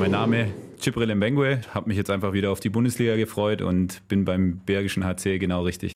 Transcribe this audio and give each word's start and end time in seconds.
mein 0.00 0.12
Name 0.12 0.50
Cipril 0.80 1.14
Mbengue, 1.14 1.60
habe 1.74 1.88
mich 1.88 1.98
jetzt 1.98 2.08
einfach 2.08 2.32
wieder 2.32 2.50
auf 2.50 2.58
die 2.58 2.70
Bundesliga 2.70 3.16
gefreut 3.16 3.60
und 3.60 4.00
bin 4.08 4.24
beim 4.24 4.56
Bergischen 4.64 5.04
HC 5.04 5.38
genau 5.38 5.62
richtig. 5.64 5.92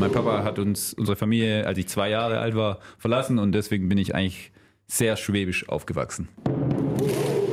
Mein 0.00 0.10
Papa 0.10 0.44
hat 0.44 0.58
uns, 0.58 0.94
unsere 0.94 1.14
Familie, 1.14 1.66
als 1.66 1.76
ich 1.76 1.88
zwei 1.88 2.08
Jahre 2.08 2.38
alt 2.38 2.56
war, 2.56 2.78
verlassen 2.96 3.38
und 3.38 3.52
deswegen 3.52 3.90
bin 3.90 3.98
ich 3.98 4.14
eigentlich 4.14 4.50
sehr 4.86 5.16
schwäbisch 5.16 5.68
aufgewachsen. 5.68 6.28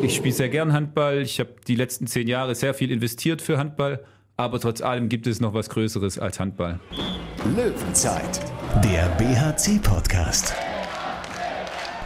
Ich 0.02 0.16
spiele 0.16 0.34
sehr 0.34 0.48
gern 0.48 0.72
Handball. 0.72 1.22
Ich 1.22 1.42
habe 1.42 1.50
die 1.68 1.76
letzten 1.76 2.08
zehn 2.08 2.30
Jahre 2.30 2.56
sehr 2.56 2.74
viel 2.74 2.90
investiert 2.90 3.42
für 3.42 3.58
Handball, 3.58 4.02
aber 4.38 4.62
trotz 4.62 4.80
allem 4.80 5.10
gibt 5.10 5.28
es 5.28 5.42
noch 5.42 5.54
was 5.54 5.68
Größeres 5.70 6.20
als 6.20 6.40
Handball. 6.40 6.80
Löwenzeit, 7.54 8.40
der 8.82 9.08
BHC-Podcast. 9.18 10.56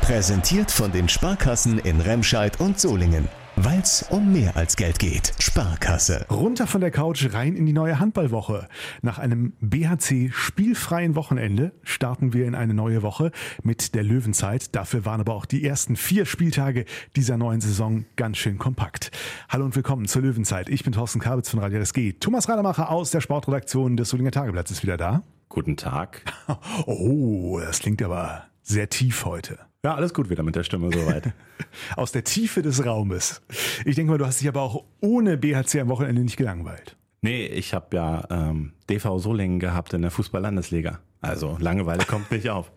Präsentiert 0.08 0.72
von 0.72 0.94
den 0.94 1.10
Sparkassen 1.10 1.80
in 1.80 2.00
Remscheid 2.00 2.62
und 2.62 2.80
Solingen. 2.80 3.28
Weil 3.58 3.82
es 3.82 4.04
um 4.04 4.32
mehr 4.32 4.56
als 4.56 4.78
Geld 4.78 5.00
geht. 5.00 5.34
Sparkasse. 5.38 6.26
Runter 6.32 6.66
von 6.66 6.80
der 6.80 6.92
Couch 6.92 7.34
rein 7.34 7.58
in 7.58 7.66
die 7.66 7.74
neue 7.74 8.00
Handballwoche. 8.00 8.70
Nach 9.02 9.20
einem 9.20 9.52
BHC 9.60 10.32
spielfreien 10.32 11.16
Wochenende 11.16 11.74
starten 11.84 12.32
wir 12.32 12.46
in 12.46 12.56
eine 12.56 12.74
neue 12.74 13.02
Woche 13.02 13.34
mit 13.64 13.96
der 13.96 14.04
Löwenzeit. 14.04 14.74
Dafür 14.78 15.04
waren 15.04 15.20
aber 15.20 15.34
auch 15.34 15.46
die 15.46 15.66
ersten 15.66 15.98
vier 15.98 16.26
Spieltage 16.26 16.86
dieser 17.18 17.36
neuen 17.36 17.60
Saison 17.60 18.06
ganz 18.16 18.38
schön 18.38 18.58
kompakt. 18.58 19.12
Hallo 19.50 19.66
und 19.66 19.76
willkommen 19.76 20.08
zur 20.08 20.22
Löwenzeit. 20.22 20.70
Ich 20.70 20.86
bin 20.86 20.94
Thorsten 20.94 21.20
Kabitz 21.20 21.50
von 21.50 21.60
Radio 21.60 21.82
RSG. 21.82 22.14
Thomas 22.14 22.48
Rademacher 22.48 22.92
aus 22.92 23.12
der 23.12 23.20
Sportredaktion 23.20 23.98
des 23.98 24.08
Solinger 24.08 24.32
Tageblatts 24.32 24.72
ist 24.72 24.84
wieder 24.84 24.96
da. 24.96 25.24
Guten 25.50 25.76
Tag. 25.76 26.22
Oh, 26.86 27.60
das 27.60 27.80
klingt 27.80 28.02
aber 28.02 28.46
sehr 28.64 28.88
tief 28.88 29.26
heute. 29.26 29.67
Ja, 29.88 29.96
alles 29.96 30.14
gut 30.14 30.30
wieder 30.30 30.44
mit 30.44 30.54
der 30.54 30.64
Stimme 30.64 30.90
soweit. 30.92 31.32
Aus 31.96 32.12
der 32.12 32.26
Tiefe 32.26 32.62
des 32.62 32.86
Raumes. 32.86 33.42
Ich 33.86 33.96
denke 33.96 34.12
mal, 34.12 34.18
du 34.18 34.26
hast 34.26 34.42
dich 34.42 34.50
aber 34.50 34.62
auch 34.62 34.84
ohne 35.00 35.38
BHC 35.38 35.80
am 35.80 35.88
Wochenende 35.88 36.24
nicht 36.24 36.36
gelangweilt. 36.36 36.98
Nee, 37.22 37.46
ich 37.46 37.74
habe 37.74 37.96
ja 37.96 38.28
ähm, 38.30 38.74
DV 38.90 39.18
Solingen 39.20 39.62
gehabt 39.62 39.94
in 39.94 40.02
der 40.02 40.12
Fußball-Landesliga. 40.12 41.00
Also 41.22 41.56
Langeweile 41.62 42.04
kommt 42.04 42.30
nicht 42.32 42.50
auf. 42.50 42.70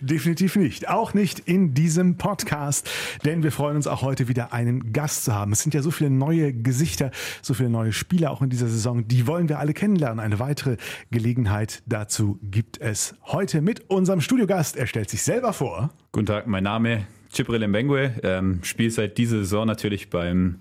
Definitiv 0.00 0.56
nicht. 0.56 0.88
Auch 0.88 1.14
nicht 1.14 1.40
in 1.40 1.74
diesem 1.74 2.16
Podcast, 2.16 2.88
denn 3.24 3.42
wir 3.42 3.52
freuen 3.52 3.76
uns 3.76 3.86
auch 3.86 4.02
heute 4.02 4.28
wieder 4.28 4.52
einen 4.52 4.92
Gast 4.92 5.24
zu 5.24 5.34
haben. 5.34 5.52
Es 5.52 5.62
sind 5.62 5.74
ja 5.74 5.82
so 5.82 5.90
viele 5.90 6.10
neue 6.10 6.52
Gesichter, 6.52 7.10
so 7.42 7.54
viele 7.54 7.68
neue 7.68 7.92
Spieler 7.92 8.30
auch 8.30 8.40
in 8.40 8.50
dieser 8.50 8.68
Saison. 8.68 9.06
Die 9.06 9.26
wollen 9.26 9.48
wir 9.48 9.58
alle 9.58 9.74
kennenlernen. 9.74 10.20
Eine 10.20 10.38
weitere 10.38 10.76
Gelegenheit 11.10 11.82
dazu 11.86 12.38
gibt 12.42 12.80
es 12.80 13.14
heute 13.26 13.60
mit 13.60 13.90
unserem 13.90 14.20
Studiogast. 14.20 14.76
Er 14.76 14.86
stellt 14.86 15.10
sich 15.10 15.22
selber 15.22 15.52
vor. 15.52 15.90
Guten 16.12 16.26
Tag, 16.26 16.46
mein 16.46 16.64
Name 16.64 17.06
Cipril 17.32 17.66
Mbengue. 17.68 18.14
Ähm, 18.22 18.60
Spiele 18.62 18.90
seit 18.90 19.18
dieser 19.18 19.38
Saison 19.38 19.66
natürlich 19.66 20.08
beim 20.08 20.60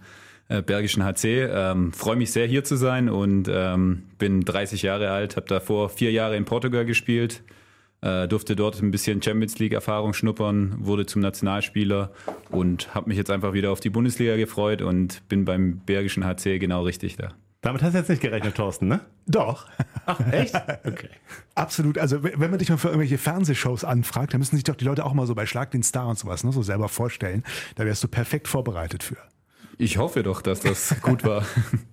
äh, 0.49 0.61
Bergischen 0.61 1.03
HC. 1.03 1.47
Ähm, 1.49 1.93
Freue 1.93 2.17
mich 2.17 2.31
sehr 2.31 2.45
hier 2.45 2.65
zu 2.65 2.75
sein 2.75 3.07
und 3.07 3.49
ähm, 3.49 4.03
bin 4.19 4.41
30 4.41 4.81
Jahre 4.81 5.11
alt, 5.11 5.37
habe 5.37 5.47
davor 5.47 5.89
vier 5.89 6.11
Jahre 6.11 6.35
in 6.35 6.43
Portugal 6.43 6.85
gespielt 6.85 7.41
äh, 8.01 8.27
durfte 8.27 8.55
dort 8.55 8.81
ein 8.81 8.91
bisschen 8.91 9.21
Champions 9.21 9.57
League-Erfahrung 9.59 10.13
schnuppern, 10.13 10.75
wurde 10.79 11.05
zum 11.05 11.21
Nationalspieler 11.21 12.11
und 12.49 12.93
habe 12.93 13.09
mich 13.09 13.17
jetzt 13.17 13.31
einfach 13.31 13.53
wieder 13.53 13.71
auf 13.71 13.79
die 13.79 13.89
Bundesliga 13.89 14.35
gefreut 14.35 14.81
und 14.81 15.27
bin 15.29 15.45
beim 15.45 15.79
Bergischen 15.79 16.25
HC 16.25 16.59
genau 16.59 16.83
richtig 16.83 17.17
da. 17.17 17.33
Damit 17.61 17.81
hast 17.81 17.93
du 17.93 17.97
jetzt 17.97 18.09
nicht 18.09 18.21
gerechnet, 18.21 18.55
Thorsten, 18.55 18.87
ne? 18.87 19.01
Doch. 19.25 19.67
Ach, 20.05 20.19
echt? 20.31 20.55
Okay. 20.85 21.09
Absolut. 21.55 21.97
Also 21.97 22.23
wenn 22.23 22.49
man 22.49 22.59
dich 22.59 22.69
mal 22.69 22.77
für 22.77 22.89
irgendwelche 22.89 23.17
Fernsehshows 23.17 23.83
anfragt, 23.83 24.33
dann 24.33 24.39
müssen 24.39 24.55
sich 24.55 24.63
doch 24.63 24.75
die 24.75 24.85
Leute 24.85 25.03
auch 25.03 25.13
mal 25.13 25.25
so 25.25 25.35
bei 25.35 25.45
Schlag 25.45 25.71
den 25.71 25.83
Star 25.83 26.07
und 26.07 26.17
sowas 26.17 26.43
ne, 26.43 26.51
so 26.51 26.61
selber 26.61 26.87
vorstellen. 26.87 27.43
Da 27.75 27.85
wärst 27.85 28.03
du 28.03 28.07
perfekt 28.07 28.47
vorbereitet 28.47 29.03
für. 29.03 29.17
Ich 29.77 29.97
hoffe 29.97 30.23
doch, 30.23 30.41
dass 30.41 30.61
das 30.61 30.95
gut 31.01 31.23
war. 31.23 31.43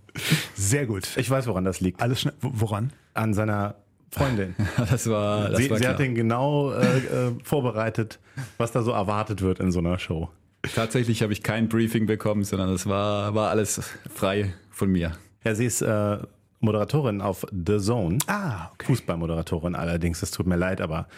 Sehr 0.54 0.86
gut. 0.86 1.08
Ich 1.16 1.28
weiß, 1.28 1.46
woran 1.46 1.64
das 1.64 1.80
liegt. 1.80 2.00
Alles 2.00 2.20
schnell. 2.20 2.34
Woran? 2.40 2.92
An 3.14 3.34
seiner 3.34 3.76
Freundin. 4.14 4.54
das 4.76 5.08
war, 5.10 5.48
das 5.48 5.58
sie, 5.58 5.70
war 5.70 5.78
sie 5.78 5.88
hat 5.88 6.00
ihn 6.00 6.14
genau 6.14 6.72
äh, 6.72 6.98
äh, 6.98 7.32
vorbereitet, 7.42 8.20
was 8.58 8.72
da 8.72 8.82
so 8.82 8.92
erwartet 8.92 9.42
wird 9.42 9.58
in 9.58 9.72
so 9.72 9.80
einer 9.80 9.98
Show. 9.98 10.30
Tatsächlich 10.74 11.22
habe 11.22 11.32
ich 11.32 11.42
kein 11.42 11.68
Briefing 11.68 12.06
bekommen, 12.06 12.44
sondern 12.44 12.70
das 12.70 12.86
war, 12.86 13.34
war 13.34 13.50
alles 13.50 13.80
frei 14.14 14.54
von 14.70 14.90
mir. 14.90 15.12
Ja, 15.44 15.54
sie 15.54 15.66
ist 15.66 15.82
äh, 15.82 16.18
Moderatorin 16.60 17.20
auf 17.20 17.44
The 17.52 17.78
Zone. 17.78 18.18
Ah, 18.28 18.70
okay. 18.72 18.86
Fußballmoderatorin 18.86 19.74
allerdings. 19.74 20.22
Es 20.22 20.30
tut 20.30 20.46
mir 20.46 20.56
leid, 20.56 20.80
aber 20.80 21.08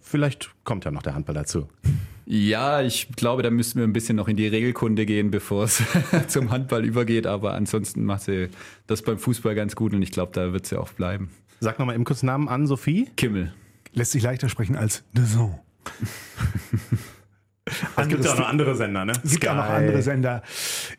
vielleicht 0.00 0.50
kommt 0.64 0.84
ja 0.84 0.90
noch 0.90 1.02
der 1.02 1.14
Handball 1.14 1.34
dazu. 1.34 1.68
Ja, 2.24 2.82
ich 2.82 3.08
glaube, 3.16 3.42
da 3.42 3.50
müssen 3.50 3.78
wir 3.78 3.84
ein 3.84 3.92
bisschen 3.92 4.16
noch 4.16 4.28
in 4.28 4.36
die 4.36 4.46
Regelkunde 4.46 5.06
gehen, 5.06 5.30
bevor 5.30 5.64
es 5.64 5.82
zum 6.28 6.50
Handball 6.50 6.84
übergeht. 6.84 7.26
Aber 7.26 7.54
ansonsten 7.54 8.04
macht 8.04 8.22
sie 8.22 8.48
das 8.86 9.02
beim 9.02 9.18
Fußball 9.18 9.54
ganz 9.54 9.74
gut 9.74 9.92
und 9.92 10.02
ich 10.02 10.12
glaube, 10.12 10.32
da 10.34 10.52
wird 10.52 10.66
sie 10.66 10.78
auch 10.78 10.90
bleiben. 10.90 11.30
Sag 11.60 11.78
nochmal 11.78 11.94
eben 11.94 12.04
kurz 12.04 12.22
Namen 12.22 12.48
an, 12.48 12.66
Sophie. 12.66 13.10
Kimmel. 13.16 13.52
Lässt 13.92 14.12
sich 14.12 14.22
leichter 14.22 14.48
sprechen 14.48 14.76
als 14.76 15.02
The 15.14 15.24
Zone. 15.24 15.58
Es 17.98 18.08
gibt 18.08 18.24
ja 18.24 18.32
auch 18.32 18.38
noch 18.38 18.48
andere 18.48 18.74
Sender, 18.76 19.04
ne? 19.04 19.12
Es 19.22 19.32
gibt 19.32 19.46
auch 19.48 19.54
noch 19.54 19.64
andere 19.68 20.00
Sender. 20.00 20.42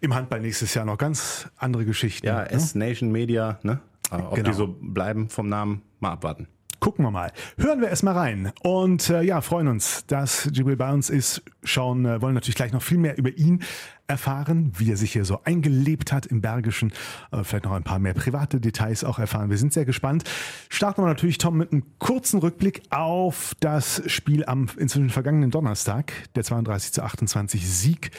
Im 0.02 0.14
Handball 0.14 0.40
nächstes 0.42 0.72
Jahr 0.75 0.86
noch 0.86 1.00
ganz 1.00 1.50
andere 1.58 1.84
Geschichten. 1.84 2.28
Ja, 2.28 2.42
ne? 2.44 2.52
S-Nation 2.52 3.12
Media, 3.12 3.58
ne? 3.64 3.80
Aber 4.12 4.30
Ob 4.30 4.36
Genau. 4.36 4.50
die 4.50 4.56
so 4.56 4.78
bleiben 4.80 5.30
vom 5.30 5.50
Namen, 5.50 5.81
mal 6.00 6.12
abwarten. 6.12 6.48
Gucken 6.80 7.04
wir 7.04 7.12
mal. 7.12 7.32
Hören 7.58 7.82
wir 7.82 7.90
erstmal 7.90 8.16
rein. 8.16 8.54
Und 8.64 9.10
äh, 9.10 9.22
ja, 9.22 9.42
freuen 9.42 9.68
uns, 9.68 10.06
dass 10.08 10.50
Jibril 10.54 10.78
bei 10.78 10.92
uns 10.92 11.10
ist. 11.10 11.42
Schauen, 11.64 12.06
äh, 12.06 12.22
wollen 12.22 12.34
natürlich 12.34 12.56
gleich 12.56 12.72
noch 12.72 12.82
viel 12.82 12.98
mehr 12.98 13.18
über 13.18 13.30
ihn 13.30 13.64
erfahren, 14.08 14.72
wie 14.78 14.90
er 14.92 14.98
sich 14.98 15.12
hier 15.12 15.26
so 15.26 15.42
eingelebt 15.44 16.12
hat 16.14 16.26
im 16.26 16.42
Bergischen. 16.42 16.94
Äh, 17.32 17.44
vielleicht 17.44 17.66
noch 17.66 17.74
ein 17.74 17.84
paar 17.84 18.00
mehr 18.00 18.14
private 18.14 18.62
Details 18.62 19.04
auch 19.04 19.20
erfahren. 19.20 19.50
Wir 19.50 19.58
sind 19.58 19.74
sehr 19.74 19.86
gespannt. 19.86 20.24
Starten 20.70 21.02
wir 21.02 21.08
natürlich, 21.08 21.38
Tom, 21.38 21.58
mit 21.58 21.72
einem 21.72 21.84
kurzen 22.00 22.40
Rückblick 22.40 22.82
auf 22.92 23.56
das 23.60 24.02
Spiel 24.08 24.46
am 24.46 24.68
inzwischen 24.78 25.10
vergangenen 25.10 25.52
Donnerstag, 25.52 26.14
der 26.36 26.44
32 26.44 26.94
zu 26.94 27.04
28 27.04 27.70
Sieg 27.70 28.12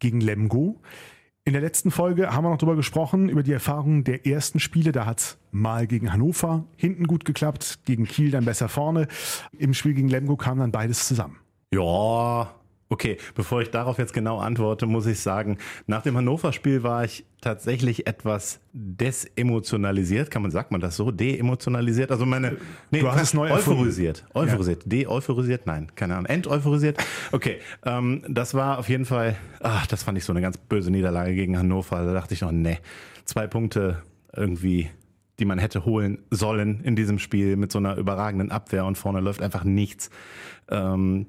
gegen 0.00 0.20
Lemgo. 0.20 0.80
In 1.44 1.54
der 1.54 1.62
letzten 1.62 1.90
Folge 1.90 2.32
haben 2.32 2.44
wir 2.44 2.50
noch 2.50 2.58
darüber 2.58 2.76
gesprochen, 2.76 3.28
über 3.28 3.42
die 3.42 3.50
Erfahrungen 3.52 4.04
der 4.04 4.26
ersten 4.26 4.60
Spiele. 4.60 4.92
Da 4.92 5.06
hat's 5.06 5.38
mal 5.50 5.88
gegen 5.88 6.12
Hannover 6.12 6.66
hinten 6.76 7.08
gut 7.08 7.24
geklappt, 7.24 7.80
gegen 7.84 8.04
Kiel 8.04 8.30
dann 8.30 8.44
besser 8.44 8.68
vorne. 8.68 9.08
Im 9.58 9.74
Spiel 9.74 9.94
gegen 9.94 10.08
Lemgo 10.08 10.36
kam 10.36 10.58
dann 10.58 10.70
beides 10.70 11.08
zusammen. 11.08 11.40
Ja, 11.74 12.54
okay. 12.92 13.16
Bevor 13.34 13.62
ich 13.62 13.70
darauf 13.70 13.98
jetzt 13.98 14.12
genau 14.12 14.38
antworte, 14.38 14.86
muss 14.86 15.06
ich 15.06 15.20
sagen, 15.20 15.58
nach 15.86 16.02
dem 16.02 16.16
Hannover-Spiel 16.16 16.82
war 16.82 17.04
ich 17.04 17.24
tatsächlich 17.40 18.06
etwas 18.06 18.60
desemotionalisiert. 18.72 20.30
Kann 20.30 20.42
man, 20.42 20.50
sagt 20.50 20.70
man 20.70 20.80
das 20.80 20.96
so? 20.96 21.10
Deemotionalisiert? 21.10 22.10
Also 22.12 22.26
meine, 22.26 22.56
nee, 22.90 23.00
Du 23.00 23.10
hast 23.10 23.22
es 23.22 23.34
neu 23.34 23.48
erfunden. 23.48 23.80
euphorisiert. 23.80 24.24
Euphorisiert. 24.34 24.82
De-euphorisiert? 24.84 25.66
Nein, 25.66 25.90
keine 25.94 26.14
Ahnung. 26.14 26.26
Enteuphorisiert? 26.26 27.02
Okay. 27.32 27.58
Ähm, 27.84 28.22
das 28.28 28.54
war 28.54 28.78
auf 28.78 28.88
jeden 28.88 29.06
Fall, 29.06 29.36
ach, 29.60 29.86
das 29.86 30.02
fand 30.02 30.18
ich 30.18 30.24
so 30.24 30.32
eine 30.32 30.42
ganz 30.42 30.58
böse 30.58 30.90
Niederlage 30.90 31.34
gegen 31.34 31.58
Hannover. 31.58 32.04
Da 32.04 32.12
dachte 32.12 32.34
ich 32.34 32.42
noch, 32.42 32.52
nee, 32.52 32.78
zwei 33.24 33.46
Punkte 33.46 34.02
irgendwie 34.34 34.90
die 35.38 35.46
man 35.46 35.58
hätte 35.58 35.84
holen 35.84 36.18
sollen 36.30 36.84
in 36.84 36.94
diesem 36.94 37.18
Spiel 37.18 37.56
mit 37.56 37.72
so 37.72 37.78
einer 37.78 37.96
überragenden 37.96 38.52
Abwehr 38.52 38.84
und 38.84 38.96
vorne 38.96 39.18
läuft 39.18 39.42
einfach 39.42 39.64
nichts. 39.64 40.10
Ähm, 40.70 41.26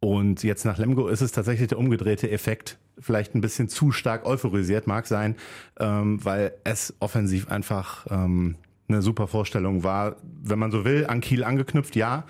und 0.00 0.44
jetzt 0.44 0.64
nach 0.64 0.78
Lemgo 0.78 1.08
ist 1.08 1.22
es 1.22 1.32
tatsächlich 1.32 1.68
der 1.68 1.78
umgedrehte 1.78 2.30
Effekt. 2.30 2.78
Vielleicht 2.98 3.34
ein 3.34 3.40
bisschen 3.40 3.68
zu 3.68 3.90
stark 3.90 4.26
euphorisiert, 4.26 4.86
mag 4.86 5.06
sein, 5.06 5.36
ähm, 5.78 6.24
weil 6.24 6.52
es 6.64 6.94
offensiv 7.00 7.48
einfach 7.48 8.06
ähm, 8.10 8.56
eine 8.88 9.02
super 9.02 9.26
Vorstellung 9.26 9.82
war. 9.82 10.16
Wenn 10.22 10.58
man 10.58 10.70
so 10.70 10.84
will, 10.84 11.06
an 11.06 11.20
Kiel 11.20 11.42
angeknüpft, 11.42 11.96
ja. 11.96 12.24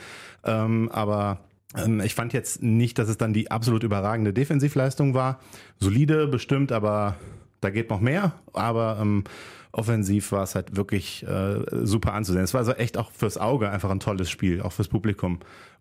Ähm, 0.45 0.89
aber 0.91 1.41
ähm, 1.77 2.01
ich 2.01 2.15
fand 2.15 2.33
jetzt 2.33 2.63
nicht, 2.63 2.99
dass 2.99 3.09
es 3.09 3.19
dann 3.19 3.35
die 3.35 3.51
absolut 3.51 3.83
überragende 3.83 4.33
Defensivleistung 4.33 5.13
war. 5.13 5.41
Solide 5.79 6.27
bestimmt, 6.27 6.73
aber 6.73 7.17
da 7.61 7.69
geht 7.71 7.91
noch 7.91 8.01
mehr. 8.01 8.33
Aber 8.55 8.99
ähm, 9.01 9.25
offensiv 9.73 10.33
war 10.33 10.43
es 10.43 10.55
halt 10.55 10.77
wirklich 10.77 11.23
äh, 11.27 11.61
super 11.85 12.15
anzusehen. 12.15 12.45
Es 12.45 12.55
war 12.55 12.61
also 12.61 12.73
echt 12.73 12.97
auch 12.97 13.13
fürs 13.13 13.37
Auge 13.37 13.71
einfach 13.71 13.91
ein 13.91 14.01
tolles 14.01 14.31
Spiel, 14.31 14.63
auch 14.63 14.73
fürs 14.73 14.89
Publikum. 14.89 15.41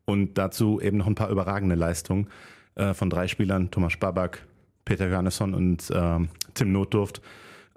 Und 0.10 0.38
dazu 0.38 0.80
eben 0.80 0.98
noch 0.98 1.08
ein 1.08 1.16
paar 1.16 1.30
überragende 1.30 1.76
Leistungen 1.76 2.28
äh, 2.76 2.94
von 2.94 3.10
drei 3.10 3.28
Spielern, 3.28 3.72
Thomas 3.72 3.92
Spabak, 3.92 4.46
Peter 4.86 5.10
Garnesson 5.10 5.54
und 5.54 5.92
ähm, 5.94 6.30
Tim 6.54 6.72
Notdurft. 6.72 7.22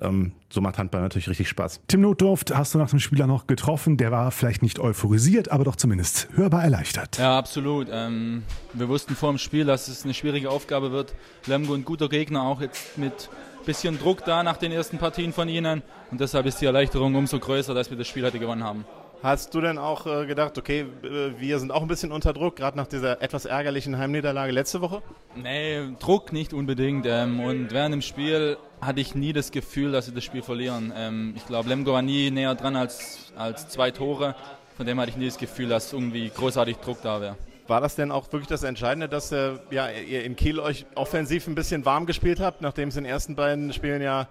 Ähm, 0.01 0.33
so 0.49 0.61
macht 0.61 0.79
Handball 0.79 1.03
natürlich 1.03 1.29
richtig 1.29 1.49
Spaß. 1.49 1.81
Tim 1.89 2.03
Notdurft 2.03 2.55
hast 2.57 2.73
du 2.73 2.79
nach 2.79 2.89
dem 2.89 3.01
Spieler 3.01 3.27
noch 3.27 3.49
getroffen. 3.49 3.97
Der 3.97 4.13
war 4.13 4.31
vielleicht 4.31 4.63
nicht 4.63 4.79
euphorisiert, 4.79 5.51
aber 5.51 5.65
doch 5.65 5.75
zumindest 5.75 6.29
hörbar 6.35 6.63
erleichtert. 6.63 7.19
Ja, 7.19 7.37
absolut. 7.37 7.89
Ähm, 7.91 8.45
wir 8.75 8.89
wussten 8.89 9.17
vor 9.17 9.31
dem 9.33 9.39
Spiel, 9.39 9.65
dass 9.65 9.89
es 9.89 10.05
eine 10.05 10.15
schwierige 10.15 10.51
Aufgabe 10.51 10.93
wird. 10.93 11.15
Lemgo 11.47 11.75
ein 11.75 11.85
guter 11.85 12.09
Gegner, 12.09 12.45
auch 12.45 12.61
jetzt 12.61 12.97
mit 12.97 13.29
bisschen 13.67 13.99
Druck 13.99 14.25
da 14.25 14.43
nach 14.43 14.57
den 14.57 14.73
ersten 14.73 14.99
Partien 14.99 15.33
von 15.33 15.49
ihnen. 15.49 15.83
Und 16.11 16.21
deshalb 16.21 16.47
ist 16.47 16.61
die 16.61 16.67
Erleichterung 16.67 17.15
umso 17.17 17.39
größer, 17.39 17.75
dass 17.75 17.91
wir 17.91 17.99
das 17.99 18.07
Spiel 18.07 18.25
heute 18.25 18.39
gewonnen 18.39 18.65
haben. 18.65 18.85
Hast 19.23 19.55
du 19.55 19.61
denn 19.61 19.77
auch 19.77 20.07
äh, 20.07 20.25
gedacht, 20.25 20.57
okay, 20.57 20.87
äh, 21.03 21.39
wir 21.39 21.59
sind 21.59 21.73
auch 21.73 21.83
ein 21.83 21.89
bisschen 21.89 22.11
unter 22.11 22.33
Druck, 22.33 22.57
gerade 22.57 22.79
nach 22.79 22.87
dieser 22.87 23.21
etwas 23.21 23.45
ärgerlichen 23.45 23.99
Heimniederlage 23.99 24.51
letzte 24.51 24.81
Woche? 24.81 25.03
Nee, 25.35 25.91
Druck 25.99 26.33
nicht 26.33 26.55
unbedingt. 26.55 27.05
Ähm, 27.07 27.39
und 27.41 27.71
während 27.71 27.93
dem 27.93 28.01
Spiel 28.01 28.57
hatte 28.81 29.01
ich 29.03 29.15
nie 29.15 29.35
das 29.35 29.51
Gefühl, 29.51 29.93
dass 29.93 30.07
wir 30.07 30.15
das 30.15 30.25
Spiel 30.25 30.41
verlieren. 30.41 30.91
Ähm, 30.97 31.35
ich 31.37 31.47
glaube, 31.47 31.69
Lemgo 31.69 31.93
war 31.93 32.01
nie 32.01 32.31
näher 32.31 32.55
dran 32.55 32.77
als, 32.77 33.31
als 33.37 33.69
zwei 33.69 33.91
Tore. 33.91 34.35
Von 34.79 34.87
dem 34.87 34.99
hatte 34.99 35.11
ich 35.11 35.19
nie 35.19 35.27
das 35.27 35.37
Gefühl, 35.37 35.69
dass 35.69 35.93
irgendwie 35.93 36.31
großartig 36.31 36.79
Druck 36.79 37.03
da 37.03 37.21
wäre. 37.21 37.37
War 37.67 37.83
das 37.83 37.97
denn 37.97 38.11
auch 38.11 38.33
wirklich 38.33 38.49
das 38.49 38.63
Entscheidende, 38.63 39.07
dass 39.07 39.33
äh, 39.33 39.53
ja, 39.71 39.91
ihr 39.91 40.25
in 40.25 40.35
Kiel 40.35 40.59
euch 40.59 40.87
offensiv 40.95 41.47
ein 41.47 41.55
bisschen 41.55 41.85
warm 41.85 42.07
gespielt 42.07 42.41
habt, 42.41 42.63
nachdem 42.63 42.89
es 42.89 42.97
in 42.97 43.05
den 43.05 43.13
ersten 43.13 43.35
beiden 43.35 43.75
Spielen 43.75 44.01
ja 44.01 44.29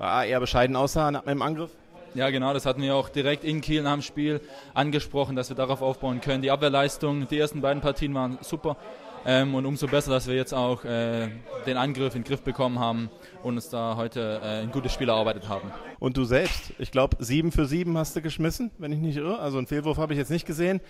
eher 0.00 0.40
bescheiden 0.40 0.74
aussah 0.74 1.08
im 1.08 1.42
Angriff? 1.42 1.70
Ja, 2.16 2.30
genau, 2.30 2.54
das 2.54 2.64
hatten 2.64 2.80
wir 2.80 2.94
auch 2.94 3.10
direkt 3.10 3.44
in 3.44 3.60
Kiel 3.60 3.82
nach 3.82 3.92
dem 3.92 4.00
Spiel 4.00 4.40
angesprochen, 4.72 5.36
dass 5.36 5.50
wir 5.50 5.54
darauf 5.54 5.82
aufbauen 5.82 6.22
können. 6.22 6.40
Die 6.40 6.50
Abwehrleistung, 6.50 7.28
die 7.28 7.38
ersten 7.38 7.60
beiden 7.60 7.82
Partien 7.82 8.14
waren 8.14 8.38
super. 8.40 8.78
Ähm, 9.28 9.56
und 9.56 9.66
umso 9.66 9.88
besser, 9.88 10.12
dass 10.12 10.28
wir 10.28 10.36
jetzt 10.36 10.54
auch 10.54 10.84
äh, 10.84 11.28
den 11.66 11.76
Angriff 11.76 12.14
in 12.14 12.22
den 12.22 12.28
Griff 12.28 12.42
bekommen 12.42 12.78
haben 12.78 13.10
und 13.42 13.56
uns 13.56 13.68
da 13.68 13.96
heute 13.96 14.40
äh, 14.40 14.62
ein 14.62 14.70
gutes 14.70 14.92
Spiel 14.92 15.08
erarbeitet 15.08 15.48
haben. 15.48 15.72
Und 15.98 16.16
du 16.16 16.24
selbst, 16.24 16.72
ich 16.78 16.92
glaube, 16.92 17.16
sieben 17.18 17.50
für 17.50 17.66
sieben 17.66 17.98
hast 17.98 18.14
du 18.14 18.22
geschmissen, 18.22 18.70
wenn 18.78 18.92
ich 18.92 19.00
nicht 19.00 19.16
irre. 19.16 19.40
Also 19.40 19.58
einen 19.58 19.66
Fehlwurf 19.66 19.98
habe 19.98 20.12
ich 20.12 20.18
jetzt 20.18 20.30
nicht 20.30 20.46
gesehen. 20.46 20.80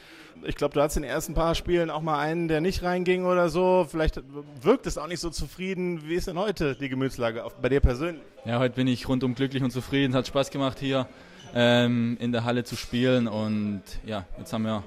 Ich 0.45 0.55
glaube, 0.55 0.75
du 0.75 0.83
hattest 0.83 0.99
in 0.99 1.05
den 1.05 1.11
ersten 1.11 1.33
paar 1.33 1.55
Spielen 1.55 1.89
auch 1.89 2.03
mal 2.03 2.19
einen, 2.19 2.47
der 2.47 2.61
nicht 2.61 2.83
reinging 2.83 3.25
oder 3.25 3.49
so. 3.49 3.87
Vielleicht 3.91 4.21
wirkt 4.61 4.87
es 4.87 4.99
auch 4.99 5.09
nicht 5.09 5.21
so 5.21 5.31
zufrieden. 5.31 6.07
Wie 6.07 6.15
ist 6.15 6.27
denn 6.27 6.39
heute 6.39 6.77
die 6.77 6.91
Gemütslage 6.91 7.43
bei 7.63 7.71
dir 7.71 7.81
persönlich? 7.81 8.23
Ja, 8.45 8.59
heute 8.59 8.75
bin 8.75 8.87
ich 8.87 9.09
rundum 9.09 9.35
glücklich 9.35 9.63
und 9.63 9.71
zufrieden. 9.71 10.13
Es 10.13 10.19
hat 10.19 10.27
Spaß 10.27 10.51
gemacht 10.51 10.79
hier 10.79 11.09
ähm, 11.55 12.19
in 12.21 12.33
der 12.33 12.45
Halle 12.45 12.65
zu 12.65 12.77
spielen 12.77 13.29
und 13.29 13.83
ja, 14.05 14.27
jetzt 14.37 14.53
haben 14.53 14.65
wir 14.65 14.83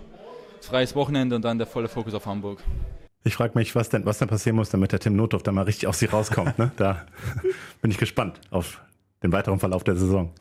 freies 0.61 0.95
Wochenende 0.95 1.35
und 1.35 1.43
dann 1.43 1.57
der 1.57 1.65
volle 1.65 1.87
Fokus 1.87 2.13
auf 2.13 2.27
Hamburg. 2.27 2.59
Ich 3.23 3.35
frage 3.35 3.57
mich, 3.57 3.75
was 3.75 3.89
denn, 3.89 4.05
was 4.05 4.19
denn 4.19 4.27
passieren 4.27 4.55
muss, 4.55 4.69
damit 4.69 4.91
der 4.91 4.99
Tim 4.99 5.15
Notdorf 5.15 5.43
da 5.43 5.51
mal 5.51 5.63
richtig 5.63 5.87
aus 5.87 5.99
sie 5.99 6.05
rauskommt. 6.05 6.57
Ne? 6.57 6.71
Da 6.77 7.05
bin 7.81 7.91
ich 7.91 7.97
gespannt 7.97 8.39
auf 8.49 8.81
den 9.23 9.31
weiteren 9.31 9.59
Verlauf 9.59 9.83
der 9.83 9.95
Saison. 9.95 10.33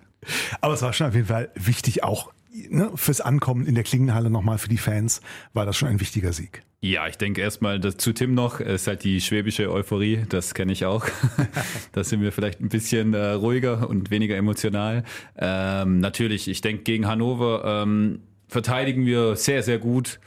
Aber 0.61 0.75
es 0.75 0.83
war 0.83 0.93
schon 0.93 1.09
auf 1.09 1.15
jeden 1.15 1.27
Fall 1.27 1.51
wichtig, 1.55 2.05
auch 2.05 2.33
ne, 2.53 2.91
fürs 2.95 3.21
Ankommen 3.21 3.67
in 3.67 3.75
der 3.75 3.85
Klingenhalle 3.85 4.31
nochmal 4.31 4.59
für 4.59 4.69
die 4.69 4.79
Fans, 4.79 5.21
war 5.53 5.67
das 5.67 5.77
schon 5.77 5.89
ein 5.89 6.01
wichtiger 6.01 6.33
Sieg. 6.33 6.63
Ja, 6.81 7.09
ich 7.09 7.19
denke 7.19 7.41
erstmal 7.41 7.81
zu 7.81 8.13
Tim 8.13 8.35
noch, 8.35 8.61
ist 8.61 8.87
halt 8.87 9.03
die 9.03 9.21
schwäbische 9.21 9.71
Euphorie, 9.73 10.25
das 10.29 10.55
kenne 10.55 10.73
ich 10.73 10.85
auch. 10.85 11.05
da 11.93 12.05
sind 12.05 12.21
wir 12.21 12.31
vielleicht 12.31 12.61
ein 12.61 12.69
bisschen 12.69 13.15
äh, 13.15 13.31
ruhiger 13.31 13.89
und 13.89 14.13
weniger 14.13 14.37
emotional. 14.37 15.03
Ähm, 15.37 15.99
natürlich, 15.99 16.47
ich 16.47 16.61
denke 16.61 16.85
gegen 16.85 17.09
Hannover 17.09 17.83
ähm, 17.83 18.21
verteidigen 18.47 19.07
wir 19.07 19.35
sehr, 19.35 19.65
sehr 19.65 19.79
gut. 19.79 20.21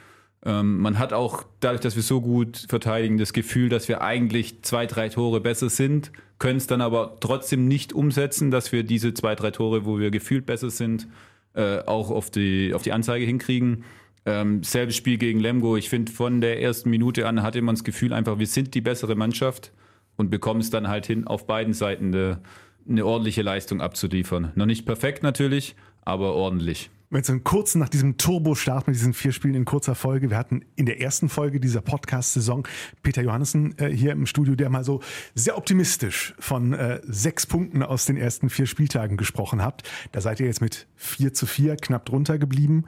Ähm, 0.44 0.80
man 0.80 0.98
hat 0.98 1.14
auch 1.14 1.44
dadurch, 1.60 1.82
dass 1.82 1.96
wir 1.96 2.04
so 2.04 2.22
gut 2.22 2.66
verteidigen, 2.68 3.18
das 3.18 3.34
Gefühl, 3.34 3.70
dass 3.70 3.88
wir 3.88 4.02
eigentlich 4.02 4.64
zwei, 4.64 4.86
drei 4.86 5.10
Tore 5.10 5.40
besser 5.40 5.70
sind, 5.70 6.12
können 6.40 6.58
es 6.58 6.68
dann 6.68 6.82
aber 6.82 7.18
trotzdem 7.20 7.68
nicht 7.68 7.94
umsetzen, 7.94 8.50
dass 8.50 8.72
wir 8.72 8.84
diese 8.84 9.14
zwei, 9.14 9.36
drei 9.36 9.52
Tore, 9.52 9.86
wo 9.86 10.00
wir 10.00 10.10
gefühlt 10.10 10.48
besser 10.48 10.72
sind, 10.72 11.08
äh, 11.54 11.80
auch 11.80 12.10
auf 12.10 12.32
die, 12.32 12.74
auf 12.74 12.82
die 12.82 12.92
Anzeige 12.92 13.26
hinkriegen. 13.26 13.84
Ähm, 14.26 14.64
selbes 14.64 14.96
Spiel 14.96 15.18
gegen 15.18 15.40
Lemgo. 15.40 15.78
Ich 15.78 15.90
finde, 15.90 16.12
von 16.12 16.42
der 16.42 16.62
ersten 16.62 16.90
Minute 16.90 17.28
an 17.28 17.44
hatte 17.44 17.62
man 17.62 17.76
das 17.76 17.84
Gefühl 17.84 18.14
einfach, 18.14 18.40
wir 18.40 18.48
sind 18.48 18.74
die 18.74 18.82
bessere 18.82 19.16
Mannschaft 19.16 19.72
und 20.16 20.32
bekommen 20.32 20.62
es 20.62 20.70
dann 20.72 20.88
halt 20.88 21.06
hin, 21.06 21.28
auf 21.28 21.46
beiden 21.46 21.74
Seiten 21.74 22.08
eine, 22.08 22.42
eine 22.88 23.06
ordentliche 23.06 23.44
Leistung 23.44 23.82
abzuliefern. 23.82 24.52
Noch 24.56 24.66
nicht 24.66 24.86
perfekt 24.86 25.22
natürlich, 25.22 25.76
aber 26.04 26.34
ordentlich 26.34 26.90
mit 27.12 27.26
so 27.26 27.34
einem 27.34 27.44
kurzen, 27.44 27.80
nach 27.80 27.90
diesem 27.90 28.18
Turbo-Start 28.18 28.88
mit 28.88 28.96
diesen 28.96 29.14
vier 29.14 29.34
Spielen 29.34 29.54
in 29.54 29.66
kurzer 29.66 29.96
Folge. 29.96 30.30
Wir 30.30 30.38
hatten 30.38 30.64
in 30.78 30.86
der 30.86 31.02
ersten 31.02 31.28
Folge 31.28 31.60
dieser 31.60 31.82
Podcast-Saison 31.82 32.66
Peter 33.04 33.22
Johannessen 33.22 33.78
äh, 33.78 33.90
hier 33.90 34.14
im 34.14 34.26
Studio, 34.26 34.56
der 34.56 34.70
mal 34.70 34.86
so 34.86 35.02
sehr 35.36 35.58
optimistisch 35.58 36.34
von 36.40 36.74
äh, 36.74 37.02
sechs 37.04 37.46
Punkten 37.46 37.84
aus 37.84 38.06
den 38.06 38.16
ersten 38.16 38.50
vier 38.50 38.66
Spieltagen 38.66 39.18
gesprochen 39.18 39.62
hat. 39.62 39.84
Da 40.14 40.22
seid 40.22 40.40
ihr 40.40 40.46
jetzt 40.46 40.62
mit 40.62 40.88
vier 40.96 41.34
zu 41.34 41.46
vier 41.46 41.76
knapp 41.76 42.06
drunter 42.06 42.40
geblieben. 42.40 42.86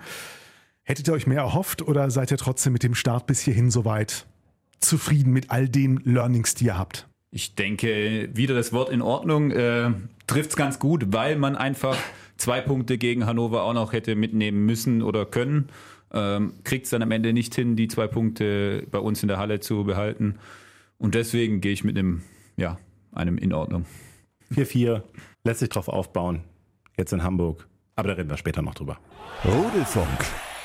Hättet 0.83 1.09
ihr 1.09 1.13
euch 1.13 1.27
mehr 1.27 1.41
erhofft 1.41 1.81
oder 1.81 2.09
seid 2.09 2.31
ihr 2.31 2.37
trotzdem 2.37 2.71
mit 2.71 2.83
dem 2.83 2.95
Start 2.95 3.27
bis 3.27 3.41
hierhin 3.41 3.71
soweit 3.71 4.25
zufrieden 4.79 5.33
mit 5.33 5.51
all 5.51 5.67
den 5.67 5.97
Learnings, 5.97 6.55
die 6.55 6.65
ihr 6.65 6.77
habt? 6.77 7.07
Ich 7.29 7.55
denke, 7.55 8.29
wieder 8.33 8.55
das 8.55 8.71
Wort 8.71 8.89
in 8.89 9.01
Ordnung 9.01 9.51
äh, 9.51 9.91
trifft 10.27 10.51
es 10.51 10.55
ganz 10.55 10.79
gut, 10.79 11.11
weil 11.11 11.35
man 11.35 11.57
einfach 11.57 11.97
zwei 12.37 12.61
Punkte 12.61 12.97
gegen 12.97 13.25
Hannover 13.25 13.63
auch 13.63 13.73
noch 13.73 13.93
hätte 13.93 14.15
mitnehmen 14.15 14.65
müssen 14.65 15.01
oder 15.01 15.25
können. 15.25 15.69
Ähm, 16.11 16.53
Kriegt 16.63 16.85
es 16.85 16.91
dann 16.91 17.01
am 17.01 17.11
Ende 17.11 17.33
nicht 17.33 17.55
hin, 17.55 17.75
die 17.75 17.87
zwei 17.87 18.07
Punkte 18.07 18.85
bei 18.91 18.99
uns 18.99 19.21
in 19.21 19.27
der 19.27 19.37
Halle 19.37 19.59
zu 19.59 19.83
behalten. 19.83 20.39
Und 20.97 21.15
deswegen 21.15 21.59
gehe 21.61 21.73
ich 21.73 21.83
mit 21.83 21.97
einem, 21.97 22.21
ja, 22.55 22.77
einem 23.11 23.37
in 23.37 23.53
Ordnung. 23.53 23.85
4-4, 24.53 25.01
lässt 25.43 25.59
sich 25.59 25.69
drauf 25.69 25.87
aufbauen. 25.87 26.43
Jetzt 26.97 27.11
in 27.13 27.23
Hamburg. 27.23 27.67
Aber 27.95 28.09
da 28.09 28.13
reden 28.15 28.29
wir 28.29 28.37
später 28.37 28.61
noch 28.61 28.75
drüber. 28.75 28.99
Rudelfunk. 29.45 30.07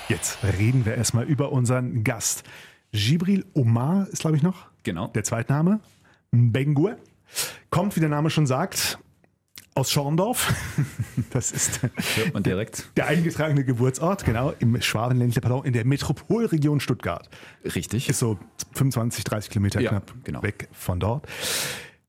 Jetzt 0.08 0.38
reden 0.42 0.84
wir 0.86 0.94
erstmal 0.94 1.24
über 1.24 1.52
unseren 1.52 2.04
Gast. 2.04 2.44
Gibril 2.92 3.44
Omar 3.54 4.08
ist, 4.10 4.20
glaube 4.20 4.36
ich, 4.36 4.42
noch. 4.42 4.66
Genau. 4.82 5.08
Der 5.08 5.24
Zweitname. 5.24 5.80
Bengue. 6.30 6.96
Kommt, 7.70 7.96
wie 7.96 8.00
der 8.00 8.08
Name 8.08 8.30
schon 8.30 8.46
sagt, 8.46 8.98
aus 9.78 9.90
Schorndorf. 9.90 10.52
Das 11.30 11.52
ist 11.52 11.82
Hört 11.82 12.32
man 12.34 12.42
direkt. 12.42 12.88
der 12.96 13.06
eingetragene 13.06 13.64
Geburtsort, 13.64 14.24
genau, 14.24 14.52
im 14.60 14.80
Schwabenländle, 14.80 15.40
pardon, 15.40 15.64
in 15.64 15.72
der 15.72 15.84
Metropolregion 15.84 16.80
Stuttgart. 16.80 17.28
Richtig. 17.74 18.08
Ist 18.08 18.18
so 18.20 18.38
25, 18.74 19.24
30 19.24 19.50
Kilometer 19.50 19.80
Ja, 19.80 19.90
knapp 19.90 20.12
genau. 20.24 20.42
weg 20.42 20.68
von 20.72 21.00
dort. 21.00 21.26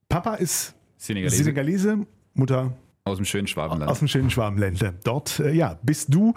Papa 0.08 0.36
ist 0.36 0.74
Senegalese. 0.98 1.44
Senegalese, 1.44 2.06
Mutter 2.34 2.74
Aus 3.04 3.18
dem 3.18 3.26
schönen 3.26 3.48
Schwabenland. 3.48 3.90
aus 3.92 4.00
dem 4.00 4.08
schönen 4.08 4.30
Schwabenländle. 4.30 4.94
Dort, 5.04 5.40
äh, 5.40 5.52
ja, 5.52 5.78
bist 5.84 6.14
du 6.14 6.34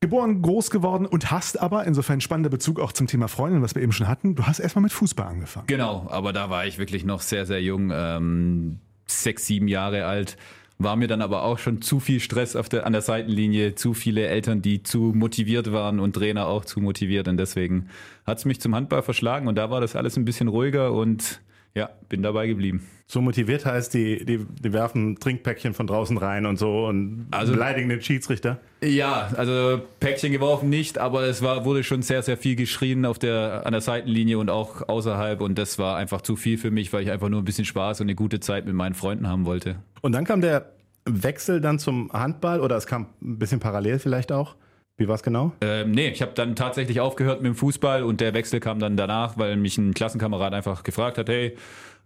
geboren, 0.00 0.42
groß 0.42 0.70
geworden 0.70 1.06
und 1.06 1.30
hast 1.30 1.58
aber, 1.60 1.84
insofern 1.86 2.20
spannender 2.20 2.50
Bezug 2.50 2.78
auch 2.80 2.92
zum 2.92 3.06
Thema 3.06 3.28
Freundin, 3.28 3.62
was 3.62 3.74
wir 3.74 3.82
eben 3.82 3.92
schon 3.92 4.06
hatten, 4.08 4.34
du 4.34 4.44
hast 4.44 4.58
erstmal 4.58 4.82
mit 4.82 4.92
Fußball 4.92 5.26
angefangen. 5.26 5.66
Genau, 5.68 6.06
aber 6.10 6.32
da 6.32 6.50
war 6.50 6.66
ich 6.66 6.78
wirklich 6.78 7.04
noch 7.04 7.22
sehr, 7.22 7.46
sehr 7.46 7.62
jung, 7.62 7.90
ähm, 7.92 8.80
sechs, 9.06 9.46
sieben 9.46 9.68
Jahre 9.68 10.06
alt. 10.06 10.36
War 10.78 10.96
mir 10.96 11.08
dann 11.08 11.22
aber 11.22 11.42
auch 11.42 11.58
schon 11.58 11.80
zu 11.80 12.00
viel 12.00 12.20
Stress 12.20 12.54
auf 12.54 12.68
der, 12.68 12.86
an 12.86 12.92
der 12.92 13.00
Seitenlinie, 13.00 13.74
zu 13.74 13.94
viele 13.94 14.26
Eltern, 14.26 14.60
die 14.60 14.82
zu 14.82 15.12
motiviert 15.14 15.72
waren 15.72 16.00
und 16.00 16.12
Trainer 16.12 16.46
auch 16.46 16.66
zu 16.66 16.80
motiviert. 16.80 17.28
Und 17.28 17.38
deswegen 17.38 17.88
hat 18.26 18.38
es 18.38 18.44
mich 18.44 18.60
zum 18.60 18.74
Handball 18.74 19.02
verschlagen 19.02 19.48
und 19.48 19.54
da 19.54 19.70
war 19.70 19.80
das 19.80 19.96
alles 19.96 20.18
ein 20.18 20.26
bisschen 20.26 20.48
ruhiger 20.48 20.92
und 20.92 21.40
ja, 21.76 21.90
bin 22.08 22.22
dabei 22.22 22.46
geblieben. 22.48 22.82
So 23.06 23.20
motiviert 23.20 23.64
heißt, 23.64 23.94
die, 23.94 24.24
die, 24.24 24.44
die 24.60 24.72
werfen 24.72 25.20
Trinkpäckchen 25.20 25.74
von 25.74 25.86
draußen 25.86 26.18
rein 26.18 26.44
und 26.46 26.58
so 26.58 26.86
und 26.86 27.26
Also- 27.30 27.52
beleidigen 27.52 27.88
den 27.88 28.00
Schiedsrichter. 28.02 28.58
Ja, 28.82 29.28
also 29.36 29.80
Päckchen 30.00 30.32
geworfen 30.32 30.68
nicht, 30.70 30.98
aber 30.98 31.22
es 31.22 31.40
war, 31.42 31.64
wurde 31.64 31.84
schon 31.84 32.02
sehr, 32.02 32.22
sehr 32.22 32.36
viel 32.36 32.56
geschrien 32.56 33.04
auf 33.04 33.20
der, 33.20 33.62
an 33.64 33.72
der 33.72 33.80
Seitenlinie 33.80 34.38
und 34.38 34.50
auch 34.50 34.88
außerhalb 34.88 35.40
und 35.40 35.56
das 35.56 35.78
war 35.78 35.96
einfach 35.96 36.20
zu 36.22 36.34
viel 36.34 36.58
für 36.58 36.72
mich, 36.72 36.92
weil 36.92 37.02
ich 37.04 37.10
einfach 37.12 37.28
nur 37.28 37.40
ein 37.42 37.44
bisschen 37.44 37.64
Spaß 37.64 38.00
und 38.00 38.06
eine 38.06 38.16
gute 38.16 38.40
Zeit 38.40 38.66
mit 38.66 38.74
meinen 38.74 38.94
Freunden 38.94 39.28
haben 39.28 39.44
wollte. 39.44 39.76
Und 40.00 40.12
dann 40.12 40.24
kam 40.24 40.40
der 40.40 40.72
Wechsel 41.04 41.60
dann 41.60 41.78
zum 41.78 42.10
Handball 42.12 42.60
oder 42.60 42.76
es 42.76 42.86
kam 42.86 43.06
ein 43.22 43.38
bisschen 43.38 43.60
parallel 43.60 44.00
vielleicht 44.00 44.32
auch. 44.32 44.56
Wie 44.98 45.08
war 45.08 45.16
es 45.16 45.22
genau? 45.22 45.52
Ähm, 45.60 45.90
nee, 45.90 46.08
ich 46.08 46.22
habe 46.22 46.32
dann 46.34 46.56
tatsächlich 46.56 47.00
aufgehört 47.00 47.42
mit 47.42 47.52
dem 47.52 47.54
Fußball 47.54 48.02
und 48.02 48.20
der 48.20 48.32
Wechsel 48.32 48.60
kam 48.60 48.78
dann 48.78 48.96
danach, 48.96 49.36
weil 49.36 49.56
mich 49.56 49.76
ein 49.76 49.92
Klassenkamerad 49.92 50.54
einfach 50.54 50.84
gefragt 50.84 51.18
hat, 51.18 51.28
hey, 51.28 51.54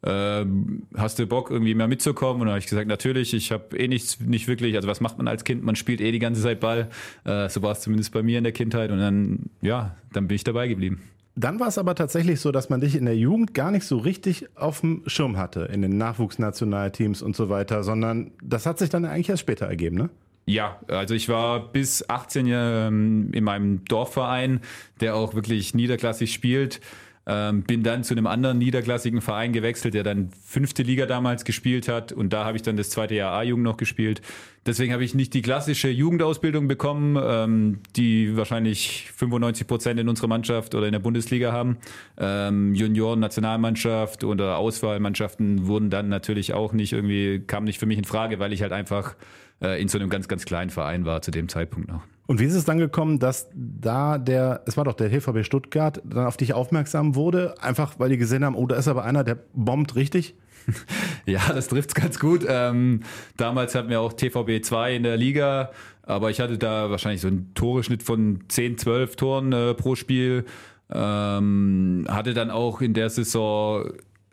ähm, 0.02 0.84
hast 0.96 1.18
du 1.18 1.26
Bock 1.26 1.50
irgendwie 1.50 1.74
mehr 1.74 1.86
mitzukommen? 1.86 2.40
Und 2.40 2.46
dann 2.46 2.54
habe 2.54 2.58
ich 2.58 2.66
gesagt, 2.66 2.88
natürlich, 2.88 3.34
ich 3.34 3.52
habe 3.52 3.76
eh 3.76 3.86
nichts, 3.86 4.18
nicht 4.20 4.48
wirklich, 4.48 4.74
also 4.74 4.88
was 4.88 5.00
macht 5.00 5.18
man 5.18 5.28
als 5.28 5.44
Kind? 5.44 5.62
Man 5.62 5.76
spielt 5.76 6.00
eh 6.00 6.10
die 6.10 6.18
ganze 6.18 6.42
Zeit 6.42 6.58
Ball. 6.58 6.88
Äh, 7.24 7.48
so 7.48 7.62
war 7.62 7.72
es 7.72 7.80
zumindest 7.80 8.12
bei 8.12 8.22
mir 8.22 8.38
in 8.38 8.44
der 8.44 8.52
Kindheit 8.52 8.90
und 8.90 8.98
dann, 8.98 9.50
ja, 9.60 9.94
dann 10.12 10.26
bin 10.26 10.34
ich 10.34 10.44
dabei 10.44 10.68
geblieben. 10.68 11.02
Dann 11.36 11.60
war 11.60 11.68
es 11.68 11.78
aber 11.78 11.94
tatsächlich 11.94 12.40
so, 12.40 12.50
dass 12.50 12.70
man 12.70 12.80
dich 12.80 12.96
in 12.96 13.04
der 13.04 13.16
Jugend 13.16 13.54
gar 13.54 13.70
nicht 13.70 13.84
so 13.84 13.98
richtig 13.98 14.48
auf 14.56 14.80
dem 14.80 15.02
Schirm 15.06 15.36
hatte, 15.36 15.60
in 15.72 15.80
den 15.80 15.96
Nachwuchsnationalteams 15.96 17.22
und 17.22 17.36
so 17.36 17.48
weiter, 17.48 17.84
sondern 17.84 18.32
das 18.42 18.66
hat 18.66 18.78
sich 18.78 18.90
dann 18.90 19.04
eigentlich 19.04 19.28
erst 19.28 19.42
später 19.42 19.66
ergeben, 19.66 19.96
ne? 19.96 20.10
Ja, 20.46 20.80
also 20.88 21.14
ich 21.14 21.28
war 21.28 21.72
bis 21.72 22.08
18 22.08 22.46
ähm, 22.48 23.30
in 23.32 23.44
meinem 23.44 23.84
Dorfverein, 23.84 24.60
der 25.00 25.14
auch 25.14 25.34
wirklich 25.34 25.74
niederklassig 25.74 26.32
spielt. 26.32 26.80
Ähm, 27.26 27.62
bin 27.62 27.82
dann 27.82 28.02
zu 28.02 28.14
einem 28.14 28.26
anderen 28.26 28.58
niederklassigen 28.58 29.20
Verein 29.20 29.52
gewechselt, 29.52 29.94
der 29.94 30.02
dann 30.02 30.30
fünfte 30.42 30.82
Liga 30.82 31.04
damals 31.04 31.44
gespielt 31.44 31.86
hat 31.86 32.12
und 32.12 32.32
da 32.32 32.44
habe 32.44 32.56
ich 32.56 32.62
dann 32.62 32.76
das 32.78 32.90
zweite 32.90 33.14
Jahr 33.14 33.32
A-Jugend 33.34 33.62
noch 33.62 33.76
gespielt. 33.76 34.22
Deswegen 34.66 34.92
habe 34.92 35.04
ich 35.04 35.14
nicht 35.14 35.34
die 35.34 35.42
klassische 35.42 35.88
Jugendausbildung 35.88 36.66
bekommen, 36.66 37.16
ähm, 37.22 37.78
die 37.94 38.36
wahrscheinlich 38.36 39.10
95 39.14 39.66
Prozent 39.66 40.00
in 40.00 40.08
unserer 40.08 40.28
Mannschaft 40.28 40.74
oder 40.74 40.86
in 40.86 40.92
der 40.92 40.98
Bundesliga 40.98 41.52
haben. 41.52 41.76
Ähm, 42.18 42.74
Junioren, 42.74 43.20
Nationalmannschaft 43.20 44.24
oder 44.24 44.56
Auswahlmannschaften 44.56 45.66
wurden 45.66 45.90
dann 45.90 46.08
natürlich 46.08 46.54
auch 46.54 46.72
nicht 46.72 46.94
irgendwie, 46.94 47.40
kamen 47.46 47.66
nicht 47.66 47.78
für 47.78 47.86
mich 47.86 47.98
in 47.98 48.04
Frage, 48.04 48.38
weil 48.38 48.52
ich 48.52 48.62
halt 48.62 48.72
einfach 48.72 49.14
in 49.60 49.88
so 49.88 49.98
einem 49.98 50.08
ganz, 50.08 50.26
ganz 50.26 50.44
kleinen 50.44 50.70
Verein 50.70 51.04
war 51.04 51.22
zu 51.22 51.30
dem 51.30 51.48
Zeitpunkt 51.48 51.88
noch. 51.88 52.02
Und 52.26 52.38
wie 52.38 52.44
ist 52.44 52.54
es 52.54 52.64
dann 52.64 52.78
gekommen, 52.78 53.18
dass 53.18 53.48
da 53.52 54.16
der, 54.16 54.62
es 54.64 54.76
war 54.76 54.84
doch 54.84 54.94
der 54.94 55.10
TVB 55.10 55.44
Stuttgart, 55.44 56.00
dann 56.04 56.26
auf 56.26 56.36
dich 56.36 56.54
aufmerksam 56.54 57.16
wurde, 57.16 57.60
einfach 57.60 57.98
weil 57.98 58.08
die 58.08 58.18
gesehen 58.18 58.44
haben, 58.44 58.54
oh, 58.54 58.68
da 58.68 58.76
ist 58.76 58.86
aber 58.86 59.04
einer, 59.04 59.24
der 59.24 59.36
bombt 59.52 59.96
richtig? 59.96 60.36
Ja, 61.26 61.40
das 61.52 61.68
trifft's 61.68 61.94
ganz 61.94 62.18
gut. 62.18 62.44
Ähm, 62.48 63.00
damals 63.36 63.74
hatten 63.74 63.88
wir 63.88 64.00
auch 64.00 64.12
TVB 64.12 64.62
2 64.64 64.94
in 64.94 65.02
der 65.02 65.16
Liga, 65.16 65.70
aber 66.02 66.30
ich 66.30 66.40
hatte 66.40 66.58
da 66.58 66.90
wahrscheinlich 66.90 67.20
so 67.20 67.28
einen 67.28 67.52
Toreschnitt 67.54 68.02
von 68.02 68.44
10, 68.48 68.78
12 68.78 69.16
Toren 69.16 69.52
äh, 69.52 69.74
pro 69.74 69.94
Spiel. 69.94 70.44
Ähm, 70.92 72.06
hatte 72.08 72.34
dann 72.34 72.50
auch 72.50 72.80
in 72.80 72.94
der 72.94 73.10
Saison 73.10 73.90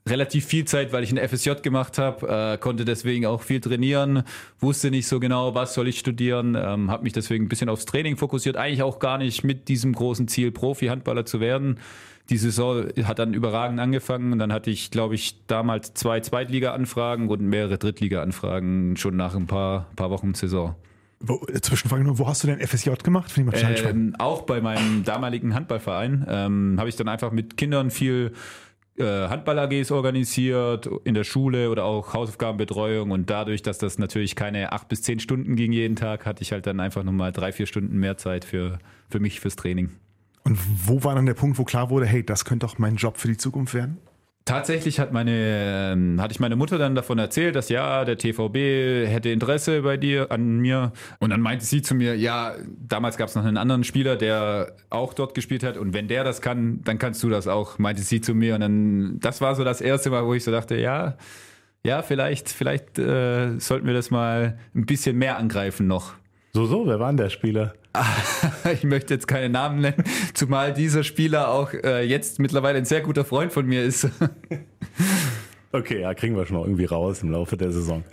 relativ 0.09 0.45
viel 0.45 0.65
Zeit, 0.65 0.93
weil 0.93 1.03
ich 1.03 1.11
ein 1.11 1.17
FSJ 1.17 1.61
gemacht 1.61 1.97
habe, 1.97 2.53
äh, 2.53 2.57
konnte 2.57 2.85
deswegen 2.85 3.25
auch 3.25 3.41
viel 3.41 3.61
trainieren, 3.61 4.23
wusste 4.59 4.91
nicht 4.91 5.07
so 5.07 5.19
genau, 5.19 5.55
was 5.55 5.73
soll 5.73 5.87
ich 5.87 5.99
studieren, 5.99 6.55
ähm, 6.55 6.89
habe 6.91 7.03
mich 7.03 7.13
deswegen 7.13 7.45
ein 7.45 7.49
bisschen 7.49 7.69
aufs 7.69 7.85
Training 7.85 8.17
fokussiert, 8.17 8.57
eigentlich 8.57 8.83
auch 8.83 8.99
gar 8.99 9.17
nicht 9.17 9.43
mit 9.43 9.67
diesem 9.67 9.93
großen 9.93 10.27
Ziel, 10.27 10.51
Profi-Handballer 10.51 11.25
zu 11.25 11.39
werden. 11.39 11.79
Die 12.29 12.37
Saison 12.37 12.87
hat 13.03 13.19
dann 13.19 13.33
überragend 13.33 13.79
angefangen 13.79 14.33
und 14.33 14.39
dann 14.39 14.51
hatte 14.51 14.69
ich, 14.69 14.91
glaube 14.91 15.15
ich, 15.15 15.45
damals 15.47 15.93
zwei 15.93 16.19
Zweitliga-Anfragen 16.19 17.29
und 17.29 17.41
mehrere 17.41 17.77
Drittliga-Anfragen 17.77 18.97
schon 18.97 19.15
nach 19.15 19.33
ein 19.33 19.47
paar, 19.47 19.87
paar 19.95 20.09
Wochen 20.09 20.33
Saison. 20.33 20.75
Wo, 21.19 21.43
Zwischenfrage 21.61 22.03
nur, 22.03 22.19
wo 22.19 22.27
hast 22.27 22.43
du 22.43 22.47
denn 22.47 22.59
FSJ 22.59 22.91
gemacht? 23.03 23.31
Ähm, 23.37 24.15
auch 24.19 24.43
bei 24.43 24.61
meinem 24.61 25.03
damaligen 25.03 25.55
Handballverein 25.55 26.25
ähm, 26.29 26.75
habe 26.77 26.89
ich 26.89 26.95
dann 26.95 27.07
einfach 27.07 27.31
mit 27.31 27.57
Kindern 27.57 27.89
viel 27.89 28.33
äh, 28.33 28.66
Handball-AGs 29.03 29.91
organisiert, 29.91 30.89
in 31.03 31.13
der 31.13 31.23
Schule 31.23 31.69
oder 31.69 31.85
auch 31.85 32.13
Hausaufgabenbetreuung 32.13 33.11
und 33.11 33.29
dadurch, 33.29 33.61
dass 33.61 33.77
das 33.77 33.99
natürlich 33.99 34.35
keine 34.35 34.71
acht 34.71 34.87
bis 34.87 35.03
zehn 35.03 35.19
Stunden 35.19 35.55
ging 35.55 35.71
jeden 35.71 35.95
Tag, 35.95 36.25
hatte 36.25 36.41
ich 36.41 36.51
halt 36.51 36.65
dann 36.65 36.79
einfach 36.79 37.03
nochmal 37.03 37.31
drei, 37.31 37.51
vier 37.51 37.67
Stunden 37.67 37.97
mehr 37.97 38.17
Zeit 38.17 38.45
für, 38.45 38.79
für 39.09 39.19
mich, 39.19 39.39
fürs 39.39 39.55
Training. 39.55 39.91
Und 40.43 40.57
wo 40.87 41.03
war 41.03 41.13
dann 41.13 41.25
der 41.25 41.33
Punkt, 41.33 41.57
wo 41.57 41.63
klar 41.63 41.89
wurde, 41.89 42.05
hey, 42.05 42.25
das 42.25 42.45
könnte 42.45 42.65
doch 42.65 42.77
mein 42.77 42.95
Job 42.95 43.17
für 43.17 43.27
die 43.27 43.37
Zukunft 43.37 43.73
werden? 43.73 43.97
Tatsächlich 44.47 45.01
hat 45.01 45.11
meine, 45.11 45.91
ähm, 45.91 46.21
hatte 46.21 46.31
ich 46.31 46.39
meine 46.39 46.55
Mutter 46.55 46.77
dann 46.77 46.95
davon 46.95 47.19
erzählt, 47.19 47.53
dass 47.57 47.67
ja, 47.67 48.05
der 48.05 48.17
TVB 48.17 48.55
hätte 49.05 49.27
Interesse 49.27 49.81
bei 49.81 49.97
dir, 49.97 50.31
an 50.31 50.59
mir. 50.59 50.93
Und 51.19 51.31
dann 51.31 51.41
meinte 51.41 51.65
sie 51.65 51.81
zu 51.81 51.93
mir, 51.93 52.15
ja, 52.15 52.55
damals 52.79 53.17
gab 53.17 53.27
es 53.27 53.35
noch 53.35 53.43
einen 53.43 53.57
anderen 53.57 53.83
Spieler, 53.83 54.15
der 54.15 54.71
auch 54.89 55.13
dort 55.13 55.35
gespielt 55.35 55.63
hat. 55.63 55.75
Und 55.75 55.93
wenn 55.93 56.07
der 56.07 56.23
das 56.23 56.39
kann, 56.39 56.79
dann 56.85 56.97
kannst 56.97 57.21
du 57.23 57.29
das 57.29 57.49
auch, 57.49 57.77
meinte 57.77 58.03
sie 58.03 58.21
zu 58.21 58.33
mir. 58.33 58.55
Und 58.55 58.61
dann, 58.61 59.19
das 59.19 59.41
war 59.41 59.53
so 59.53 59.65
das 59.65 59.81
erste 59.81 60.11
Mal, 60.11 60.25
wo 60.25 60.33
ich 60.33 60.45
so 60.45 60.51
dachte, 60.51 60.77
ja, 60.77 61.17
ja, 61.83 62.01
vielleicht, 62.01 62.47
vielleicht 62.47 62.97
äh, 62.99 63.59
sollten 63.59 63.85
wir 63.85 63.93
das 63.93 64.11
mal 64.11 64.57
ein 64.73 64.85
bisschen 64.85 65.17
mehr 65.17 65.37
angreifen 65.37 65.87
noch. 65.87 66.13
So, 66.53 66.65
so, 66.65 66.87
wer 66.87 67.01
war 67.01 67.09
denn 67.09 67.17
der 67.17 67.29
Spieler? 67.29 67.73
ich 68.73 68.83
möchte 68.83 69.13
jetzt 69.13 69.27
keine 69.27 69.49
Namen 69.49 69.81
nennen, 69.81 70.03
zumal 70.33 70.73
dieser 70.73 71.03
Spieler 71.03 71.49
auch 71.49 71.73
äh, 71.73 72.03
jetzt 72.03 72.39
mittlerweile 72.39 72.77
ein 72.77 72.85
sehr 72.85 73.01
guter 73.01 73.25
Freund 73.25 73.51
von 73.51 73.65
mir 73.65 73.83
ist. 73.83 74.09
okay, 75.71 76.01
ja, 76.01 76.13
kriegen 76.13 76.35
wir 76.35 76.45
schon 76.45 76.57
noch 76.57 76.65
irgendwie 76.65 76.85
raus 76.85 77.23
im 77.23 77.31
Laufe 77.31 77.57
der 77.57 77.71
Saison. 77.71 78.03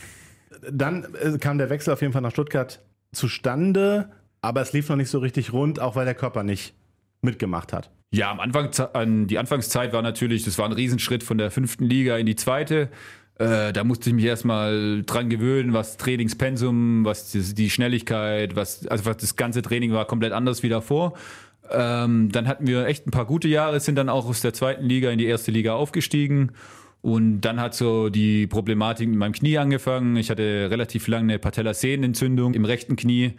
Dann 0.70 1.06
äh, 1.22 1.38
kam 1.38 1.58
der 1.58 1.70
Wechsel 1.70 1.92
auf 1.92 2.00
jeden 2.00 2.12
Fall 2.12 2.22
nach 2.22 2.32
Stuttgart 2.32 2.80
zustande, 3.12 4.10
aber 4.42 4.60
es 4.60 4.72
lief 4.72 4.88
noch 4.88 4.96
nicht 4.96 5.10
so 5.10 5.18
richtig 5.18 5.52
rund, 5.52 5.80
auch 5.80 5.96
weil 5.96 6.04
der 6.04 6.14
Körper 6.14 6.42
nicht 6.42 6.74
mitgemacht 7.22 7.72
hat. 7.72 7.90
Ja, 8.10 8.30
am 8.30 8.40
Anfang, 8.40 9.26
die 9.26 9.38
Anfangszeit 9.38 9.92
war 9.92 10.00
natürlich, 10.00 10.44
das 10.44 10.56
war 10.56 10.64
ein 10.64 10.72
Riesenschritt 10.72 11.22
von 11.22 11.36
der 11.36 11.50
fünften 11.50 11.84
Liga 11.84 12.16
in 12.16 12.24
die 12.24 12.36
zweite. 12.36 12.88
Äh, 13.38 13.72
da 13.72 13.84
musste 13.84 14.10
ich 14.10 14.16
mich 14.16 14.24
erstmal 14.24 15.04
dran 15.04 15.30
gewöhnen, 15.30 15.72
was 15.72 15.96
Trainingspensum, 15.96 17.04
was 17.04 17.30
die, 17.30 17.70
Schnelligkeit, 17.70 18.56
was, 18.56 18.86
also 18.88 19.04
was 19.06 19.18
das 19.18 19.36
ganze 19.36 19.62
Training 19.62 19.92
war 19.92 20.06
komplett 20.06 20.32
anders 20.32 20.62
wie 20.62 20.68
davor. 20.68 21.14
Ähm, 21.70 22.30
dann 22.32 22.48
hatten 22.48 22.66
wir 22.66 22.86
echt 22.86 23.06
ein 23.06 23.10
paar 23.12 23.26
gute 23.26 23.46
Jahre, 23.46 23.78
sind 23.78 23.94
dann 23.94 24.08
auch 24.08 24.26
aus 24.26 24.40
der 24.40 24.54
zweiten 24.54 24.84
Liga 24.84 25.10
in 25.10 25.18
die 25.18 25.26
erste 25.26 25.52
Liga 25.52 25.74
aufgestiegen. 25.74 26.52
Und 27.00 27.42
dann 27.42 27.60
hat 27.60 27.74
so 27.74 28.08
die 28.08 28.48
Problematik 28.48 29.08
mit 29.08 29.18
meinem 29.18 29.32
Knie 29.32 29.58
angefangen. 29.58 30.16
Ich 30.16 30.30
hatte 30.30 30.68
relativ 30.68 31.06
lange 31.06 31.34
eine 31.34 31.38
Patellasehnenentzündung 31.38 32.54
im 32.54 32.64
rechten 32.64 32.96
Knie 32.96 33.34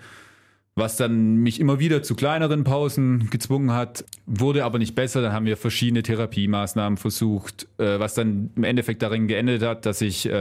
was 0.79 0.98
dann 0.98 1.36
mich 1.36 1.59
immer 1.59 1.79
wieder 1.79 2.01
zu 2.01 2.15
kleineren 2.15 2.63
Pausen 2.63 3.29
gezwungen 3.29 3.74
hat, 3.74 4.05
wurde 4.25 4.65
aber 4.65 4.79
nicht 4.79 4.95
besser. 4.95 5.21
Dann 5.21 5.33
haben 5.33 5.45
wir 5.45 5.57
verschiedene 5.57 6.01
Therapiemaßnahmen 6.01 6.98
versucht, 6.98 7.67
äh, 7.77 8.00
was 8.00 8.15
dann 8.15 8.50
im 8.55 8.63
Endeffekt 8.63 9.01
darin 9.01 9.27
geendet 9.27 9.62
hat, 9.62 9.86
dass 9.86 10.01
ich 10.01 10.25
äh, 10.25 10.31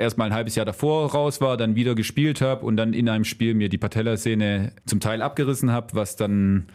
erstmal 0.00 0.28
ein 0.28 0.34
halbes 0.34 0.54
Jahr 0.54 0.64
davor 0.66 1.12
raus 1.12 1.40
war, 1.40 1.56
dann 1.56 1.74
wieder 1.74 1.94
gespielt 1.94 2.40
habe 2.40 2.64
und 2.64 2.76
dann 2.76 2.94
in 2.94 3.08
einem 3.08 3.24
Spiel 3.24 3.54
mir 3.54 3.68
die 3.68 3.78
Patellasehne 3.78 4.72
zum 4.86 5.00
Teil 5.00 5.20
abgerissen 5.20 5.70
habe, 5.70 5.88
was 5.92 6.16
dann 6.16 6.66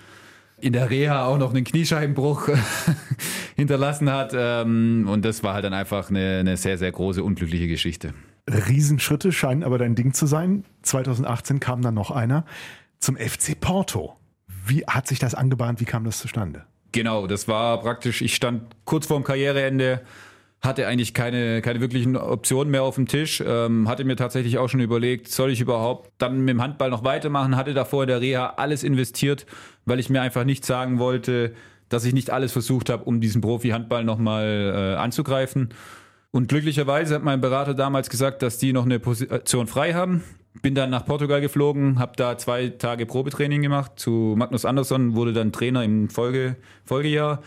in 0.59 0.73
der 0.73 0.89
Reha 0.89 1.25
auch 1.25 1.37
noch 1.37 1.53
einen 1.53 1.63
Kniescheibenbruch 1.63 2.49
hinterlassen 3.55 4.11
hat. 4.11 4.33
Ähm, 4.35 5.07
und 5.09 5.25
das 5.25 5.43
war 5.43 5.55
halt 5.55 5.65
dann 5.65 5.73
einfach 5.73 6.09
eine, 6.09 6.39
eine 6.39 6.57
sehr, 6.57 6.77
sehr 6.77 6.91
große, 6.91 7.23
unglückliche 7.23 7.67
Geschichte. 7.67 8.13
Riesenschritte 8.49 9.31
scheinen 9.31 9.63
aber 9.63 9.77
dein 9.77 9.95
Ding 9.95 10.13
zu 10.13 10.25
sein. 10.25 10.65
2018 10.81 11.59
kam 11.59 11.81
dann 11.81 11.93
noch 11.93 12.11
einer 12.11 12.45
zum 13.03 13.17
FC 13.17 13.59
Porto. 13.59 14.15
Wie 14.65 14.85
hat 14.85 15.07
sich 15.07 15.19
das 15.19 15.35
angebahnt? 15.35 15.81
Wie 15.81 15.85
kam 15.85 16.05
das 16.05 16.19
zustande? 16.19 16.63
Genau, 16.93 17.27
das 17.27 17.47
war 17.47 17.81
praktisch, 17.81 18.21
ich 18.21 18.35
stand 18.35 18.63
kurz 18.85 19.07
vorm 19.07 19.23
Karriereende, 19.23 20.01
hatte 20.61 20.87
eigentlich 20.87 21.13
keine, 21.13 21.61
keine 21.61 21.81
wirklichen 21.81 22.15
Optionen 22.15 22.71
mehr 22.71 22.83
auf 22.83 22.95
dem 22.95 23.07
Tisch, 23.07 23.43
ähm, 23.45 23.89
hatte 23.89 24.05
mir 24.05 24.15
tatsächlich 24.15 24.57
auch 24.57 24.69
schon 24.69 24.79
überlegt, 24.79 25.27
soll 25.29 25.51
ich 25.51 25.59
überhaupt 25.59 26.11
dann 26.17 26.39
mit 26.45 26.53
dem 26.53 26.61
Handball 26.61 26.89
noch 26.89 27.03
weitermachen, 27.03 27.57
hatte 27.57 27.73
davor 27.73 28.03
in 28.03 28.07
der 28.07 28.21
Reha 28.21 28.53
alles 28.55 28.83
investiert, 28.83 29.45
weil 29.85 29.99
ich 29.99 30.09
mir 30.09 30.21
einfach 30.21 30.45
nicht 30.45 30.63
sagen 30.63 30.99
wollte, 30.99 31.53
dass 31.89 32.05
ich 32.05 32.13
nicht 32.13 32.29
alles 32.29 32.53
versucht 32.53 32.89
habe, 32.89 33.03
um 33.03 33.19
diesen 33.19 33.41
Profi-Handball 33.41 34.05
nochmal 34.05 34.95
äh, 34.95 34.97
anzugreifen. 34.97 35.73
Und 36.31 36.47
glücklicherweise 36.47 37.15
hat 37.15 37.23
mein 37.23 37.41
Berater 37.41 37.73
damals 37.73 38.09
gesagt, 38.09 38.41
dass 38.41 38.59
die 38.59 38.71
noch 38.71 38.85
eine 38.85 38.99
Position 38.99 39.67
frei 39.67 39.93
haben. 39.93 40.23
Bin 40.61 40.75
dann 40.75 40.91
nach 40.91 41.05
Portugal 41.05 41.41
geflogen, 41.41 41.99
habe 41.99 42.13
da 42.15 42.37
zwei 42.37 42.69
Tage 42.69 43.05
Probetraining 43.05 43.61
gemacht 43.61 43.93
zu 43.95 44.35
Magnus 44.37 44.65
Andersson, 44.65 45.15
wurde 45.15 45.33
dann 45.33 45.51
Trainer 45.51 45.83
im 45.83 46.09
Folge, 46.09 46.57
Folgejahr. 46.85 47.41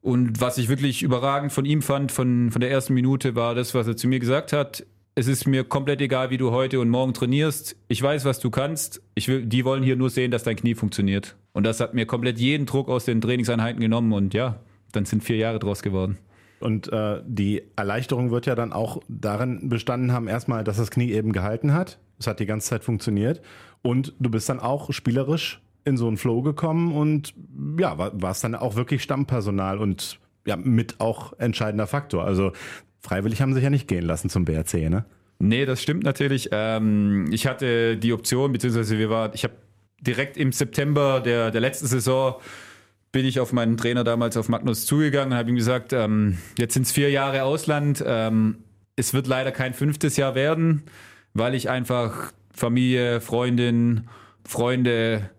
Und 0.00 0.40
was 0.40 0.58
ich 0.58 0.68
wirklich 0.68 1.02
überragend 1.02 1.52
von 1.52 1.64
ihm 1.64 1.82
fand, 1.82 2.12
von, 2.12 2.50
von 2.50 2.60
der 2.60 2.70
ersten 2.70 2.94
Minute, 2.94 3.34
war 3.34 3.54
das, 3.54 3.74
was 3.74 3.86
er 3.86 3.96
zu 3.96 4.08
mir 4.08 4.18
gesagt 4.18 4.52
hat. 4.52 4.84
Es 5.14 5.26
ist 5.26 5.46
mir 5.46 5.64
komplett 5.64 6.00
egal, 6.00 6.30
wie 6.30 6.36
du 6.36 6.52
heute 6.52 6.78
und 6.78 6.88
morgen 6.88 7.12
trainierst. 7.12 7.76
Ich 7.88 8.00
weiß, 8.00 8.24
was 8.24 8.38
du 8.38 8.50
kannst. 8.50 9.02
Ich 9.14 9.26
will, 9.26 9.44
die 9.44 9.64
wollen 9.64 9.82
hier 9.82 9.96
nur 9.96 10.10
sehen, 10.10 10.30
dass 10.30 10.44
dein 10.44 10.56
Knie 10.56 10.74
funktioniert. 10.74 11.36
Und 11.52 11.64
das 11.64 11.80
hat 11.80 11.94
mir 11.94 12.06
komplett 12.06 12.38
jeden 12.38 12.66
Druck 12.66 12.88
aus 12.88 13.04
den 13.04 13.20
Trainingseinheiten 13.20 13.80
genommen. 13.80 14.12
Und 14.12 14.34
ja, 14.34 14.60
dann 14.92 15.04
sind 15.04 15.24
vier 15.24 15.36
Jahre 15.36 15.58
draus 15.58 15.82
geworden. 15.82 16.18
Und 16.60 16.92
äh, 16.92 17.20
die 17.26 17.62
Erleichterung 17.76 18.30
wird 18.30 18.46
ja 18.46 18.54
dann 18.54 18.72
auch 18.72 19.00
darin 19.08 19.68
bestanden 19.68 20.12
haben, 20.12 20.28
erstmal, 20.28 20.64
dass 20.64 20.76
das 20.76 20.90
Knie 20.90 21.12
eben 21.12 21.32
gehalten 21.32 21.72
hat. 21.72 21.98
Es 22.18 22.26
hat 22.26 22.40
die 22.40 22.46
ganze 22.46 22.68
Zeit 22.68 22.84
funktioniert. 22.84 23.40
Und 23.82 24.14
du 24.18 24.30
bist 24.30 24.48
dann 24.48 24.60
auch 24.60 24.92
spielerisch 24.92 25.60
in 25.84 25.96
so 25.96 26.06
einen 26.06 26.16
Flow 26.16 26.42
gekommen 26.42 26.92
und 26.92 27.34
ja, 27.78 27.96
war, 27.96 28.20
warst 28.20 28.44
dann 28.44 28.54
auch 28.54 28.76
wirklich 28.76 29.02
Stammpersonal 29.02 29.78
und 29.78 30.18
ja, 30.46 30.56
mit 30.56 31.00
auch 31.00 31.32
entscheidender 31.38 31.86
Faktor. 31.86 32.24
Also 32.24 32.52
freiwillig 33.00 33.40
haben 33.40 33.52
sie 33.52 33.56
sich 33.56 33.64
ja 33.64 33.70
nicht 33.70 33.88
gehen 33.88 34.04
lassen 34.04 34.28
zum 34.28 34.44
BRC, 34.44 34.90
ne? 34.90 35.04
Nee, 35.40 35.66
das 35.66 35.80
stimmt 35.82 36.02
natürlich. 36.02 36.48
Ähm, 36.52 37.26
ich 37.30 37.46
hatte 37.46 37.96
die 37.96 38.12
Option, 38.12 38.52
beziehungsweise 38.52 38.98
wir 38.98 39.08
war, 39.08 39.34
ich 39.34 39.44
habe 39.44 39.54
direkt 40.00 40.36
im 40.36 40.52
September 40.52 41.20
der, 41.20 41.50
der 41.50 41.60
letzten 41.60 41.86
Saison 41.86 42.36
bin 43.12 43.24
ich 43.24 43.40
auf 43.40 43.52
meinen 43.52 43.76
Trainer 43.76 44.04
damals 44.04 44.36
auf 44.36 44.48
Magnus 44.48 44.84
zugegangen 44.84 45.32
und 45.32 45.38
habe 45.38 45.48
ihm 45.48 45.56
gesagt, 45.56 45.92
ähm, 45.92 46.38
jetzt 46.58 46.74
sind 46.74 46.86
es 46.86 46.92
vier 46.92 47.10
Jahre 47.10 47.44
Ausland, 47.44 48.02
ähm, 48.06 48.58
es 48.96 49.14
wird 49.14 49.26
leider 49.26 49.52
kein 49.52 49.74
fünftes 49.74 50.16
Jahr 50.16 50.34
werden, 50.34 50.82
weil 51.38 51.54
ich 51.54 51.70
einfach 51.70 52.32
Familie, 52.52 53.20
Freundin, 53.20 54.08
Freunde 54.44 55.30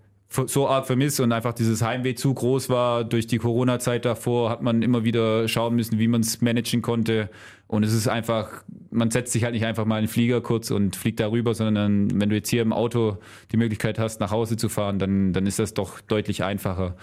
so 0.46 0.68
arg 0.68 0.86
vermisse 0.86 1.24
und 1.24 1.32
einfach 1.32 1.54
dieses 1.54 1.82
Heimweh 1.82 2.14
zu 2.14 2.34
groß 2.34 2.70
war. 2.70 3.04
Durch 3.04 3.26
die 3.26 3.40
Corona-Zeit 3.40 4.06
davor 4.06 4.52
hat 4.52 4.62
man 4.62 4.84
immer 4.84 5.04
wieder 5.04 5.48
schauen 5.48 5.76
müssen, 5.76 5.98
wie 5.98 6.08
man 6.08 6.22
es 6.22 6.42
managen 6.42 6.84
konnte. 6.84 7.30
Und 7.68 7.84
es 7.84 7.94
ist 7.94 8.08
einfach, 8.08 8.64
man 8.92 9.10
setzt 9.10 9.34
sich 9.34 9.44
halt 9.44 9.54
nicht 9.54 9.66
einfach 9.66 9.86
mal 9.86 9.98
in 9.98 10.06
den 10.06 10.10
Flieger 10.10 10.42
kurz 10.42 10.70
und 10.70 10.96
fliegt 10.96 11.20
darüber, 11.20 11.56
sondern 11.56 12.20
wenn 12.22 12.30
du 12.30 12.36
jetzt 12.36 12.50
hier 12.50 12.62
im 12.62 12.74
Auto 12.74 13.18
die 13.52 13.58
Möglichkeit 13.58 13.98
hast, 13.98 14.20
nach 14.20 14.30
Hause 14.32 14.56
zu 14.56 14.70
fahren, 14.70 15.00
dann, 15.00 15.34
dann 15.34 15.48
ist 15.48 15.58
das 15.58 15.74
doch 15.74 16.00
deutlich 16.02 16.44
einfacher. 16.44 16.96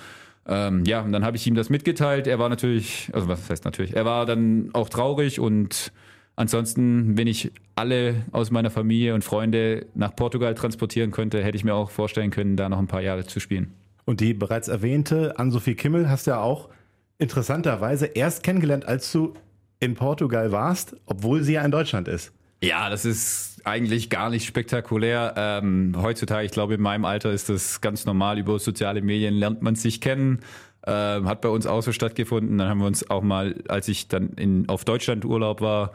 Ähm, 0.46 0.84
ja, 0.84 1.00
und 1.02 1.10
dann 1.10 1.24
habe 1.24 1.36
ich 1.36 1.46
ihm 1.48 1.56
das 1.56 1.68
mitgeteilt. 1.68 2.28
Er 2.28 2.38
war 2.38 2.48
natürlich, 2.48 3.10
also 3.12 3.26
was 3.26 3.50
heißt 3.50 3.64
natürlich, 3.64 3.96
er 3.96 4.04
war 4.04 4.24
dann 4.26 4.70
auch 4.72 4.88
traurig 4.88 5.40
und 5.40 5.92
ansonsten, 6.36 7.18
wenn 7.18 7.26
ich 7.26 7.50
alle 7.74 8.24
aus 8.32 8.50
meiner 8.50 8.70
Familie 8.70 9.14
und 9.14 9.24
Freunde 9.24 9.86
nach 9.94 10.14
Portugal 10.14 10.54
transportieren 10.54 11.10
könnte, 11.10 11.42
hätte 11.42 11.56
ich 11.56 11.64
mir 11.64 11.74
auch 11.74 11.90
vorstellen 11.90 12.30
können, 12.30 12.56
da 12.56 12.68
noch 12.68 12.78
ein 12.78 12.86
paar 12.86 13.02
Jahre 13.02 13.26
zu 13.26 13.40
spielen. 13.40 13.74
Und 14.04 14.20
die 14.20 14.34
bereits 14.34 14.68
erwähnte 14.68 15.38
Ann-Sophie 15.38 15.74
Kimmel 15.74 16.08
hast 16.08 16.26
du 16.26 16.32
ja 16.32 16.40
auch 16.40 16.68
interessanterweise 17.18 18.06
erst 18.06 18.42
kennengelernt, 18.42 18.86
als 18.86 19.10
du 19.10 19.34
in 19.80 19.94
Portugal 19.94 20.52
warst, 20.52 20.96
obwohl 21.06 21.42
sie 21.42 21.54
ja 21.54 21.64
in 21.64 21.70
Deutschland 21.70 22.08
ist. 22.08 22.32
Ja, 22.62 22.88
das 22.88 23.04
ist 23.04 23.66
eigentlich 23.66 24.08
gar 24.08 24.30
nicht 24.30 24.46
spektakulär. 24.46 25.34
Ähm, 25.36 25.94
heutzutage, 26.00 26.46
ich 26.46 26.52
glaube, 26.52 26.74
in 26.74 26.80
meinem 26.80 27.04
Alter 27.04 27.32
ist 27.32 27.48
das 27.48 27.80
ganz 27.80 28.06
normal. 28.06 28.38
Über 28.38 28.58
soziale 28.58 29.02
Medien 29.02 29.34
lernt 29.34 29.60
man 29.60 29.74
sich 29.74 30.00
kennen. 30.00 30.40
Ähm, 30.86 31.28
hat 31.28 31.40
bei 31.40 31.48
uns 31.48 31.66
auch 31.66 31.82
so 31.82 31.92
stattgefunden. 31.92 32.56
Dann 32.58 32.68
haben 32.68 32.78
wir 32.78 32.86
uns 32.86 33.10
auch 33.10 33.22
mal, 33.22 33.56
als 33.68 33.88
ich 33.88 34.08
dann 34.08 34.30
in, 34.30 34.68
auf 34.68 34.84
Deutschland 34.84 35.24
Urlaub 35.24 35.60
war, 35.60 35.92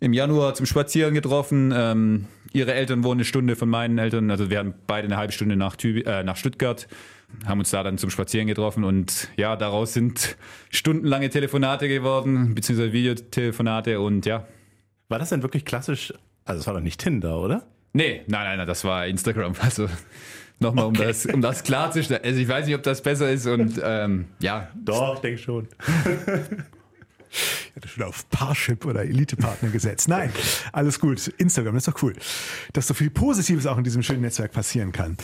im 0.00 0.12
Januar 0.12 0.54
zum 0.54 0.66
Spazieren 0.66 1.14
getroffen. 1.14 1.72
Ähm, 1.74 2.26
ihre 2.52 2.74
Eltern 2.74 3.04
wohnen 3.04 3.18
eine 3.18 3.24
Stunde 3.24 3.56
von 3.56 3.68
meinen 3.68 3.98
Eltern. 3.98 4.30
Also 4.30 4.50
wir 4.50 4.58
haben 4.58 4.74
beide 4.86 5.06
eine 5.06 5.16
halbe 5.16 5.32
Stunde 5.32 5.56
nach, 5.56 5.76
Tüb 5.76 6.06
äh, 6.06 6.22
nach 6.22 6.36
Stuttgart 6.36 6.86
haben 7.46 7.58
uns 7.58 7.70
da 7.70 7.82
dann 7.82 7.98
zum 7.98 8.10
Spazieren 8.10 8.46
getroffen 8.46 8.84
und 8.84 9.28
ja, 9.36 9.56
daraus 9.56 9.92
sind 9.92 10.36
stundenlange 10.70 11.28
Telefonate 11.30 11.88
geworden, 11.88 12.54
beziehungsweise 12.54 12.92
Videotelefonate 12.92 14.00
und 14.00 14.26
ja. 14.26 14.46
War 15.08 15.18
das 15.18 15.30
denn 15.30 15.42
wirklich 15.42 15.64
klassisch? 15.64 16.12
Also 16.44 16.60
es 16.60 16.66
war 16.66 16.74
doch 16.74 16.80
nicht 16.80 17.00
Tinder, 17.00 17.38
oder? 17.38 17.66
Nee, 17.92 18.22
nein, 18.26 18.44
nein, 18.44 18.58
nein, 18.58 18.66
das 18.66 18.84
war 18.84 19.06
Instagram. 19.06 19.54
Also 19.60 19.88
nochmal, 20.58 20.86
okay. 20.86 21.00
um, 21.00 21.06
das, 21.06 21.26
um 21.26 21.40
das 21.40 21.62
klarzustellen. 21.62 22.24
Also 22.24 22.40
ich 22.40 22.48
weiß 22.48 22.66
nicht, 22.66 22.74
ob 22.74 22.82
das 22.82 23.02
besser 23.02 23.30
ist 23.30 23.46
und 23.46 23.80
ähm, 23.82 24.26
ja. 24.40 24.68
Doch, 24.74 25.14
ich 25.14 25.20
denke 25.20 25.38
schon. 25.38 25.68
Ich 27.78 27.84
hatte 27.84 27.94
schon 27.94 28.02
auf 28.08 28.28
Parship 28.30 28.84
oder 28.86 29.04
Elite-Partner 29.04 29.68
gesetzt. 29.68 30.08
Nein, 30.08 30.32
alles 30.72 30.98
gut. 30.98 31.28
Instagram, 31.38 31.74
das 31.74 31.86
ist 31.86 31.94
doch 31.94 32.02
cool. 32.02 32.12
Dass 32.72 32.88
so 32.88 32.94
viel 32.94 33.08
Positives 33.08 33.66
auch 33.66 33.78
in 33.78 33.84
diesem 33.84 34.02
schönen 34.02 34.22
Netzwerk 34.22 34.50
passieren 34.50 34.90
kann. 34.90 35.16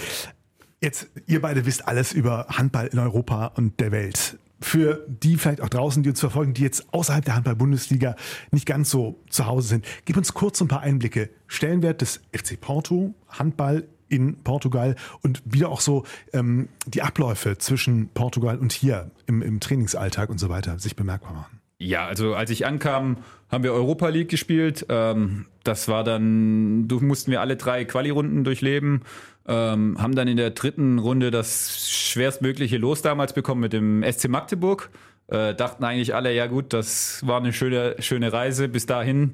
Jetzt, 0.80 1.08
ihr 1.26 1.42
beide 1.42 1.66
wisst 1.66 1.88
alles 1.88 2.12
über 2.12 2.46
Handball 2.50 2.87
in 2.87 3.00
Europa 3.00 3.46
und 3.56 3.80
der 3.80 3.90
Welt. 3.90 4.38
Für 4.61 5.04
die 5.08 5.37
vielleicht 5.37 5.62
auch 5.62 5.68
draußen, 5.68 6.04
die 6.04 6.11
uns 6.11 6.20
verfolgen, 6.20 6.54
die 6.54 6.62
jetzt 6.62 6.94
außerhalb 6.94 7.25
der 7.25 7.34
Handball-Bundesliga 7.34 8.14
nicht 8.52 8.66
ganz 8.66 8.88
so 8.88 9.20
zu 9.30 9.46
Hause 9.46 9.66
sind, 9.66 9.87
gib 10.04 10.16
uns 10.16 10.32
kurz 10.32 10.61
ein 10.61 10.68
paar 10.68 10.82
Einblicke. 10.82 11.30
Stellenwert 11.49 12.02
des 12.02 12.20
FC 12.32 12.61
Porto, 12.61 13.14
Handball 13.30 13.88
in 14.08 14.44
Portugal 14.44 14.94
und 15.23 15.42
wieder 15.44 15.70
auch 15.70 15.80
so 15.80 16.04
ähm, 16.32 16.68
die 16.87 17.02
Abläufe 17.02 17.58
zwischen 17.58 18.11
Portugal 18.11 18.58
und 18.58 18.73
hier 18.73 19.11
im, 19.26 19.42
im 19.42 19.58
Trainingsalltag 19.58 20.30
und 20.30 20.38
so 20.38 20.49
weiter 20.49 20.78
sich 20.78 20.94
bemerkbar 20.94 21.32
machen. 21.32 21.53
Ja, 21.85 22.07
also 22.07 22.35
als 22.35 22.50
ich 22.50 22.64
ankam, 22.64 23.19
haben 23.50 23.62
wir 23.62 23.75
Europa 23.75 24.09
League 24.09 24.31
gespielt. 24.31 24.87
Ähm, 24.88 25.47
das 25.64 25.87
war 25.87 26.03
dann, 26.03 26.88
du 26.88 27.00
mussten 27.00 27.31
wir 27.31 27.43
alle 27.43 27.57
drei 27.57 27.85
Quali-Runden 27.85 28.43
durchleben, 28.43 29.03
ähm, 29.47 29.97
haben 30.00 30.14
dann 30.14 30.26
in 30.26 30.38
der 30.38 30.50
dritten 30.50 30.99
Runde 30.99 31.31
das 31.31 31.91
schwerstmögliche 31.91 32.79
Los 32.79 33.03
damals 33.03 33.35
bekommen 33.35 33.61
mit 33.61 33.75
dem 33.75 34.03
SC 34.03 34.29
Magdeburg. 34.29 34.91
Äh, 35.26 35.55
dachten 35.55 35.85
eigentlich 35.85 36.14
alle, 36.14 36.35
ja 36.35 36.47
gut, 36.47 36.73
das 36.73 37.26
war 37.26 37.38
eine 37.38 37.53
schöne, 37.53 37.97
schöne 37.99 38.33
Reise 38.33 38.69
bis 38.69 38.87
dahin. 38.87 39.33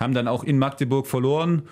Haben 0.00 0.14
dann 0.14 0.26
auch 0.26 0.42
in 0.42 0.58
Magdeburg 0.58 1.06
verloren. 1.06 1.62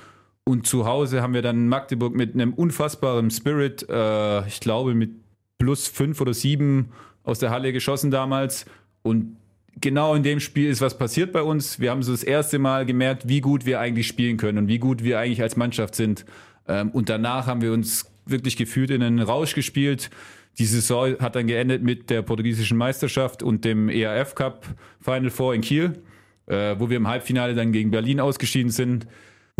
Und 0.44 0.66
zu 0.66 0.86
Hause 0.86 1.22
haben 1.22 1.34
wir 1.34 1.42
dann 1.42 1.68
Magdeburg 1.68 2.14
mit 2.14 2.34
einem 2.34 2.54
unfassbaren 2.54 3.30
Spirit, 3.30 3.86
äh, 3.88 4.46
ich 4.46 4.60
glaube 4.60 4.94
mit 4.94 5.10
plus 5.58 5.88
fünf 5.88 6.20
oder 6.20 6.34
sieben 6.34 6.90
aus 7.24 7.40
der 7.40 7.50
Halle 7.50 7.72
geschossen 7.72 8.12
damals. 8.12 8.66
Und 9.02 9.36
genau 9.80 10.14
in 10.14 10.22
dem 10.22 10.40
Spiel 10.40 10.68
ist 10.68 10.80
was 10.80 10.96
passiert 10.96 11.32
bei 11.32 11.42
uns. 11.42 11.80
Wir 11.80 11.90
haben 11.90 12.02
so 12.02 12.12
das 12.12 12.22
erste 12.22 12.58
Mal 12.58 12.86
gemerkt, 12.86 13.28
wie 13.28 13.40
gut 13.40 13.66
wir 13.66 13.80
eigentlich 13.80 14.06
spielen 14.06 14.36
können 14.36 14.58
und 14.58 14.68
wie 14.68 14.78
gut 14.78 15.04
wir 15.04 15.18
eigentlich 15.18 15.42
als 15.42 15.56
Mannschaft 15.56 15.94
sind. 15.94 16.24
Ähm, 16.68 16.90
und 16.90 17.08
danach 17.08 17.46
haben 17.46 17.62
wir 17.62 17.72
uns 17.72 18.10
wirklich 18.26 18.56
gefühlt 18.56 18.90
in 18.90 19.02
einen 19.02 19.20
Rausch 19.20 19.54
gespielt. 19.54 20.10
Die 20.58 20.66
Saison 20.66 21.16
hat 21.18 21.36
dann 21.36 21.46
geendet 21.46 21.82
mit 21.82 22.10
der 22.10 22.22
portugiesischen 22.22 22.76
Meisterschaft 22.76 23.42
und 23.42 23.64
dem 23.64 23.88
ERF 23.88 24.34
Cup 24.34 24.66
Final 25.00 25.30
Four 25.30 25.54
in 25.54 25.60
Kiel, 25.60 26.02
äh, 26.46 26.74
wo 26.78 26.90
wir 26.90 26.96
im 26.96 27.08
Halbfinale 27.08 27.54
dann 27.54 27.72
gegen 27.72 27.90
Berlin 27.90 28.20
ausgeschieden 28.20 28.70
sind 28.70 29.06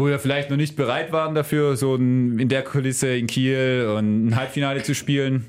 wo 0.01 0.07
wir 0.07 0.19
vielleicht 0.19 0.49
noch 0.49 0.57
nicht 0.57 0.77
bereit 0.77 1.13
waren 1.13 1.35
dafür, 1.35 1.77
so 1.77 1.95
in 1.95 2.49
der 2.49 2.63
Kulisse 2.63 3.15
in 3.15 3.27
Kiel 3.27 3.95
und 3.97 4.29
ein 4.29 4.37
Halbfinale 4.37 4.83
zu 4.83 4.95
spielen. 4.95 5.47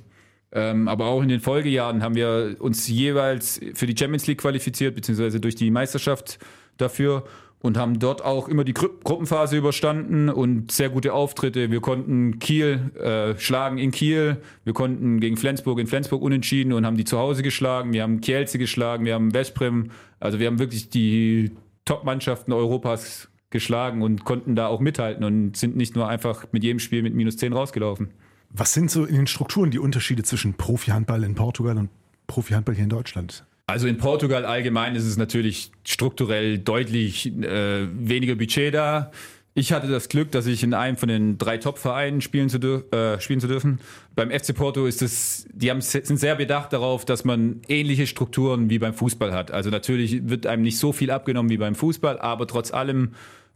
Ähm, 0.54 0.88
aber 0.88 1.06
auch 1.06 1.22
in 1.22 1.30
den 1.30 1.40
Folgejahren 1.40 2.04
haben 2.04 2.16
wir 2.16 2.58
uns 2.60 2.88
jeweils 2.88 3.62
für 3.74 3.86
die 3.86 3.96
Champions 3.98 4.28
League 4.28 4.40
qualifiziert, 4.40 4.96
beziehungsweise 4.96 5.40
durch 5.40 5.56
die 5.56 5.72
Meisterschaft 5.72 6.40
dafür 6.78 7.24
und 7.62 7.78
haben 7.78 8.00
dort 8.00 8.24
auch 8.24 8.48
immer 8.48 8.64
die 8.64 8.74
Gru 8.74 8.90
Gruppenphase 9.04 9.58
überstanden 9.58 10.30
und 10.30 10.72
sehr 10.72 10.90
gute 10.90 11.14
Auftritte. 11.14 11.72
Wir 11.72 11.80
konnten 11.80 12.40
Kiel 12.40 12.92
äh, 13.00 13.38
schlagen 13.40 13.78
in 13.78 13.92
Kiel, 13.92 14.38
wir 14.64 14.74
konnten 14.74 15.20
gegen 15.20 15.38
Flensburg 15.38 15.80
in 15.80 15.88
Flensburg 15.88 16.22
unentschieden 16.22 16.74
und 16.74 16.86
haben 16.86 16.98
die 16.98 17.06
zu 17.06 17.18
Hause 17.18 17.44
geschlagen. 17.44 17.94
Wir 17.94 18.04
haben 18.04 18.20
Kielce 18.22 18.58
geschlagen, 18.58 19.06
wir 19.06 19.14
haben 19.14 19.32
Veszprem. 19.32 19.92
Also 20.20 20.40
wir 20.40 20.48
haben 20.48 20.60
wirklich 20.60 20.90
die 20.90 21.52
Top-Mannschaften 21.86 22.52
Europas 22.52 23.30
geschlagen 23.52 24.02
und 24.02 24.26
konnten 24.26 24.56
da 24.56 24.68
auch 24.68 24.80
mithalten 24.80 25.24
und 25.24 25.56
sind 25.56 25.76
nicht 25.76 25.96
nur 25.96 26.08
einfach 26.08 26.46
mit 26.52 26.64
jedem 26.64 26.80
Spiel 26.80 27.04
mit 27.04 27.14
minus 27.14 27.38
10 27.38 27.54
rausgelaufen. 27.54 28.10
Was 28.54 28.74
sind 28.74 28.92
so 28.92 29.06
in 29.06 29.16
den 29.16 29.28
Strukturen 29.28 29.72
die 29.72 29.80
Unterschiede 29.80 30.24
zwischen 30.24 30.54
Profi-Handball 30.56 31.24
in 31.24 31.36
Portugal 31.36 31.78
und 31.78 31.90
Profi-Handball 32.28 32.76
hier 32.76 32.84
in 32.84 32.90
Deutschland? 32.90 33.46
Also 33.68 33.88
in 33.88 33.98
Portugal 33.98 34.46
allgemein 34.46 34.96
ist 34.96 35.06
es 35.06 35.16
natürlich 35.16 35.72
strukturell 35.86 36.58
deutlich 36.60 37.28
äh, 37.28 37.88
weniger 37.90 38.36
Budget 38.36 38.74
da. 38.74 39.12
Ich 39.54 39.74
hatte 39.74 39.88
das 39.88 40.08
Glück, 40.08 40.32
dass 40.32 40.46
ich 40.46 40.64
in 40.64 40.74
einem 40.74 40.96
von 40.96 41.10
den 41.10 41.38
drei 41.38 41.58
Top-Vereinen 41.58 42.22
spielen, 42.22 42.50
zu, 42.50 42.58
äh, 42.58 43.20
spielen 43.20 43.42
zu 43.42 43.48
dürfen. 43.48 43.80
Beim 44.16 44.32
FC 44.32 44.56
Porto 44.56 44.86
ist 44.86 45.02
es, 45.02 45.46
die 45.54 45.70
haben, 45.70 45.82
sind 45.82 46.18
sehr 46.18 46.36
bedacht 46.36 46.72
darauf, 46.72 47.04
dass 47.04 47.26
man 47.26 47.62
ähnliche 47.68 48.08
Strukturen 48.08 48.70
wie 48.70 48.80
beim 48.80 48.94
Fußball 48.94 49.34
hat. 49.34 49.52
Also 49.52 49.70
natürlich 49.70 50.30
wird 50.30 50.46
einem 50.46 50.64
nicht 50.64 50.78
so 50.78 50.94
viel 50.94 51.12
abgenommen 51.12 51.50
wie 51.50 51.58
beim 51.58 51.76
Fußball, 51.76 52.20
aber 52.20 52.48
trotz 52.48 52.72
allem 52.72 53.12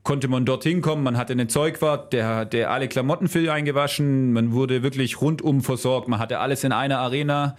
konnte 0.05 0.27
man 0.29 0.45
dorthin 0.45 0.81
kommen. 0.81 1.03
Man 1.03 1.17
hatte 1.17 1.33
einen 1.33 1.49
Zeugwart, 1.49 2.13
der 2.13 2.27
hat 2.27 2.55
alle 2.55 2.87
Klamotten 2.87 3.27
für 3.27 3.51
eingewaschen. 3.51 4.31
Man 4.31 4.53
wurde 4.53 4.83
wirklich 4.83 5.19
rundum 5.19 5.61
versorgt. 5.61 6.07
Man 6.07 6.19
hatte 6.19 6.39
alles 6.39 6.63
in 6.63 6.71
einer 6.71 6.99
Arena. 6.99 7.57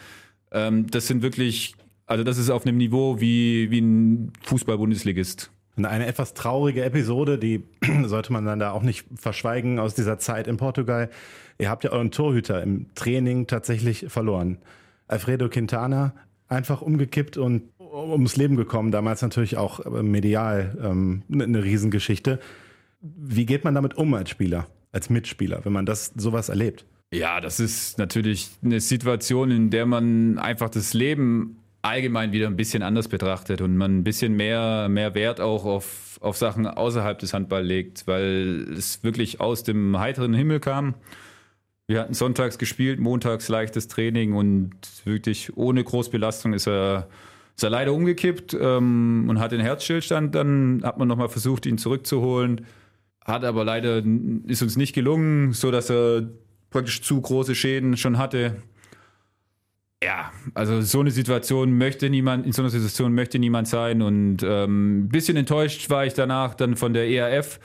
Ähm, 0.52 0.86
das 0.86 1.08
sind 1.08 1.22
wirklich, 1.22 1.74
also 2.06 2.24
das 2.24 2.38
ist 2.38 2.48
auf 2.48 2.64
einem 2.64 2.78
Niveau 2.78 3.20
wie, 3.20 3.70
wie 3.70 3.80
ein 3.80 4.32
Fußball-Bundesligist. 4.44 5.50
Eine 5.76 6.06
etwas 6.06 6.32
traurige 6.32 6.84
Episode, 6.84 7.36
die 7.36 7.64
sollte 8.04 8.32
man 8.32 8.46
dann 8.46 8.60
da 8.60 8.70
auch 8.70 8.82
nicht 8.82 9.04
verschweigen 9.16 9.78
aus 9.80 9.94
dieser 9.94 10.18
Zeit 10.18 10.46
in 10.46 10.56
Portugal. 10.56 11.10
Ihr 11.58 11.68
habt 11.68 11.82
ja 11.84 11.90
euren 11.90 12.12
Torhüter 12.12 12.62
im 12.62 12.86
Training 12.94 13.48
tatsächlich 13.48 14.06
verloren. 14.08 14.58
Alfredo 15.08 15.48
Quintana 15.48 16.14
einfach 16.48 16.80
umgekippt 16.80 17.36
und 17.38 17.62
ums 18.04 18.36
Leben 18.36 18.56
gekommen, 18.56 18.90
damals 18.90 19.22
natürlich 19.22 19.56
auch 19.56 19.80
äh, 19.80 20.02
medial 20.02 20.76
ähm, 20.82 21.22
eine 21.32 21.48
ne 21.48 21.64
Riesengeschichte. 21.64 22.40
Wie 23.00 23.46
geht 23.46 23.64
man 23.64 23.74
damit 23.74 23.96
um 23.96 24.12
als 24.14 24.30
Spieler, 24.30 24.66
als 24.92 25.10
Mitspieler, 25.10 25.64
wenn 25.64 25.72
man 25.72 25.86
das 25.86 26.12
sowas 26.16 26.48
erlebt? 26.48 26.84
Ja, 27.12 27.40
das 27.40 27.60
ist 27.60 27.98
natürlich 27.98 28.50
eine 28.64 28.80
Situation, 28.80 29.50
in 29.50 29.70
der 29.70 29.86
man 29.86 30.38
einfach 30.38 30.68
das 30.70 30.92
Leben 30.92 31.58
allgemein 31.82 32.32
wieder 32.32 32.48
ein 32.48 32.56
bisschen 32.56 32.82
anders 32.82 33.06
betrachtet 33.06 33.60
und 33.60 33.76
man 33.76 33.98
ein 33.98 34.04
bisschen 34.04 34.34
mehr, 34.34 34.88
mehr 34.88 35.14
Wert 35.14 35.40
auch 35.40 35.64
auf, 35.64 36.18
auf 36.20 36.36
Sachen 36.36 36.66
außerhalb 36.66 37.18
des 37.18 37.32
Handball 37.32 37.64
legt, 37.64 38.08
weil 38.08 38.66
es 38.76 39.04
wirklich 39.04 39.40
aus 39.40 39.62
dem 39.62 39.98
heiteren 39.98 40.34
Himmel 40.34 40.58
kam. 40.58 40.94
Wir 41.86 42.00
hatten 42.00 42.14
sonntags 42.14 42.58
gespielt, 42.58 42.98
montags 42.98 43.48
leichtes 43.48 43.86
Training 43.86 44.32
und 44.32 44.72
wirklich 45.04 45.56
ohne 45.56 45.84
Großbelastung 45.84 46.52
ist 46.52 46.66
er 46.66 47.08
ist 47.56 47.62
er 47.62 47.70
leider 47.70 47.94
umgekippt 47.94 48.54
ähm, 48.60 49.26
und 49.28 49.40
hat 49.40 49.52
den 49.52 49.60
Herzstillstand. 49.60 50.34
Dann 50.34 50.82
hat 50.84 50.98
man 50.98 51.08
nochmal 51.08 51.30
versucht, 51.30 51.64
ihn 51.64 51.78
zurückzuholen. 51.78 52.66
Hat 53.24 53.44
aber 53.44 53.64
leider, 53.64 54.02
ist 54.46 54.62
uns 54.62 54.76
nicht 54.76 54.94
gelungen, 54.94 55.52
so 55.52 55.70
dass 55.70 55.90
er 55.90 56.28
praktisch 56.70 57.00
zu 57.02 57.20
große 57.20 57.54
Schäden 57.54 57.96
schon 57.96 58.18
hatte. 58.18 58.56
Ja, 60.04 60.30
also 60.52 60.82
so 60.82 61.00
eine 61.00 61.10
Situation 61.10 61.78
möchte 61.78 62.10
niemand, 62.10 62.44
in 62.44 62.52
so 62.52 62.60
einer 62.60 62.70
Situation 62.70 63.14
möchte 63.14 63.38
niemand 63.38 63.68
sein. 63.68 64.02
Und 64.02 64.42
ähm, 64.42 65.04
ein 65.04 65.08
bisschen 65.08 65.38
enttäuscht 65.38 65.88
war 65.88 66.04
ich 66.04 66.12
danach 66.12 66.54
dann 66.54 66.76
von 66.76 66.92
der 66.92 67.08
ERF, 67.08 67.58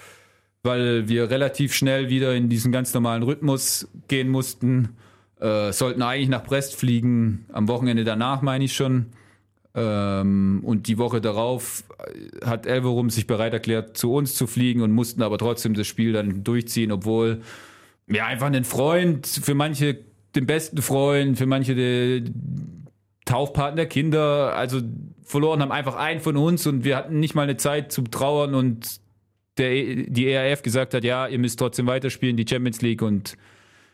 weil 0.63 1.09
wir 1.09 1.29
relativ 1.29 1.73
schnell 1.73 2.09
wieder 2.09 2.33
in 2.33 2.47
diesen 2.47 2.71
ganz 2.71 2.93
normalen 2.93 3.23
Rhythmus 3.23 3.89
gehen 4.07 4.29
mussten. 4.29 4.95
Äh, 5.41 5.73
sollten 5.73 6.01
eigentlich 6.01 6.29
nach 6.29 6.45
Brest 6.45 6.77
fliegen, 6.77 7.45
am 7.51 7.67
Wochenende 7.67 8.05
danach 8.05 8.41
meine 8.41 8.63
ich 8.63 8.73
schon. 8.73 9.07
Ähm, 9.73 10.61
und 10.63 10.87
die 10.87 10.97
Woche 10.97 11.21
darauf 11.21 11.83
hat 12.43 12.65
Elverum 12.65 13.09
sich 13.09 13.27
bereit 13.27 13.53
erklärt, 13.53 13.97
zu 13.97 14.13
uns 14.13 14.35
zu 14.35 14.47
fliegen 14.47 14.81
und 14.81 14.91
mussten 14.91 15.21
aber 15.21 15.37
trotzdem 15.37 15.73
das 15.73 15.87
Spiel 15.87 16.13
dann 16.13 16.43
durchziehen, 16.43 16.91
obwohl 16.91 17.41
ja 18.07 18.25
einfach 18.25 18.47
einen 18.47 18.65
Freund, 18.65 19.27
für 19.27 19.55
manche 19.55 19.99
den 20.35 20.45
besten 20.45 20.81
Freund, 20.81 21.37
für 21.37 21.45
manche 21.45 21.75
der 21.75 22.29
Taufpaten 23.25 23.77
der 23.77 23.85
Kinder, 23.85 24.55
also 24.55 24.81
verloren 25.23 25.61
haben 25.61 25.71
einfach 25.71 25.95
einen 25.95 26.19
von 26.19 26.35
uns 26.35 26.67
und 26.67 26.83
wir 26.83 26.97
hatten 26.97 27.19
nicht 27.19 27.35
mal 27.35 27.43
eine 27.43 27.57
Zeit 27.57 27.91
zum 27.91 28.11
Trauern 28.11 28.55
und 28.55 28.99
der, 29.57 29.71
die 30.07 30.27
ERF 30.27 30.63
gesagt 30.63 30.93
hat, 30.93 31.03
ja, 31.03 31.27
ihr 31.27 31.39
müsst 31.39 31.59
trotzdem 31.59 31.87
weiterspielen, 31.87 32.35
die 32.35 32.45
Champions 32.47 32.81
League 32.81 33.01
und 33.01 33.37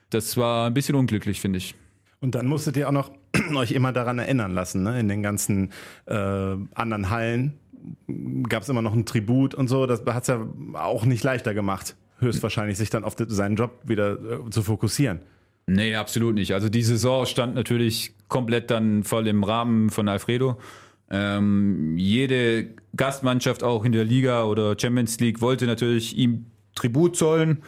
das 0.10 0.38
war 0.38 0.68
ein 0.68 0.74
bisschen 0.74 0.96
unglücklich, 0.96 1.42
finde 1.42 1.58
ich. 1.58 1.76
Und 2.20 2.34
dann 2.36 2.48
musstet 2.48 2.78
ihr 2.78 2.88
auch 2.88 2.94
noch 2.94 3.12
euch 3.56 3.71
immer 3.71 3.91
daran 3.93 4.19
erinnern 4.19 4.54
lassen, 4.54 4.84
ne? 4.84 5.00
in 5.00 5.08
den 5.08 5.23
ganzen 5.23 5.71
äh, 6.06 6.13
anderen 6.13 7.10
Hallen, 7.10 7.54
gab 8.50 8.63
es 8.63 8.69
immer 8.69 8.82
noch 8.82 8.93
ein 8.93 9.06
Tribut 9.06 9.54
und 9.54 9.67
so. 9.67 9.86
Das 9.86 10.04
hat 10.06 10.23
es 10.23 10.28
ja 10.28 10.45
auch 10.73 11.06
nicht 11.06 11.23
leichter 11.23 11.54
gemacht, 11.54 11.95
höchstwahrscheinlich 12.19 12.78
sich 12.78 12.89
dann 12.89 13.04
auf 13.04 13.15
seinen 13.28 13.56
Job 13.56 13.71
wieder 13.84 14.13
äh, 14.13 14.50
zu 14.50 14.63
fokussieren. 14.63 15.19
Nee, 15.67 15.95
absolut 15.95 16.36
nicht. 16.36 16.54
Also 16.54 16.69
die 16.69 16.82
Saison 16.82 17.26
stand 17.26 17.56
natürlich 17.56 18.13
komplett 18.30 18.71
dann 18.71 19.04
voll 19.04 19.28
im 19.28 19.43
Rahmen 19.43 19.89
von 19.89 20.08
Alfredo. 20.08 20.58
Ähm, 21.10 21.97
jede 21.97 22.69
Gastmannschaft 22.95 23.63
auch 23.63 23.84
in 23.86 23.91
der 23.91 24.06
Liga 24.06 24.43
oder 24.45 24.76
Champions 24.80 25.19
League 25.19 25.41
wollte 25.41 25.65
natürlich 25.65 26.17
ihm 26.17 26.45
Tribut 26.76 27.17
zollen 27.17 27.63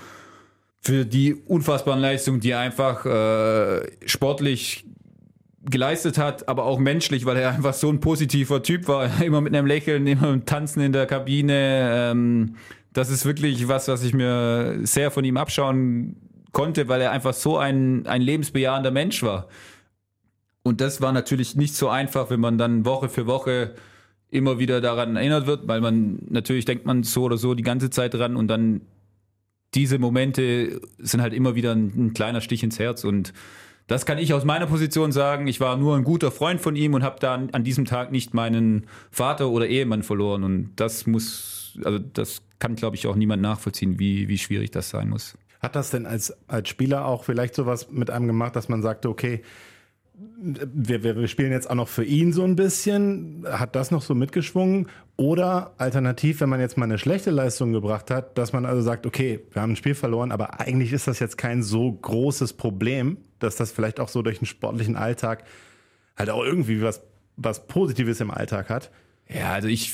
für 0.82 1.06
die 1.06 1.34
unfassbaren 1.34 2.00
Leistungen, 2.00 2.40
die 2.40 2.52
er 2.52 2.60
einfach 2.60 3.06
äh, 3.06 3.82
sportlich 4.06 4.86
geleistet 5.64 6.18
hat, 6.18 6.48
aber 6.48 6.64
auch 6.66 6.80
menschlich, 6.80 7.26
weil 7.26 7.38
er 7.38 7.52
einfach 7.52 7.74
so 7.74 7.90
ein 7.90 8.00
positiver 8.00 8.64
Typ 8.64 8.88
war, 8.88 9.22
immer 9.22 9.42
mit 9.42 9.56
einem 9.56 9.68
Lächeln, 9.68 10.08
immer 10.08 10.34
mit 10.34 10.46
Tanzen 10.46 10.82
in 10.82 10.94
der 10.94 11.06
Kabine. 11.06 11.90
Ähm, 12.12 12.56
das 12.94 13.10
ist 13.10 13.26
wirklich 13.26 13.68
was, 13.68 13.88
was 13.88 14.04
ich 14.04 14.14
mir 14.14 14.80
sehr 14.84 15.12
von 15.12 15.24
ihm 15.24 15.38
abschauen 15.38 16.16
konnte, 16.52 16.88
weil 16.88 17.02
er 17.02 17.12
einfach 17.12 17.34
so 17.34 17.58
ein, 17.58 18.08
ein 18.08 18.22
lebensbejahender 18.22 18.92
Mensch 18.92 19.22
war. 19.22 19.48
Und 20.64 20.82
das 20.82 21.02
war 21.02 21.12
natürlich 21.12 21.56
nicht 21.56 21.76
so 21.76 21.90
einfach, 21.90 22.30
wenn 22.30 22.40
man 22.40 22.58
dann 22.58 22.86
Woche 22.86 23.10
für 23.10 23.28
Woche 23.28 23.76
immer 24.32 24.60
wieder 24.60 24.82
daran 24.82 25.16
erinnert 25.16 25.48
wird, 25.48 25.68
weil 25.68 25.82
man 25.82 26.20
natürlich 26.30 26.66
denkt 26.66 26.86
man 26.86 27.04
so 27.04 27.24
oder 27.24 27.38
so 27.38 27.54
die 27.54 27.64
ganze 27.64 27.90
Zeit 27.90 28.14
dran 28.14 28.36
und 28.36 28.48
dann 28.48 28.82
diese 29.74 30.00
Momente 30.00 30.82
sind 30.98 31.22
halt 31.22 31.34
immer 31.34 31.56
wieder 31.56 31.74
ein, 31.74 31.94
ein 31.96 32.14
kleiner 32.14 32.42
Stich 32.42 32.64
ins 32.64 32.80
Herz 32.80 33.04
und 33.04 33.34
das 33.90 34.06
kann 34.06 34.20
ich 34.20 34.34
aus 34.34 34.46
meiner 34.46 34.68
Position 34.68 35.12
sagen. 35.12 35.48
Ich 35.48 35.60
war 35.60 35.76
nur 35.76 35.98
ein 35.98 36.04
guter 36.04 36.30
Freund 36.30 36.62
von 36.62 36.76
ihm 36.76 36.94
und 36.94 37.04
habe 37.04 37.20
da 37.20 37.34
an, 37.34 37.64
diesem 37.64 37.86
Tag 37.86 38.12
nicht 38.12 38.36
meinen 38.36 38.86
Vater 39.10 39.50
oder 39.50 39.68
Ehemann 39.68 40.04
verloren. 40.04 40.44
Und 40.44 40.74
das 40.76 41.08
muss, 41.08 41.78
also 41.84 41.98
das 41.98 42.44
kann, 42.60 42.76
glaube 42.76 42.96
ich, 42.96 43.08
auch 43.08 43.16
niemand 43.16 43.42
nachvollziehen, 43.42 43.98
wie, 43.98 44.28
wie 44.28 44.38
schwierig 44.38 44.70
das 44.70 44.92
sein 44.92 45.10
muss. 45.10 45.36
Hat 45.60 45.76
das 45.76 45.90
denn 45.90 46.06
als, 46.06 46.38
als 46.48 46.70
Spieler 46.70 47.06
auch 47.06 47.24
vielleicht 47.24 47.56
sowas 47.56 47.90
mit 47.90 48.12
einem 48.12 48.28
gemacht, 48.28 48.56
dass 48.56 48.70
man 48.70 48.84
sagte, 48.84 49.10
okay, 49.10 49.42
wir, 50.42 51.04
wir, 51.04 51.18
wir 51.18 51.28
spielen 51.28 51.52
jetzt 51.52 51.70
auch 51.70 51.76
noch 51.76 51.88
für 51.88 52.04
ihn 52.04 52.34
so 52.34 52.44
ein 52.44 52.56
bisschen. 52.56 53.46
Hat 53.48 53.76
das 53.76 53.92
noch 53.92 54.02
so 54.02 54.16
mitgeschwungen? 54.16 54.88
Oder 55.18 55.74
alternativ, 55.78 56.42
wenn 56.42 56.50
man 56.50 56.60
jetzt 56.60 56.78
mal 56.78 56.86
eine 56.86 56.98
schlechte 56.98 57.32
Leistung 57.32 57.74
gebracht 57.74 58.10
hat, 58.10 58.38
dass 58.38 58.54
man 58.54 58.66
also 58.66 58.82
sagt, 58.82 59.06
okay, 59.06 59.42
wir 59.52 59.62
haben 59.62 59.74
ein 59.74 59.76
Spiel 59.76 59.96
verloren, 59.96 60.32
aber 60.32 60.60
eigentlich 60.60 60.94
ist 60.94 61.08
das 61.08 61.20
jetzt 61.20 61.38
kein 61.38 61.62
so 61.62 61.92
großes 61.92 62.54
Problem, 62.54 63.18
dass 63.40 63.56
das 63.58 63.72
vielleicht 63.72 64.00
auch 64.00 64.08
so 64.08 64.22
durch 64.22 64.40
den 64.40 64.46
sportlichen 64.46 64.96
Alltag 64.96 65.44
halt 66.18 66.30
auch 66.30 66.44
irgendwie 66.44 66.82
was, 66.82 67.02
was 67.36 67.68
Positives 67.68 68.22
im 68.22 68.32
Alltag 68.32 68.70
hat. 68.70 68.92
Ja, 69.28 69.54
also 69.54 69.68
ich 69.68 69.94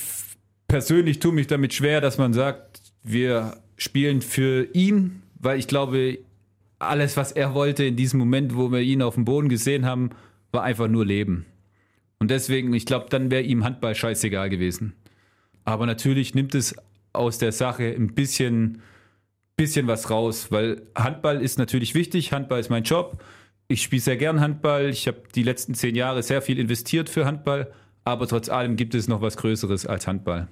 persönlich 0.68 1.20
tue 1.20 1.34
mich 1.34 1.48
damit 1.48 1.74
schwer, 1.74 2.02
dass 2.02 2.18
man 2.18 2.34
sagt, 2.34 2.82
wir 3.04 3.58
spielen 3.78 4.22
für 4.22 4.68
ihn, 4.74 5.24
weil 5.40 5.60
ich 5.60 5.68
glaube, 5.68 6.20
alles, 6.80 7.18
was 7.18 7.32
er 7.32 7.54
wollte 7.54 7.86
in 7.86 7.96
diesem 7.96 8.20
Moment, 8.20 8.56
wo 8.56 8.72
wir 8.72 8.82
ihn 8.82 9.02
auf 9.02 9.16
dem 9.16 9.26
Boden 9.26 9.50
gesehen 9.50 9.86
haben, 9.86 10.10
war 10.52 10.64
einfach 10.64 10.88
nur 10.88 11.06
Leben. 11.06 11.46
Und 12.20 12.32
deswegen, 12.32 12.74
ich 12.74 12.86
glaube, 12.86 13.08
dann 13.10 13.32
wäre 13.32 13.44
ihm 13.44 13.64
Handball 13.64 13.96
scheißegal 13.96 14.50
gewesen. 14.50 14.94
Aber 15.64 15.86
natürlich 15.86 16.36
nimmt 16.36 16.56
es 16.56 16.76
aus 17.14 17.38
der 17.38 17.52
Sache 17.52 17.84
ein 17.84 18.14
bisschen, 18.14 18.82
bisschen 19.56 19.88
was 19.88 20.10
raus, 20.10 20.52
weil 20.52 20.84
Handball 20.96 21.42
ist 21.42 21.58
natürlich 21.58 21.96
wichtig. 21.96 22.32
Handball 22.32 22.60
ist 22.60 22.70
mein 22.70 22.84
Job. 22.84 23.24
Ich 23.68 23.82
spiele 23.82 24.02
sehr 24.02 24.18
gern 24.18 24.42
Handball. 24.42 24.90
Ich 24.90 25.08
habe 25.08 25.24
die 25.34 25.44
letzten 25.44 25.74
zehn 25.74 25.96
Jahre 25.96 26.24
sehr 26.24 26.42
viel 26.42 26.60
investiert 26.60 27.10
für 27.10 27.26
Handball. 27.26 27.72
Aber 28.04 28.28
trotz 28.28 28.50
allem 28.50 28.76
gibt 28.76 28.94
es 28.96 29.08
noch 29.08 29.22
was 29.22 29.38
Größeres 29.38 29.86
als 29.86 30.08
Handball 30.08 30.48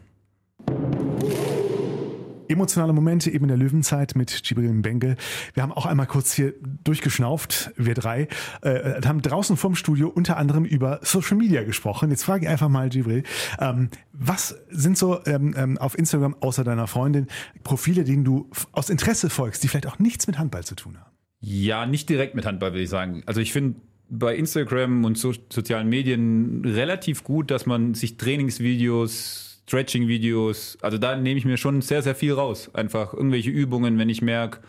emotionale 2.47 2.93
Momente 2.93 3.29
eben 3.29 3.45
in 3.45 3.49
der 3.49 3.57
Löwenzeit 3.57 4.15
mit 4.15 4.43
Gibril 4.43 4.73
Bengel. 4.81 5.15
Wir 5.53 5.63
haben 5.63 5.71
auch 5.71 5.85
einmal 5.85 6.07
kurz 6.07 6.33
hier 6.33 6.53
durchgeschnauft, 6.83 7.71
wir 7.77 7.93
drei, 7.93 8.27
äh, 8.61 9.01
haben 9.05 9.21
draußen 9.21 9.57
vom 9.57 9.75
Studio 9.75 10.09
unter 10.09 10.37
anderem 10.37 10.65
über 10.65 10.99
Social 11.03 11.37
Media 11.37 11.63
gesprochen. 11.63 12.09
Jetzt 12.09 12.23
frage 12.23 12.45
ich 12.45 12.49
einfach 12.49 12.69
mal 12.69 12.89
Gibril, 12.89 13.23
ähm, 13.59 13.89
was 14.11 14.55
sind 14.69 14.97
so 14.97 15.23
ähm, 15.25 15.53
ähm, 15.57 15.77
auf 15.77 15.97
Instagram 15.97 16.35
außer 16.39 16.63
deiner 16.63 16.87
Freundin 16.87 17.27
Profile, 17.63 18.03
denen 18.03 18.23
du 18.23 18.49
aus 18.71 18.89
Interesse 18.89 19.29
folgst, 19.29 19.63
die 19.63 19.67
vielleicht 19.67 19.87
auch 19.87 19.99
nichts 19.99 20.27
mit 20.27 20.37
Handball 20.37 20.63
zu 20.63 20.75
tun 20.75 20.97
haben? 20.99 21.11
Ja, 21.39 21.85
nicht 21.85 22.09
direkt 22.09 22.35
mit 22.35 22.45
Handball, 22.45 22.71
würde 22.71 22.83
ich 22.83 22.89
sagen. 22.89 23.23
Also 23.25 23.41
ich 23.41 23.51
finde 23.51 23.81
bei 24.09 24.35
Instagram 24.35 25.05
und 25.05 25.17
so 25.17 25.33
sozialen 25.49 25.89
Medien 25.89 26.63
relativ 26.65 27.23
gut, 27.23 27.51
dass 27.51 27.65
man 27.65 27.93
sich 27.93 28.17
Trainingsvideos 28.17 29.52
Stretching-Videos. 29.67 30.77
Also 30.81 30.97
da 30.97 31.15
nehme 31.15 31.37
ich 31.37 31.45
mir 31.45 31.57
schon 31.57 31.81
sehr, 31.81 32.01
sehr 32.01 32.15
viel 32.15 32.33
raus. 32.33 32.69
Einfach 32.73 33.13
irgendwelche 33.13 33.49
Übungen, 33.49 33.97
wenn 33.97 34.09
ich 34.09 34.21
merke, 34.21 34.59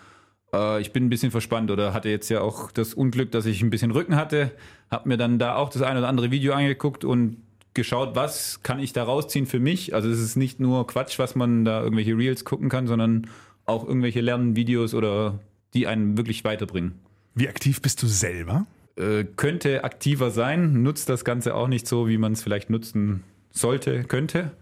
äh, 0.52 0.80
ich 0.80 0.92
bin 0.92 1.06
ein 1.06 1.10
bisschen 1.10 1.30
verspannt 1.30 1.70
oder 1.70 1.92
hatte 1.92 2.08
jetzt 2.08 2.28
ja 2.28 2.40
auch 2.40 2.70
das 2.70 2.94
Unglück, 2.94 3.32
dass 3.32 3.46
ich 3.46 3.62
ein 3.62 3.70
bisschen 3.70 3.90
Rücken 3.90 4.16
hatte. 4.16 4.52
Habe 4.90 5.08
mir 5.08 5.16
dann 5.16 5.38
da 5.38 5.56
auch 5.56 5.68
das 5.68 5.82
ein 5.82 5.96
oder 5.96 6.08
andere 6.08 6.30
Video 6.30 6.52
angeguckt 6.52 7.04
und 7.04 7.38
geschaut, 7.74 8.14
was 8.14 8.62
kann 8.62 8.78
ich 8.78 8.92
da 8.92 9.02
rausziehen 9.02 9.46
für 9.46 9.58
mich. 9.58 9.94
Also 9.94 10.08
es 10.08 10.20
ist 10.20 10.36
nicht 10.36 10.60
nur 10.60 10.86
Quatsch, 10.86 11.18
was 11.18 11.34
man 11.34 11.64
da 11.64 11.82
irgendwelche 11.82 12.16
Reels 12.16 12.44
gucken 12.44 12.68
kann, 12.68 12.86
sondern 12.86 13.26
auch 13.66 13.86
irgendwelche 13.86 14.20
Lernvideos 14.20 14.94
oder 14.94 15.40
die 15.74 15.88
einen 15.88 16.16
wirklich 16.16 16.44
weiterbringen. 16.44 17.00
Wie 17.34 17.48
aktiv 17.48 17.82
bist 17.82 18.00
du 18.02 18.06
selber? 18.06 18.66
Äh, 18.96 19.24
könnte 19.24 19.82
aktiver 19.82 20.30
sein, 20.30 20.84
nutzt 20.84 21.08
das 21.08 21.24
Ganze 21.24 21.56
auch 21.56 21.66
nicht 21.66 21.88
so, 21.88 22.08
wie 22.08 22.18
man 22.18 22.32
es 22.32 22.42
vielleicht 22.44 22.70
nutzen 22.70 23.24
sollte, 23.50 24.04
könnte. 24.04 24.52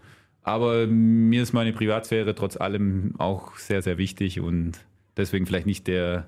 Aber 0.43 0.87
mir 0.87 1.41
ist 1.41 1.53
meine 1.53 1.73
Privatsphäre 1.73 2.35
trotz 2.35 2.57
allem 2.57 3.15
auch 3.17 3.55
sehr, 3.55 3.81
sehr 3.81 3.97
wichtig 3.97 4.39
und 4.39 4.73
deswegen 5.15 5.45
vielleicht 5.45 5.65
nicht 5.65 5.87
der, 5.87 6.27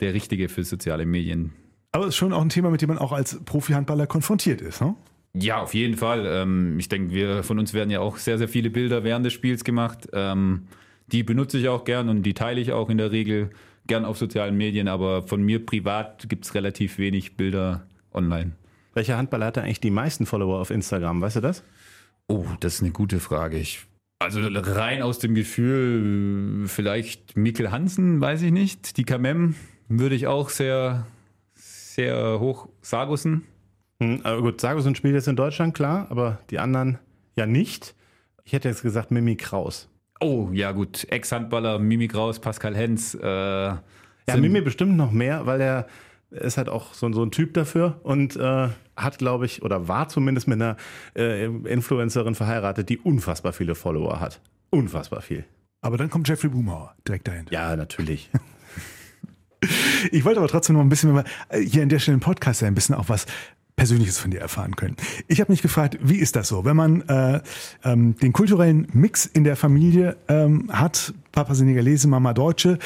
der 0.00 0.14
Richtige 0.14 0.48
für 0.48 0.64
soziale 0.64 1.06
Medien. 1.06 1.52
Aber 1.92 2.04
es 2.04 2.10
ist 2.10 2.16
schon 2.16 2.32
auch 2.32 2.42
ein 2.42 2.48
Thema, 2.48 2.70
mit 2.70 2.82
dem 2.82 2.88
man 2.88 2.98
auch 2.98 3.12
als 3.12 3.42
Profi-Handballer 3.44 4.06
konfrontiert 4.06 4.60
ist, 4.60 4.80
ne? 4.80 4.94
Ja, 5.38 5.60
auf 5.60 5.74
jeden 5.74 5.96
Fall. 5.96 6.24
Ähm, 6.26 6.78
ich 6.78 6.88
denke, 6.88 7.12
wir 7.12 7.42
von 7.42 7.58
uns 7.58 7.74
werden 7.74 7.90
ja 7.90 8.00
auch 8.00 8.16
sehr, 8.16 8.38
sehr 8.38 8.48
viele 8.48 8.70
Bilder 8.70 9.04
während 9.04 9.26
des 9.26 9.34
Spiels 9.34 9.64
gemacht. 9.64 10.08
Ähm, 10.12 10.66
die 11.08 11.22
benutze 11.22 11.58
ich 11.58 11.68
auch 11.68 11.84
gern 11.84 12.08
und 12.08 12.22
die 12.22 12.34
teile 12.34 12.60
ich 12.60 12.72
auch 12.72 12.88
in 12.88 12.98
der 12.98 13.12
Regel 13.12 13.50
gern 13.86 14.04
auf 14.04 14.18
sozialen 14.18 14.56
Medien, 14.56 14.88
aber 14.88 15.22
von 15.22 15.42
mir 15.42 15.64
privat 15.64 16.28
gibt 16.28 16.46
es 16.46 16.54
relativ 16.54 16.98
wenig 16.98 17.36
Bilder 17.36 17.86
online. 18.12 18.52
Welcher 18.94 19.18
Handballer 19.18 19.46
hat 19.46 19.58
da 19.58 19.62
eigentlich 19.62 19.80
die 19.80 19.90
meisten 19.90 20.26
Follower 20.26 20.58
auf 20.58 20.70
Instagram? 20.70 21.20
Weißt 21.20 21.36
du 21.36 21.40
das? 21.40 21.62
Oh, 22.28 22.46
das 22.60 22.76
ist 22.76 22.82
eine 22.82 22.92
gute 22.92 23.20
Frage. 23.20 23.58
Ich, 23.58 23.86
also 24.18 24.40
rein 24.42 25.02
aus 25.02 25.18
dem 25.18 25.34
Gefühl, 25.34 26.66
vielleicht 26.66 27.36
Mikkel 27.36 27.70
Hansen, 27.70 28.20
weiß 28.20 28.42
ich 28.42 28.52
nicht. 28.52 28.96
Die 28.96 29.04
KMM 29.04 29.54
würde 29.88 30.14
ich 30.14 30.26
auch 30.26 30.48
sehr, 30.48 31.06
sehr 31.54 32.40
hoch 32.40 32.68
Sargussen. 32.82 33.44
Hm, 34.00 34.22
gut, 34.40 34.60
Sargussen 34.60 34.94
spielt 34.94 35.14
jetzt 35.14 35.28
in 35.28 35.36
Deutschland, 35.36 35.74
klar, 35.74 36.06
aber 36.10 36.40
die 36.50 36.58
anderen 36.58 36.98
ja 37.36 37.46
nicht. 37.46 37.94
Ich 38.44 38.52
hätte 38.52 38.68
jetzt 38.68 38.82
gesagt 38.82 39.10
Mimi 39.10 39.36
Kraus. 39.36 39.88
Oh, 40.20 40.48
ja 40.52 40.72
gut. 40.72 41.06
Ex-Handballer, 41.10 41.78
Mimi 41.78 42.08
Kraus, 42.08 42.38
Pascal 42.38 42.74
Hens. 42.74 43.14
Äh, 43.14 43.26
ja, 43.26 43.82
Mimi 44.36 44.60
bestimmt 44.60 44.96
noch 44.96 45.12
mehr, 45.12 45.46
weil 45.46 45.60
er 45.60 45.86
ist 46.30 46.56
halt 46.56 46.68
auch 46.68 46.94
so, 46.94 47.10
so 47.12 47.22
ein 47.22 47.30
Typ 47.30 47.54
dafür 47.54 48.00
und 48.02 48.36
äh, 48.36 48.68
hat, 48.96 49.18
glaube 49.18 49.46
ich, 49.46 49.62
oder 49.62 49.88
war 49.88 50.08
zumindest 50.08 50.48
mit 50.48 50.60
einer 50.60 50.76
äh, 51.14 51.46
Influencerin 51.46 52.34
verheiratet, 52.34 52.88
die 52.88 52.98
unfassbar 52.98 53.52
viele 53.52 53.74
Follower 53.74 54.20
hat. 54.20 54.40
Unfassbar 54.70 55.22
viel. 55.22 55.44
Aber 55.80 55.96
dann 55.96 56.10
kommt 56.10 56.28
Jeffrey 56.28 56.48
Boomhauer 56.48 56.94
direkt 57.06 57.28
dahinter. 57.28 57.52
Ja, 57.52 57.76
natürlich. 57.76 58.30
ich 60.10 60.24
wollte 60.24 60.40
aber 60.40 60.48
trotzdem 60.48 60.74
noch 60.76 60.82
ein 60.82 60.88
bisschen, 60.88 61.14
wenn 61.14 61.24
wir 61.24 61.60
hier 61.60 61.82
in 61.82 61.88
der 61.88 61.98
Stelle 61.98 62.14
im 62.14 62.20
Podcast 62.20 62.62
ein 62.62 62.74
bisschen 62.74 62.94
auch 62.94 63.08
was 63.08 63.26
Persönliches 63.76 64.18
von 64.18 64.30
dir 64.30 64.40
erfahren 64.40 64.74
können. 64.74 64.96
Ich 65.28 65.38
habe 65.40 65.52
mich 65.52 65.60
gefragt, 65.60 65.98
wie 66.00 66.16
ist 66.16 66.34
das 66.34 66.48
so, 66.48 66.64
wenn 66.64 66.76
man 66.76 67.02
äh, 67.02 67.40
ähm, 67.84 68.16
den 68.16 68.32
kulturellen 68.32 68.88
Mix 68.94 69.26
in 69.26 69.44
der 69.44 69.54
Familie 69.54 70.16
ähm, 70.28 70.70
hat, 70.72 71.12
Papa 71.30 71.54
Senegalese, 71.54 72.08
Mama 72.08 72.32
Deutsche, 72.32 72.78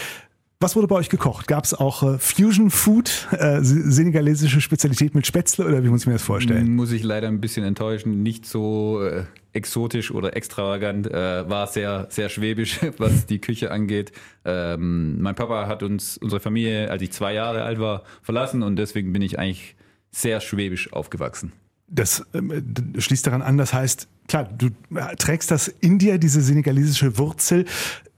was 0.60 0.76
wurde 0.76 0.86
bei 0.88 0.96
euch 0.96 1.08
gekocht? 1.08 1.48
Gab 1.48 1.64
es 1.64 1.72
auch 1.72 2.02
äh, 2.02 2.18
Fusion 2.18 2.70
Food, 2.70 3.28
äh, 3.32 3.60
senegalesische 3.62 4.60
Spezialität 4.60 5.14
mit 5.14 5.26
Spätzle 5.26 5.66
oder 5.66 5.82
wie 5.82 5.88
muss 5.88 6.02
ich 6.02 6.06
mir 6.06 6.12
das 6.12 6.22
vorstellen? 6.22 6.76
Muss 6.76 6.92
ich 6.92 7.02
leider 7.02 7.28
ein 7.28 7.40
bisschen 7.40 7.64
enttäuschen. 7.64 8.22
Nicht 8.22 8.44
so 8.44 9.02
äh, 9.02 9.24
exotisch 9.54 10.10
oder 10.10 10.36
extravagant. 10.36 11.06
Äh, 11.06 11.48
war 11.48 11.66
sehr, 11.66 12.08
sehr 12.10 12.28
schwäbisch, 12.28 12.78
was 12.98 13.24
die 13.24 13.40
Küche 13.40 13.70
angeht. 13.70 14.12
Ähm, 14.44 15.22
mein 15.22 15.34
Papa 15.34 15.66
hat 15.66 15.82
uns, 15.82 16.18
unsere 16.18 16.40
Familie, 16.40 16.90
als 16.90 17.00
ich 17.00 17.12
zwei 17.12 17.32
Jahre 17.32 17.62
alt 17.62 17.80
war, 17.80 18.02
verlassen 18.20 18.62
und 18.62 18.76
deswegen 18.76 19.14
bin 19.14 19.22
ich 19.22 19.38
eigentlich 19.38 19.76
sehr 20.10 20.40
schwäbisch 20.40 20.92
aufgewachsen. 20.92 21.52
Das 21.88 22.24
ähm, 22.34 22.74
schließt 22.98 23.26
daran 23.26 23.40
an, 23.40 23.56
das 23.56 23.72
heißt, 23.72 24.08
klar, 24.28 24.44
du 24.44 24.66
äh, 24.94 25.16
trägst 25.16 25.50
das 25.50 25.68
in 25.68 25.98
dir, 25.98 26.18
diese 26.18 26.42
senegalesische 26.42 27.16
Wurzel. 27.16 27.64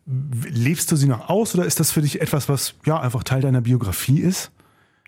Lebst 0.06 0.90
du 0.90 0.96
sie 0.96 1.06
noch 1.06 1.28
aus 1.28 1.54
oder 1.54 1.64
ist 1.64 1.78
das 1.78 1.92
für 1.92 2.02
dich 2.02 2.20
etwas, 2.20 2.48
was 2.48 2.74
ja 2.84 3.00
einfach 3.00 3.22
Teil 3.22 3.40
deiner 3.40 3.60
Biografie 3.60 4.20
ist? 4.20 4.50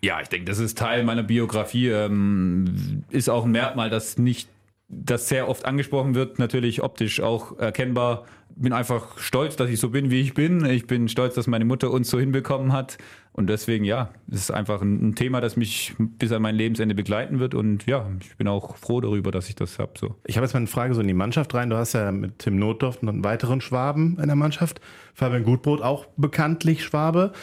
Ja, 0.01 0.21
ich 0.21 0.29
denke, 0.29 0.45
das 0.45 0.59
ist 0.59 0.77
Teil 0.77 1.03
meiner 1.03 1.23
Biografie. 1.23 1.89
Ähm, 1.89 3.03
ist 3.09 3.29
auch 3.29 3.45
ein 3.45 3.51
Merkmal, 3.51 3.89
das 3.89 4.17
nicht 4.17 4.49
das 4.87 5.27
sehr 5.27 5.49
oft 5.49 5.65
angesprochen 5.65 6.15
wird, 6.15 6.37
natürlich 6.39 6.83
optisch 6.83 7.19
auch 7.19 7.57
erkennbar. 7.57 8.25
Bin 8.55 8.71
einfach 8.71 9.17
stolz, 9.17 9.55
dass 9.55 9.69
ich 9.69 9.79
so 9.79 9.89
bin, 9.89 10.11
wie 10.11 10.21
ich 10.21 10.33
bin. 10.33 10.63
Ich 10.65 10.87
bin 10.87 11.09
stolz, 11.09 11.35
dass 11.35 11.47
meine 11.47 11.65
Mutter 11.65 11.91
uns 11.91 12.09
so 12.09 12.19
hinbekommen 12.19 12.71
hat. 12.71 12.97
Und 13.33 13.47
deswegen, 13.47 13.83
ja, 13.83 14.11
es 14.29 14.41
ist 14.41 14.51
einfach 14.51 14.81
ein 14.81 15.15
Thema, 15.15 15.41
das 15.41 15.57
mich 15.57 15.93
bis 15.97 16.31
an 16.31 16.41
mein 16.41 16.55
Lebensende 16.55 16.95
begleiten 16.95 17.39
wird. 17.39 17.53
Und 17.53 17.85
ja, 17.85 18.09
ich 18.21 18.37
bin 18.37 18.47
auch 18.47 18.77
froh 18.77 19.01
darüber, 19.01 19.31
dass 19.31 19.49
ich 19.49 19.55
das 19.55 19.77
habe. 19.79 19.93
So. 19.99 20.15
Ich 20.23 20.37
habe 20.37 20.45
jetzt 20.45 20.53
mal 20.53 20.59
eine 20.59 20.67
Frage 20.67 20.93
so 20.93 21.01
in 21.01 21.07
die 21.07 21.13
Mannschaft 21.13 21.53
rein. 21.53 21.69
Du 21.69 21.75
hast 21.75 21.93
ja 21.93 22.11
mit 22.11 22.39
Tim 22.39 22.57
Notdorf 22.57 22.99
einen 23.01 23.23
weiteren 23.23 23.59
Schwaben 23.59 24.17
in 24.21 24.27
der 24.27 24.37
Mannschaft. 24.37 24.79
Fabian 25.13 25.43
Gutbrot 25.43 25.81
auch 25.81 26.05
bekanntlich 26.15 26.83
Schwabe. 26.85 27.33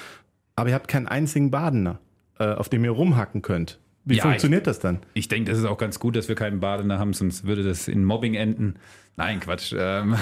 Aber 0.56 0.68
ihr 0.70 0.74
habt 0.74 0.88
keinen 0.88 1.08
einzigen 1.08 1.50
Badener, 1.50 1.98
äh, 2.38 2.52
auf 2.52 2.68
dem 2.68 2.84
ihr 2.84 2.92
rumhacken 2.92 3.42
könnt. 3.42 3.78
Wie 4.04 4.16
Ja, 4.16 4.22
funktioniert 4.22 4.66
das 4.66 4.80
dann? 4.80 5.00
Ich 5.14 5.28
denke, 5.28 5.50
das 5.50 5.58
ist 5.58 5.64
auch 5.64 5.78
ganz 5.78 5.98
gut, 5.98 6.16
dass 6.16 6.28
wir 6.28 6.34
keinen 6.34 6.60
Badener 6.60 6.98
haben, 6.98 7.12
sonst 7.12 7.44
würde 7.44 7.62
das 7.62 7.88
in 7.88 8.04
Mobbing 8.04 8.34
enden. 8.34 8.74
Nein, 9.16 9.40
Quatsch. 9.40 9.74
Ähm, 9.76 10.16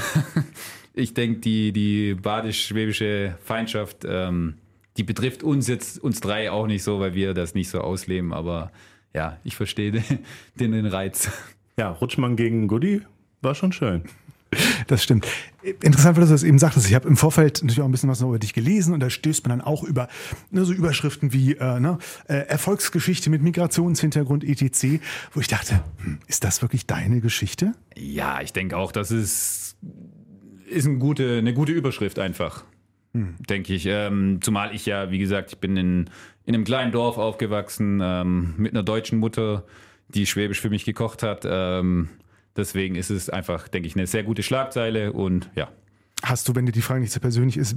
ich 0.95 1.15
denke, 1.15 1.41
die, 1.41 1.73
die 1.73 2.15
badisch-schwäbische 2.15 3.37
Feindschaft, 3.43 4.05
ähm, 4.07 4.55
die 4.97 5.05
betrifft 5.05 5.43
uns 5.43 5.69
jetzt, 5.69 5.99
uns 5.99 6.21
drei 6.21 6.51
auch 6.51 6.67
nicht 6.67 6.83
so, 6.83 7.01
weil 7.01 7.15
wir 7.15 7.33
das 7.33 7.55
nicht 7.55 7.71
so 7.71 7.81
ausleben. 7.81 8.33
Aber 8.33 8.71
ja, 9.15 9.39
ich 9.45 9.57
verstehe 9.57 9.93
den, 9.93 10.05
den, 10.57 10.73
den 10.73 10.87
Reiz. 10.87 11.31
Ja, 11.79 11.91
Rutschmann 11.91 12.37
gegen 12.37 12.69
Goody 12.69 13.03
war 13.41 13.55
schon 13.55 13.73
schön. 13.73 14.03
Das 14.89 15.03
stimmt. 15.03 15.27
Interessant, 15.63 16.17
weil 16.17 16.25
du 16.25 16.31
das 16.31 16.43
eben 16.43 16.59
sagtest. 16.59 16.89
Ich 16.89 16.95
habe 16.95 17.07
im 17.07 17.17
Vorfeld 17.17 17.63
natürlich 17.63 17.81
auch 17.81 17.85
ein 17.85 17.93
bisschen 17.93 18.09
was 18.09 18.21
über 18.21 18.39
dich 18.39 18.55
gelesen 18.55 18.95
und 18.95 19.01
da 19.01 19.11
stößt 19.11 19.47
man 19.47 19.59
dann 19.59 19.67
auch 19.67 19.85
über 19.85 20.09
ne, 20.51 20.65
so 20.65 20.73
Überschriften 20.73 21.33
wie 21.33 21.55
äh, 21.55 21.79
ne, 21.79 21.99
äh, 22.27 22.35
Erfolgsgeschichte 22.35 23.31
mit 23.31 23.43
Migrationshintergrund 23.43 24.43
etc., 24.43 25.01
wo 25.33 25.41
ich 25.41 25.49
dachte, 25.49 25.85
hm, 26.03 26.19
ist 26.27 26.43
das 26.45 26.63
wirklich 26.63 26.87
deine 26.87 27.21
Geschichte? 27.21 27.73
Ja, 27.97 28.41
ich 28.41 28.53
denke 28.53 28.77
auch, 28.77 28.91
das 28.91 29.11
ist, 29.11 29.77
ist 30.69 30.87
eine, 30.87 30.99
gute, 30.99 31.39
eine 31.39 31.55
gute 31.55 31.73
Überschrift 31.73 32.19
einfach. 32.19 32.65
Denke 33.13 33.75
ich. 33.75 33.87
Ähm, 33.87 34.39
zumal 34.41 34.75
ich 34.75 34.87
ja, 34.87 35.11
wie 35.11 35.19
gesagt, 35.19 35.53
ich 35.53 35.59
bin 35.59 35.77
in, 35.77 36.11
in 36.45 36.55
einem 36.55 36.65
kleinen 36.65 36.93
Dorf 36.93 37.19
aufgewachsen 37.19 38.01
ähm, 38.03 38.55
mit 38.57 38.73
einer 38.73 38.85
deutschen 38.85 39.19
Mutter, 39.19 39.65
die 40.09 40.27
Schwäbisch 40.27 40.61
für 40.61 40.71
mich 40.71 40.85
gekocht 40.85 41.25
hat. 41.25 41.45
Ähm, 41.45 42.09
deswegen 42.61 42.95
ist 42.95 43.11
es 43.11 43.31
einfach, 43.31 43.69
denke 43.69 43.89
ich, 43.89 43.97
eine 43.97 44.07
sehr 44.07 44.23
gute 44.23 44.43
Schlagzeile 44.43 45.13
und 45.13 45.51
ja. 45.55 45.69
Hast 46.23 46.49
du, 46.49 46.55
wenn 46.55 46.67
dir 46.67 46.73
die 46.73 46.83
Frage 46.83 47.01
nicht 47.01 47.13
so 47.13 47.21
persönlich 47.21 47.57
ist, 47.57 47.77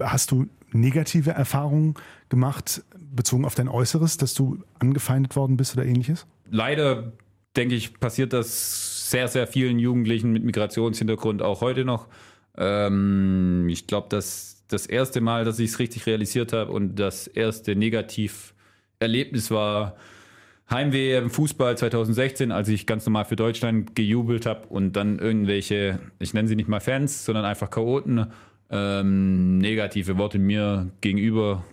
hast 0.00 0.30
du 0.30 0.46
negative 0.72 1.30
Erfahrungen 1.30 1.94
gemacht, 2.28 2.82
bezogen 3.14 3.44
auf 3.44 3.54
dein 3.54 3.68
Äußeres, 3.68 4.16
dass 4.16 4.34
du 4.34 4.62
angefeindet 4.78 5.36
worden 5.36 5.56
bist 5.56 5.76
oder 5.76 5.86
ähnliches? 5.86 6.26
Leider, 6.50 7.12
denke 7.56 7.74
ich, 7.74 7.98
passiert 8.00 8.32
das 8.32 9.10
sehr, 9.10 9.28
sehr 9.28 9.46
vielen 9.46 9.78
Jugendlichen 9.78 10.32
mit 10.32 10.42
Migrationshintergrund 10.44 11.42
auch 11.42 11.60
heute 11.60 11.84
noch. 11.84 12.08
Ähm, 12.56 13.68
ich 13.68 13.86
glaube, 13.86 14.08
dass 14.08 14.64
das 14.68 14.86
erste 14.86 15.20
Mal, 15.20 15.44
dass 15.44 15.58
ich 15.58 15.70
es 15.70 15.78
richtig 15.78 16.06
realisiert 16.06 16.52
habe 16.52 16.72
und 16.72 16.96
das 16.96 17.26
erste 17.26 17.76
Negativerlebnis 17.76 19.50
war 19.50 19.96
Heimweh 20.70 21.16
im 21.16 21.30
Fußball 21.30 21.76
2016, 21.76 22.52
als 22.52 22.68
ich 22.68 22.86
ganz 22.86 23.04
normal 23.04 23.24
für 23.24 23.36
Deutschland 23.36 23.94
gejubelt 23.94 24.46
habe 24.46 24.66
und 24.68 24.94
dann 24.94 25.18
irgendwelche, 25.18 25.98
ich 26.18 26.34
nenne 26.34 26.48
sie 26.48 26.56
nicht 26.56 26.68
mal 26.68 26.80
Fans, 26.80 27.24
sondern 27.24 27.44
einfach 27.44 27.70
Chaoten, 27.70 28.26
ähm, 28.70 29.58
negative 29.58 30.16
Worte 30.16 30.38
mir 30.38 30.90
gegenüber 31.00 31.64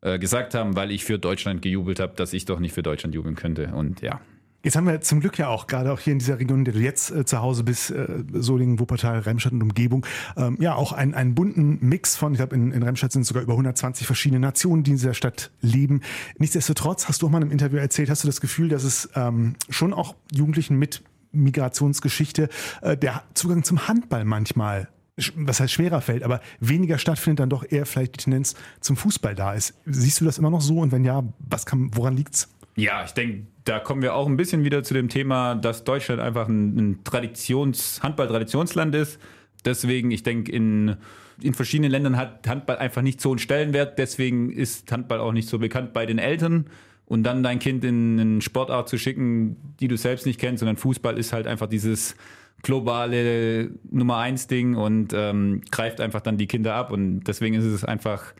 äh, 0.00 0.18
gesagt 0.18 0.54
haben, 0.54 0.76
weil 0.76 0.92
ich 0.92 1.04
für 1.04 1.18
Deutschland 1.18 1.62
gejubelt 1.62 1.98
habe, 1.98 2.14
dass 2.14 2.32
ich 2.32 2.44
doch 2.44 2.60
nicht 2.60 2.72
für 2.72 2.82
Deutschland 2.82 3.14
jubeln 3.14 3.34
könnte. 3.34 3.72
Und 3.74 4.02
ja, 4.02 4.20
Jetzt 4.66 4.74
haben 4.74 4.88
wir 4.88 5.00
zum 5.00 5.20
Glück 5.20 5.38
ja 5.38 5.46
auch 5.46 5.68
gerade 5.68 5.92
auch 5.92 6.00
hier 6.00 6.12
in 6.12 6.18
dieser 6.18 6.40
Region, 6.40 6.58
in 6.58 6.64
der 6.64 6.74
du 6.74 6.80
jetzt 6.80 7.12
äh, 7.12 7.24
zu 7.24 7.40
Hause 7.40 7.62
bist, 7.62 7.92
äh, 7.92 8.24
Solingen, 8.32 8.80
Wuppertal, 8.80 9.20
Remstadt 9.20 9.52
und 9.52 9.62
Umgebung, 9.62 10.04
ähm, 10.36 10.56
ja 10.60 10.74
auch 10.74 10.92
einen, 10.92 11.14
einen 11.14 11.36
bunten 11.36 11.78
Mix 11.80 12.16
von, 12.16 12.32
ich 12.32 12.38
glaube 12.38 12.56
in, 12.56 12.72
in 12.72 12.82
Remstadt 12.82 13.12
sind 13.12 13.22
es 13.22 13.28
sogar 13.28 13.44
über 13.44 13.52
120 13.52 14.08
verschiedene 14.08 14.40
Nationen, 14.40 14.82
die 14.82 14.90
in 14.90 14.96
dieser 14.96 15.14
Stadt 15.14 15.52
leben. 15.60 16.00
Nichtsdestotrotz 16.38 17.06
hast 17.06 17.22
du 17.22 17.28
auch 17.28 17.30
mal 17.30 17.40
einem 17.40 17.52
Interview 17.52 17.78
erzählt, 17.78 18.10
hast 18.10 18.24
du 18.24 18.26
das 18.26 18.40
Gefühl, 18.40 18.68
dass 18.68 18.82
es 18.82 19.08
ähm, 19.14 19.54
schon 19.70 19.94
auch 19.94 20.16
Jugendlichen 20.32 20.76
mit 20.80 21.04
Migrationsgeschichte 21.30 22.48
äh, 22.82 22.96
der 22.96 23.22
Zugang 23.34 23.62
zum 23.62 23.86
Handball 23.86 24.24
manchmal 24.24 24.88
was 25.36 25.60
heißt 25.60 25.72
schwerer 25.72 26.00
fällt, 26.00 26.24
aber 26.24 26.40
weniger 26.58 26.98
stattfindet, 26.98 27.38
dann 27.38 27.50
doch 27.50 27.64
eher 27.70 27.86
vielleicht 27.86 28.16
die 28.16 28.24
Tendenz 28.24 28.56
zum 28.80 28.96
Fußball 28.96 29.36
da 29.36 29.54
ist. 29.54 29.74
Siehst 29.86 30.20
du 30.20 30.24
das 30.24 30.38
immer 30.38 30.50
noch 30.50 30.60
so? 30.60 30.80
Und 30.80 30.90
wenn 30.90 31.04
ja, 31.04 31.22
was 31.38 31.64
kann, 31.66 31.92
woran 31.94 32.16
liegt's? 32.16 32.48
Ja, 32.74 33.02
ich 33.02 33.12
denke, 33.12 33.46
da 33.66 33.80
kommen 33.80 34.00
wir 34.00 34.14
auch 34.14 34.26
ein 34.26 34.36
bisschen 34.36 34.64
wieder 34.64 34.82
zu 34.84 34.94
dem 34.94 35.08
Thema, 35.08 35.56
dass 35.56 35.84
Deutschland 35.84 36.20
einfach 36.20 36.48
ein, 36.48 36.76
ein 36.76 37.04
Traditions-, 37.04 38.00
Handball-Traditionsland 38.02 38.94
ist. 38.94 39.20
Deswegen, 39.64 40.12
ich 40.12 40.22
denke, 40.22 40.52
in, 40.52 40.96
in 41.42 41.52
verschiedenen 41.52 41.90
Ländern 41.90 42.16
hat 42.16 42.46
Handball 42.46 42.78
einfach 42.78 43.02
nicht 43.02 43.20
so 43.20 43.30
einen 43.30 43.40
Stellenwert. 43.40 43.98
Deswegen 43.98 44.52
ist 44.52 44.90
Handball 44.92 45.18
auch 45.18 45.32
nicht 45.32 45.48
so 45.48 45.58
bekannt 45.58 45.92
bei 45.92 46.06
den 46.06 46.18
Eltern. 46.18 46.66
Und 47.06 47.24
dann 47.24 47.42
dein 47.42 47.58
Kind 47.58 47.84
in 47.84 48.20
eine 48.20 48.40
Sportart 48.40 48.88
zu 48.88 48.98
schicken, 48.98 49.56
die 49.80 49.88
du 49.88 49.96
selbst 49.96 50.26
nicht 50.26 50.40
kennst, 50.40 50.60
sondern 50.60 50.76
Fußball 50.76 51.18
ist 51.18 51.32
halt 51.32 51.48
einfach 51.48 51.66
dieses 51.66 52.14
globale 52.62 53.70
Nummer 53.90 54.18
eins 54.18 54.46
Ding 54.46 54.76
und 54.76 55.12
ähm, 55.12 55.60
greift 55.72 56.00
einfach 56.00 56.20
dann 56.20 56.38
die 56.38 56.46
Kinder 56.46 56.74
ab. 56.74 56.92
Und 56.92 57.24
deswegen 57.24 57.56
ist 57.56 57.64
es 57.64 57.84
einfach 57.84 58.32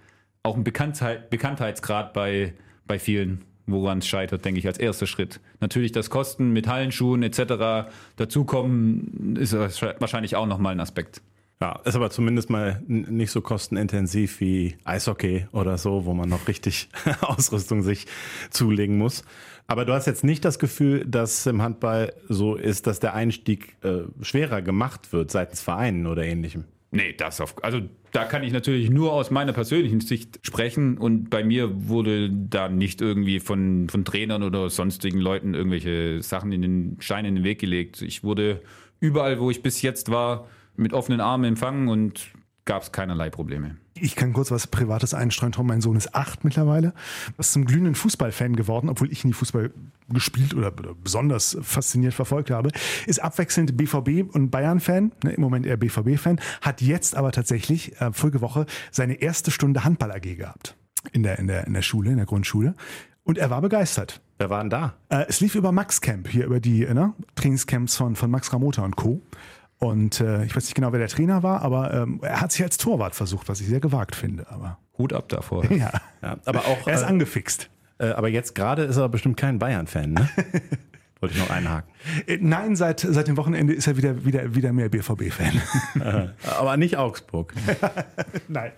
auch 0.45 0.57
ein 0.57 0.65
Bekanntheit, 0.65 1.31
Bekanntheitsgrad 1.31 2.13
bei, 2.13 2.55
bei 2.87 3.01
vielen, 3.01 3.45
woran 3.67 3.99
es 3.99 4.07
scheitert, 4.07 4.45
denke 4.45 4.61
ich, 4.61 4.67
als 4.67 4.79
erster 4.79 5.07
Schritt. 5.07 5.41
Natürlich 5.61 5.93
das 5.93 6.11
Kosten 6.11 6.53
mit 6.53 6.69
Hallenschuhen 6.69 7.23
etc. 7.23 7.91
dazukommen, 8.17 9.37
ist 9.37 9.53
wahrscheinlich 9.55 10.37
auch 10.37 10.47
nochmal 10.47 10.73
ein 10.73 10.81
Aspekt. 10.81 11.23
Ja, 11.61 11.81
ist 11.85 11.97
aber 11.97 12.11
zumindest 12.11 12.51
mal 12.51 12.83
nicht 12.87 13.31
so 13.31 13.41
kostenintensiv 13.41 14.41
wie 14.41 14.77
Eishockey 14.85 15.47
oder 15.53 15.79
so, 15.79 16.05
wo 16.05 16.13
man 16.13 16.29
noch 16.29 16.49
richtig 16.49 16.91
Ausrüstung 17.23 17.83
sich 17.83 18.07
zulegen 18.51 18.99
muss. 18.99 19.25
Aber 19.67 19.87
du 19.87 19.95
hast 19.95 20.07
jetzt 20.07 20.23
nicht 20.23 20.45
das 20.45 20.59
Gefühl, 20.59 21.07
dass 21.07 21.47
im 21.47 21.63
Handball 21.63 22.13
so 22.29 22.57
ist, 22.57 22.87
dass 22.87 23.01
der 23.01 23.15
Einstieg 23.15 23.77
äh, 23.83 24.03
schwerer 24.21 24.61
gemacht 24.61 25.13
wird 25.15 25.31
seitens 25.31 25.63
Vereinen 25.63 26.07
oder 26.07 26.25
ähnlichem. 26.25 26.65
Nee, 26.91 27.13
das 27.13 27.41
auf. 27.41 27.63
Also 27.65 27.81
da 28.13 28.25
kann 28.25 28.43
ich 28.43 28.53
natürlich 28.53 28.91
nur 28.91 29.13
aus 29.13 29.31
meiner 29.31 29.53
persönlichen 29.53 30.01
Sicht 30.01 30.39
sprechen 30.43 30.99
und 30.99 31.31
bei 31.31 31.45
mir 31.45 31.89
wurde 31.89 32.31
da 32.31 32.69
nicht 32.69 33.01
irgendwie 33.01 33.41
von, 33.41 33.89
von 33.89 34.05
Trainern 34.05 34.43
oder 34.43 34.71
sonstigen 34.71 35.19
Leuten 35.19 35.55
irgendwelche 35.55 36.23
Sachen 36.23 36.53
in 36.53 36.63
den 36.63 36.97
Stein 37.01 37.25
in 37.25 37.35
den 37.35 37.45
Weg 37.45 37.59
gelegt. 37.59 38.03
Ich 38.03 38.23
wurde 38.23 38.63
überall, 39.01 39.41
wo 39.41 39.51
ich 39.51 39.63
bis 39.63 39.83
jetzt 39.83 40.11
war, 40.11 40.49
mit 40.77 40.93
offenen 40.93 41.21
Armen 41.21 41.45
empfangen 41.45 41.89
und 41.89 42.29
gab 42.65 42.83
es 42.83 42.93
keinerlei 42.93 43.31
Probleme. 43.31 43.77
Ich 44.01 44.15
kann 44.15 44.33
kurz 44.33 44.51
was 44.51 44.67
Privates 44.67 45.15
einstreuen. 45.15 45.53
Tom, 45.53 45.67
mein 45.67 45.81
Sohn 45.81 45.97
ist 45.97 46.15
acht 46.15 46.45
mittlerweile. 46.45 46.93
Ist 47.39 47.53
zum 47.53 47.65
glühenden 47.65 47.95
Fußballfan 47.95 48.55
geworden, 48.57 48.89
obwohl 48.89 49.11
ich 49.11 49.25
nie 49.25 49.33
Fußball 49.33 49.73
gespielt 50.09 50.55
oder, 50.55 50.69
oder 50.69 50.95
besonders 50.95 51.57
fasziniert 51.63 52.15
verfolgt 52.15 52.51
habe. 52.51 52.71
Ist 53.07 53.23
abwechselnd 53.23 53.77
BVB 53.77 54.35
und 54.35 54.51
Bayern-Fan, 54.51 55.13
ne, 55.25 55.33
im 55.33 55.41
Moment 55.41 55.67
eher 55.67 55.77
BVB-Fan, 55.77 56.41
hat 56.61 56.83
jetzt 56.83 57.17
aber 57.17 57.33
tatsächlich 57.33 58.01
äh, 58.01 58.13
vorige 58.13 58.41
Woche 58.41 58.67
seine 58.91 59.15
erste 59.15 59.51
Stunde 59.51 59.85
Handball-AG 59.85 60.37
gehabt. 60.37 60.77
In 61.13 61.23
der, 61.23 61.39
in, 61.39 61.47
der, 61.47 61.67
in 61.67 61.73
der 61.73 61.83
Schule, 61.83 62.11
in 62.11 62.17
der 62.17 62.27
Grundschule. 62.27 62.75
Und 63.25 63.39
er 63.39 63.51
war 63.51 63.61
begeistert. 63.61 64.21
Wer 64.39 64.51
war 64.51 64.61
denn 64.61 64.71
da? 64.71 64.95
Äh, 65.09 65.25
es 65.29 65.41
lief 65.41 65.55
über 65.55 65.73
Max 65.73 66.01
Camp, 66.01 66.29
hier 66.29 66.45
über 66.45 66.61
die 66.61 66.85
äh, 66.85 66.95
ne, 66.95 67.15
Trainingscamps 67.35 67.97
von, 67.97 68.15
von 68.15 68.31
Max 68.31 68.53
Ramota 68.53 68.83
und 68.83 68.97
Co. 68.97 69.21
Und 69.79 70.21
äh, 70.21 70.45
ich 70.45 70.57
weiß 70.57 70.65
nicht 70.65 70.75
genau, 70.75 70.93
wer 70.93 70.99
der 70.99 71.09
Trainer 71.09 71.43
war, 71.43 71.61
aber 71.63 71.93
ähm, 71.93 72.21
er 72.23 72.41
hat 72.41 72.51
sich 72.53 72.63
als 72.63 72.79
Torwart 72.79 73.15
versucht, 73.15 73.49
was 73.49 73.61
ich 73.61 73.67
sehr 73.67 73.81
gewagt 73.81 74.17
finde. 74.17 74.51
Aber 74.51 74.79
Hut 74.97 75.13
ab 75.13 75.29
davor. 75.29 75.65
ja, 75.71 75.93
Ja, 76.23 76.39
aber 76.47 76.61
auch, 76.61 76.87
er 76.87 76.95
ist 76.95 77.03
äh, 77.03 77.07
angefixt. 77.07 77.69
äh, 77.99 78.07
aber 78.09 78.29
jetzt 78.29 78.55
gerade 78.55 78.85
ist 78.85 78.97
er 78.97 79.09
bestimmt 79.09 79.37
kein 79.37 79.59
Bayern-Fan, 79.59 80.13
ne? 80.13 80.29
Wollte 81.21 81.35
ich 81.35 81.41
noch 81.41 81.51
einhaken. 81.51 81.91
Äh, 82.27 82.39
Nein, 82.41 82.77
seit, 82.77 83.01
seit 83.01 83.27
dem 83.29 83.37
Wochenende 83.39 83.73
ist 83.75 83.87
er 83.87 83.97
wieder, 83.97 84.25
wieder, 84.25 84.55
wieder 84.55 84.73
mehr 84.73 84.89
BVB-Fan. 84.91 85.61
Aber 86.59 86.77
nicht 86.77 86.97
Augsburg. 86.99 87.55
Nein, 88.49 88.73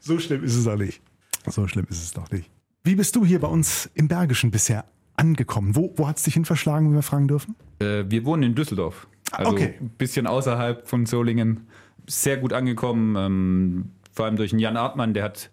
so 0.00 0.18
schlimm 0.18 0.42
ist 0.44 0.54
es 0.56 0.64
doch 0.64 0.76
nicht. 0.76 1.00
So 1.46 1.66
schlimm 1.68 1.86
ist 1.88 2.02
es 2.02 2.12
doch 2.12 2.30
nicht. 2.30 2.50
Wie 2.84 2.94
bist 2.96 3.14
du 3.16 3.24
hier 3.24 3.40
bei 3.40 3.48
uns 3.48 3.88
im 3.94 4.08
Bergischen 4.08 4.50
bisher 4.50 4.84
angekommen? 5.16 5.76
Wo, 5.76 5.92
wo 5.96 6.08
hat 6.08 6.16
es 6.18 6.24
dich 6.24 6.34
hin 6.34 6.44
verschlagen, 6.44 6.86
wenn 6.88 6.94
wir 6.94 7.02
fragen 7.02 7.28
dürfen? 7.28 7.54
Äh, 7.80 8.04
wir 8.08 8.24
wohnen 8.24 8.42
in 8.42 8.54
Düsseldorf. 8.54 9.06
Also 9.32 9.52
okay. 9.52 9.74
ein 9.80 9.90
bisschen 9.90 10.26
außerhalb 10.26 10.88
von 10.88 11.06
Solingen. 11.06 11.68
Sehr 12.06 12.38
gut 12.38 12.52
angekommen. 12.52 13.16
Ähm, 13.16 13.90
vor 14.12 14.26
allem 14.26 14.36
durch 14.36 14.50
den 14.50 14.58
Jan 14.58 14.76
Artmann, 14.76 15.14
der 15.14 15.24
hat 15.24 15.50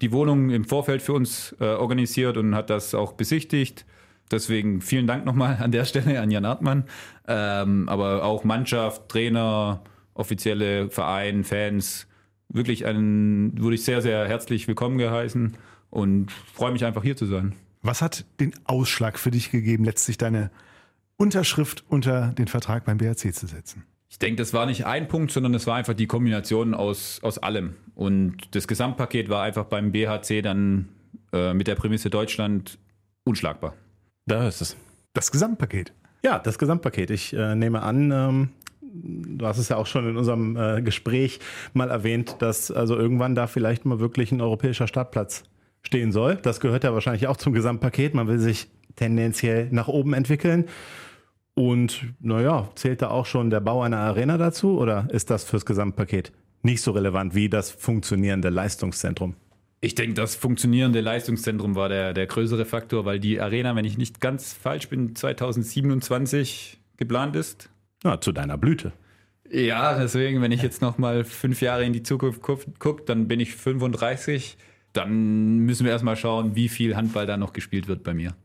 die 0.00 0.12
Wohnung 0.12 0.50
im 0.50 0.64
Vorfeld 0.64 1.02
für 1.02 1.12
uns 1.12 1.54
äh, 1.60 1.64
organisiert 1.64 2.36
und 2.36 2.54
hat 2.54 2.70
das 2.70 2.94
auch 2.94 3.12
besichtigt. 3.12 3.84
Deswegen 4.30 4.80
vielen 4.80 5.06
Dank 5.06 5.24
nochmal 5.24 5.58
an 5.60 5.72
der 5.72 5.84
Stelle 5.84 6.20
an 6.20 6.30
Jan 6.30 6.44
Artmann. 6.44 6.84
Ähm, 7.26 7.88
aber 7.88 8.24
auch 8.24 8.44
Mannschaft, 8.44 9.08
Trainer, 9.08 9.82
offizielle 10.14 10.90
Verein, 10.90 11.44
Fans. 11.44 12.06
Wirklich 12.48 12.86
einen, 12.86 13.60
wurde 13.60 13.74
ich 13.74 13.84
sehr, 13.84 14.00
sehr 14.00 14.26
herzlich 14.26 14.68
willkommen 14.68 14.98
geheißen 14.98 15.56
und 15.90 16.32
freue 16.32 16.72
mich 16.72 16.84
einfach 16.84 17.02
hier 17.02 17.16
zu 17.16 17.26
sein. 17.26 17.54
Was 17.82 18.02
hat 18.02 18.24
den 18.40 18.52
Ausschlag 18.64 19.18
für 19.18 19.30
dich 19.30 19.50
gegeben, 19.50 19.84
letztlich 19.84 20.18
deine 20.18 20.50
Unterschrift 21.18 21.84
unter 21.88 22.32
den 22.38 22.46
Vertrag 22.46 22.84
beim 22.84 22.96
BRC 22.96 23.34
zu 23.34 23.46
setzen? 23.46 23.84
Ich 24.08 24.18
denke, 24.18 24.36
das 24.36 24.54
war 24.54 24.66
nicht 24.66 24.86
ein 24.86 25.08
Punkt, 25.08 25.32
sondern 25.32 25.52
es 25.52 25.66
war 25.66 25.76
einfach 25.76 25.94
die 25.94 26.06
Kombination 26.06 26.74
aus, 26.74 27.18
aus 27.22 27.38
allem. 27.38 27.74
Und 27.94 28.54
das 28.54 28.66
Gesamtpaket 28.68 29.28
war 29.28 29.42
einfach 29.42 29.64
beim 29.64 29.92
BHC 29.92 30.40
dann 30.42 30.88
äh, 31.32 31.52
mit 31.52 31.66
der 31.66 31.74
Prämisse 31.74 32.08
Deutschland 32.08 32.78
unschlagbar. 33.24 33.74
Da 34.26 34.48
ist 34.48 34.60
es. 34.62 34.76
Das 35.12 35.30
Gesamtpaket. 35.32 35.92
Ja, 36.24 36.38
das 36.38 36.58
Gesamtpaket. 36.58 37.10
Ich 37.10 37.34
äh, 37.34 37.54
nehme 37.54 37.82
an, 37.82 38.10
ähm, 38.12 38.48
du 38.80 39.44
hast 39.44 39.58
es 39.58 39.68
ja 39.68 39.76
auch 39.76 39.86
schon 39.86 40.08
in 40.08 40.16
unserem 40.16 40.56
äh, 40.56 40.82
Gespräch 40.82 41.40
mal 41.74 41.90
erwähnt, 41.90 42.36
dass 42.38 42.70
also 42.70 42.96
irgendwann 42.96 43.34
da 43.34 43.46
vielleicht 43.46 43.84
mal 43.84 43.98
wirklich 43.98 44.32
ein 44.32 44.40
europäischer 44.40 44.86
Startplatz 44.86 45.42
stehen 45.82 46.12
soll. 46.12 46.36
Das 46.36 46.60
gehört 46.60 46.84
ja 46.84 46.94
wahrscheinlich 46.94 47.26
auch 47.26 47.36
zum 47.36 47.52
Gesamtpaket. 47.52 48.14
Man 48.14 48.28
will 48.28 48.38
sich 48.38 48.68
tendenziell 48.96 49.68
nach 49.70 49.88
oben 49.88 50.14
entwickeln. 50.14 50.66
Und 51.58 52.14
naja, 52.20 52.68
zählt 52.76 53.02
da 53.02 53.10
auch 53.10 53.26
schon 53.26 53.50
der 53.50 53.58
Bau 53.58 53.82
einer 53.82 53.96
Arena 53.96 54.38
dazu 54.38 54.78
oder 54.78 55.08
ist 55.10 55.28
das 55.28 55.42
fürs 55.42 55.66
Gesamtpaket 55.66 56.30
nicht 56.62 56.80
so 56.82 56.92
relevant 56.92 57.34
wie 57.34 57.48
das 57.48 57.72
funktionierende 57.72 58.48
Leistungszentrum? 58.48 59.34
Ich 59.80 59.96
denke, 59.96 60.14
das 60.14 60.36
funktionierende 60.36 61.00
Leistungszentrum 61.00 61.74
war 61.74 61.88
der, 61.88 62.14
der 62.14 62.28
größere 62.28 62.64
Faktor, 62.64 63.06
weil 63.06 63.18
die 63.18 63.40
Arena, 63.40 63.74
wenn 63.74 63.84
ich 63.84 63.98
nicht 63.98 64.20
ganz 64.20 64.52
falsch 64.52 64.88
bin, 64.88 65.16
2027 65.16 66.78
geplant 66.96 67.34
ist. 67.34 67.70
Ja, 68.04 68.20
zu 68.20 68.30
deiner 68.30 68.56
Blüte. 68.56 68.92
Ja, 69.50 69.98
deswegen, 69.98 70.40
wenn 70.40 70.52
ich 70.52 70.62
jetzt 70.62 70.80
noch 70.80 70.96
mal 70.96 71.24
fünf 71.24 71.60
Jahre 71.60 71.84
in 71.84 71.92
die 71.92 72.04
Zukunft 72.04 72.40
gucke, 72.40 73.02
dann 73.04 73.26
bin 73.26 73.40
ich 73.40 73.56
35. 73.56 74.58
Dann 74.92 75.58
müssen 75.58 75.84
wir 75.84 75.90
erstmal 75.90 76.14
schauen, 76.14 76.54
wie 76.54 76.68
viel 76.68 76.94
Handball 76.94 77.26
da 77.26 77.36
noch 77.36 77.52
gespielt 77.52 77.88
wird 77.88 78.04
bei 78.04 78.14
mir. 78.14 78.36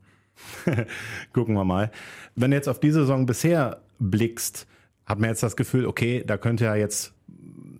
Gucken 1.32 1.54
wir 1.54 1.64
mal. 1.64 1.90
Wenn 2.34 2.50
du 2.50 2.56
jetzt 2.56 2.68
auf 2.68 2.80
die 2.80 2.90
Saison 2.90 3.26
bisher 3.26 3.82
blickst, 3.98 4.66
hat 5.06 5.20
man 5.20 5.30
jetzt 5.30 5.42
das 5.42 5.56
Gefühl, 5.56 5.86
okay, 5.86 6.24
da 6.26 6.36
könnte 6.36 6.64
ja 6.64 6.74
jetzt 6.74 7.14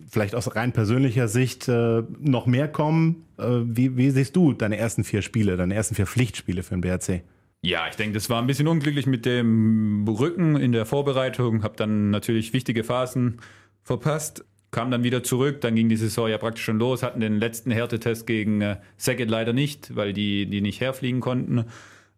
vielleicht 0.09 0.35
aus 0.35 0.55
rein 0.55 0.71
persönlicher 0.71 1.27
Sicht 1.27 1.67
äh, 1.67 2.03
noch 2.19 2.45
mehr 2.45 2.67
kommen. 2.67 3.25
Äh, 3.37 3.43
wie, 3.63 3.97
wie, 3.97 4.11
siehst 4.11 4.35
du 4.35 4.53
deine 4.53 4.77
ersten 4.77 5.03
vier 5.03 5.21
Spiele, 5.21 5.57
deine 5.57 5.75
ersten 5.75 5.95
vier 5.95 6.05
Pflichtspiele 6.05 6.63
für 6.63 6.75
den 6.75 6.81
BRC? 6.81 7.23
Ja, 7.61 7.87
ich 7.89 7.95
denke, 7.95 8.13
das 8.13 8.29
war 8.29 8.41
ein 8.41 8.47
bisschen 8.47 8.67
unglücklich 8.67 9.07
mit 9.07 9.25
dem 9.25 10.07
Rücken 10.07 10.55
in 10.55 10.71
der 10.71 10.85
Vorbereitung. 10.85 11.63
Habe 11.63 11.75
dann 11.75 12.11
natürlich 12.11 12.53
wichtige 12.53 12.83
Phasen 12.83 13.41
verpasst, 13.83 14.45
kam 14.69 14.91
dann 14.91 15.03
wieder 15.03 15.23
zurück. 15.23 15.61
Dann 15.61 15.75
ging 15.75 15.89
die 15.89 15.97
Saison 15.97 16.29
ja 16.29 16.37
praktisch 16.37 16.63
schon 16.63 16.77
los. 16.77 17.01
Hatten 17.01 17.19
den 17.19 17.39
letzten 17.39 17.71
Härtetest 17.71 18.27
gegen 18.27 18.61
äh, 18.61 18.77
Saget 18.97 19.29
leider 19.31 19.51
nicht, 19.51 19.95
weil 19.95 20.13
die, 20.13 20.45
die 20.45 20.61
nicht 20.61 20.79
herfliegen 20.79 21.21
konnten 21.21 21.65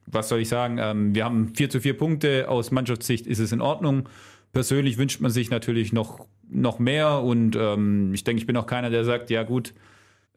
was 0.08 0.30
soll 0.30 0.39
ich 0.39 0.50
sagen? 0.50 0.78
Ähm, 0.80 1.13
wir 1.13 1.26
haben 1.26 1.54
4 1.54 1.70
zu 1.70 1.82
4 1.82 1.98
Punkte. 1.98 2.50
Aus 2.50 2.72
Mannschaftssicht 2.72 3.28
ist 3.28 3.39
es 3.39 3.52
in 3.52 3.62
Ordnung. 3.62 4.10
Persönlich 4.54 4.98
wünscht 4.98 5.22
man 5.22 5.30
sich 5.30 5.50
natürlich 5.50 5.93
noch, 5.93 6.26
noch 6.50 6.80
mehr 6.80 7.22
und 7.22 7.56
ähm, 7.56 8.13
ich 8.13 8.24
denke, 8.24 8.39
ich 8.39 8.48
bin 8.48 8.58
auch 8.58 8.65
keiner, 8.65 8.89
der 8.89 9.04
sagt, 9.04 9.30
ja 9.30 9.43
gut, 9.43 9.74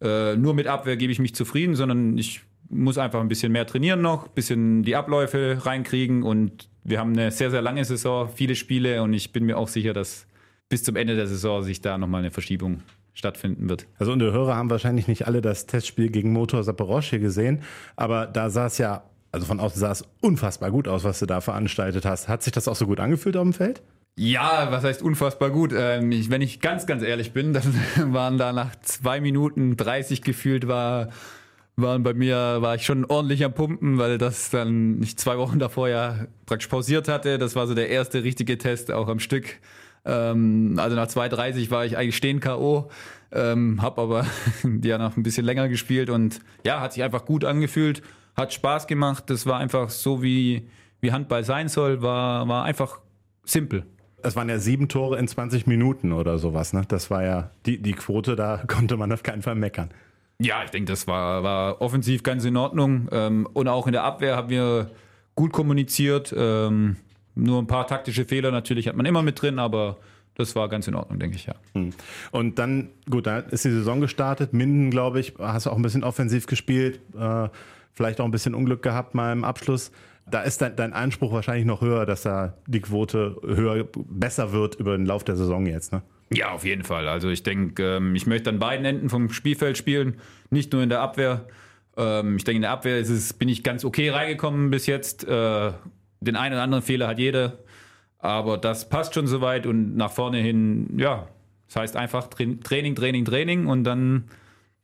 äh, 0.03 0.37
nur 0.37 0.53
mit 0.53 0.67
Abwehr 0.67 0.97
gebe 0.97 1.13
ich 1.13 1.21
mich 1.21 1.35
zufrieden, 1.35 1.77
sondern 1.77 2.19
ich 2.19 2.43
muss 2.69 2.99
einfach 2.99 3.21
ein 3.21 3.29
bisschen 3.29 3.53
mehr 3.53 3.67
trainieren 3.67 4.03
noch, 4.03 4.27
ein 4.27 4.35
bisschen 4.35 4.83
die 4.83 4.97
Abläufe 4.97 5.59
reinkriegen 5.65 6.23
und 6.23 6.69
wir 6.85 6.99
haben 6.99 7.13
eine 7.13 7.31
sehr, 7.31 7.51
sehr 7.51 7.63
lange 7.63 7.85
Saison, 7.85 8.29
viele 8.29 8.57
Spiele 8.57 9.03
und 9.03 9.13
ich 9.13 9.33
bin 9.33 9.45
mir 9.45 9.57
auch 9.57 9.69
sicher, 9.69 9.93
dass 9.93 10.27
bis 10.69 10.83
zum 10.83 10.97
Ende 10.97 11.17
der 11.17 11.27
Saison 11.27 11.63
sich 11.63 11.81
da 11.81 11.97
nochmal 11.97 12.21
eine 12.21 12.31
Verschiebung 12.31 12.83
stattfinden 13.13 13.69
wird. 13.69 13.87
Also 13.99 14.13
unsere 14.13 14.33
Hörer 14.33 14.57
haben 14.57 14.71
wahrscheinlich 14.71 15.09
nicht 15.09 15.27
alle 15.27 15.41
das 15.41 15.67
Testspiel 15.67 16.11
gegen 16.11 16.33
Motor 16.33 16.63
Saporosch 16.63 17.11
hier 17.11 17.19
gesehen, 17.19 17.63
aber 17.97 18.27
da 18.27 18.51
sah 18.51 18.67
es 18.67 18.79
ja 18.79 19.05
also 19.33 19.47
von 19.47 19.61
außen 19.61 19.81
sah 19.81 19.91
es 19.91 20.05
unfassbar 20.21 20.71
gut 20.71 20.89
aus, 20.89 21.05
was 21.05 21.19
du 21.21 21.27
da 21.27 21.41
veranstaltet 21.41 22.05
hast. 22.05 22.29
Hat 22.29 22.43
sich 22.43 22.53
das 22.53 22.69
auch 22.69 22.77
so 22.77 22.87
gut 22.87 23.01
angefühlt 23.01 23.37
auf 23.37 23.45
dem 23.45 23.53
Feld? 23.53 23.83
Ja, 24.17 24.69
was 24.71 24.85
heißt 24.85 25.03
unfassbar 25.03 25.51
gut? 25.51 25.73
Ähm, 25.75 26.11
ich, 26.13 26.31
wenn 26.31 26.43
ich 26.43 26.61
ganz, 26.61 26.87
ganz 26.87 27.03
ehrlich 27.03 27.33
bin, 27.33 27.53
dann 27.53 27.75
waren 28.13 28.39
da 28.39 28.53
nach 28.53 28.75
zwei 28.83 29.21
Minuten 29.21 29.77
30 29.77 30.23
gefühlt 30.23 30.69
war, 30.69 31.11
waren 31.77 32.03
bei 32.03 32.13
mir, 32.13 32.61
war 32.61 32.75
ich 32.75 32.85
schon 32.85 33.05
ordentlich 33.05 33.45
am 33.45 33.55
Pumpen, 33.55 33.99
weil 33.99 34.19
das 34.19 34.51
dann 34.51 35.01
ich 35.03 35.17
zwei 35.17 35.39
Wochen 35.39 35.59
davor 35.59 35.89
ja 35.89 36.27
praktisch 36.45 36.69
pausiert 36.69 37.09
hatte. 37.09 37.39
Das 37.39 37.55
war 37.57 37.67
so 37.67 37.75
der 37.75 37.89
erste 37.89 38.23
richtige 38.25 38.59
Test, 38.59 38.91
auch 38.91 39.09
am 39.09 39.21
Stück. 39.21 39.59
Ähm, 40.05 40.75
also 40.79 40.97
nach 40.97 41.07
2,30 41.07 41.71
war 41.71 41.87
ich 41.87 41.97
eigentlich 41.97 42.17
stehen 42.17 42.41
K.O., 42.41 42.91
ähm, 43.33 43.81
hab 43.81 44.01
aber 44.01 44.27
ja 44.83 44.99
noch 44.99 45.17
ein 45.17 45.23
bisschen 45.23 45.47
länger 45.47 45.69
gespielt 45.69 46.11
und 46.11 46.41
ja, 46.67 46.81
hat 46.81 46.95
sich 46.95 47.05
einfach 47.05 47.25
gut 47.25 47.45
angefühlt 47.45 48.03
hat 48.37 48.53
Spaß 48.53 48.87
gemacht. 48.87 49.25
Das 49.29 49.47
war 49.47 49.59
einfach 49.59 49.91
so, 49.91 50.23
wie, 50.23 50.69
wie 51.01 51.13
Handball 51.13 51.45
sein 51.45 51.69
soll, 51.69 52.03
war, 52.03 52.49
war 52.49 52.65
einfach 52.65 53.01
simpel. 53.45 53.85
Es 54.23 54.37
waren 54.37 54.49
ja 54.49 54.59
sieben 54.59 54.89
Tore 54.89 55.19
in 55.19 55.27
20 55.27 55.67
Minuten 55.67 56.13
oder 56.13 56.39
sowas, 56.39 56.73
ne? 56.73 56.83
Das 56.87 57.11
war 57.11 57.25
ja 57.25 57.51
die, 57.67 57.81
die 57.81 57.93
Quote, 57.93 58.37
da 58.37 58.59
konnte 58.67 58.97
man 58.97 59.13
auf 59.13 59.23
keinen 59.23 59.43
Fall 59.43 59.55
meckern. 59.55 59.91
Ja, 60.39 60.65
ich 60.65 60.71
denke, 60.71 60.91
das 60.91 61.07
war, 61.07 61.43
war 61.43 61.81
offensiv 61.81 62.23
ganz 62.23 62.45
in 62.45 62.57
Ordnung. 62.57 63.09
Ähm, 63.13 63.47
und 63.53 63.69
auch 63.69 63.87
in 63.87 63.93
der 63.93 64.05
Abwehr 64.05 64.37
haben 64.37 64.49
wir 64.49 64.91
gut 65.35 65.53
kommuniziert. 65.53 66.35
Ähm, 66.37 66.97
nur 67.35 67.61
ein 67.61 67.67
paar 67.67 67.87
taktische 67.87 68.25
Fehler 68.25 68.51
natürlich 68.51 68.89
hat 68.89 68.97
man 68.97 69.07
immer 69.07 69.23
mit 69.23 69.41
drin, 69.41 69.59
aber 69.59 69.99
das 70.35 70.57
war 70.57 70.69
ganz 70.69 70.89
in 70.89 70.95
Ordnung, 70.95 71.19
denke 71.19 71.37
ich, 71.37 71.47
ja. 71.47 71.55
Hm. 71.75 71.91
Und 72.31 72.59
dann, 72.59 72.91
gut, 73.09 73.27
da 73.27 73.41
ist 73.41 73.65
die 73.65 73.71
Saison 73.71 74.01
gestartet. 74.01 74.53
Minden, 74.53 74.91
glaube 74.91 75.21
ich, 75.21 75.35
hast 75.39 75.67
du 75.67 75.71
auch 75.71 75.77
ein 75.77 75.83
bisschen 75.83 76.05
offensiv 76.05 76.47
gespielt. 76.47 77.01
Vielleicht 77.95 78.21
auch 78.21 78.25
ein 78.25 78.31
bisschen 78.31 78.55
Unglück 78.55 78.83
gehabt 78.83 79.15
mal 79.15 79.33
im 79.33 79.45
Abschluss. 79.45 79.91
Da 80.31 80.43
ist 80.43 80.63
dein, 80.63 80.77
dein 80.77 80.93
Anspruch 80.93 81.33
wahrscheinlich 81.33 81.67
noch 81.67 81.81
höher, 81.81 82.07
dass 82.07 82.23
da 82.23 82.55
die 82.67 82.81
Quote 82.81 83.37
höher, 83.43 83.85
besser 84.09 84.53
wird 84.53 84.77
über 84.77 84.97
den 84.97 85.07
Lauf 85.07 85.25
der 85.25 85.37
Saison 85.37 85.67
jetzt, 85.67 85.93
ne? 85.93 86.03
Ja, 86.33 86.53
auf 86.53 86.65
jeden 86.65 86.85
Fall. 86.85 87.09
Also 87.09 87.29
ich 87.29 87.43
denke, 87.43 87.97
ähm, 87.97 88.15
ich 88.15 88.27
möchte 88.27 88.51
an 88.51 88.61
beiden 88.61 88.87
Enden 88.87 89.09
vom 89.09 89.31
Spielfeld 89.31 89.77
spielen, 89.77 90.21
nicht 90.51 90.73
nur 90.73 90.83
in 90.83 90.89
der 90.89 91.01
Abwehr. 91.01 91.47
Ähm, 91.97 92.37
ich 92.37 92.45
denke, 92.45 92.57
in 92.57 92.63
der 92.63 92.71
Abwehr 92.71 92.99
ist 92.99 93.09
es, 93.09 93.33
bin 93.33 93.49
ich 93.49 93.65
ganz 93.65 93.85
okay 93.85 94.11
reingekommen 94.11 94.71
bis 94.71 94.87
jetzt. 94.87 95.27
Äh, 95.27 95.73
den 96.21 96.37
einen 96.37 96.55
oder 96.55 96.63
anderen 96.63 96.85
Fehler 96.85 97.09
hat 97.09 97.19
jeder, 97.19 97.59
aber 98.19 98.59
das 98.59 98.89
passt 98.89 99.15
schon 99.15 99.27
soweit 99.27 99.67
und 99.67 99.97
nach 99.97 100.13
vorne 100.13 100.39
hin, 100.39 100.99
ja, 100.99 101.27
das 101.67 101.77
heißt 101.77 101.97
einfach 101.97 102.29
Training, 102.29 102.95
Training, 102.95 103.25
Training 103.25 103.67
und 103.67 103.85
dann 103.85 104.25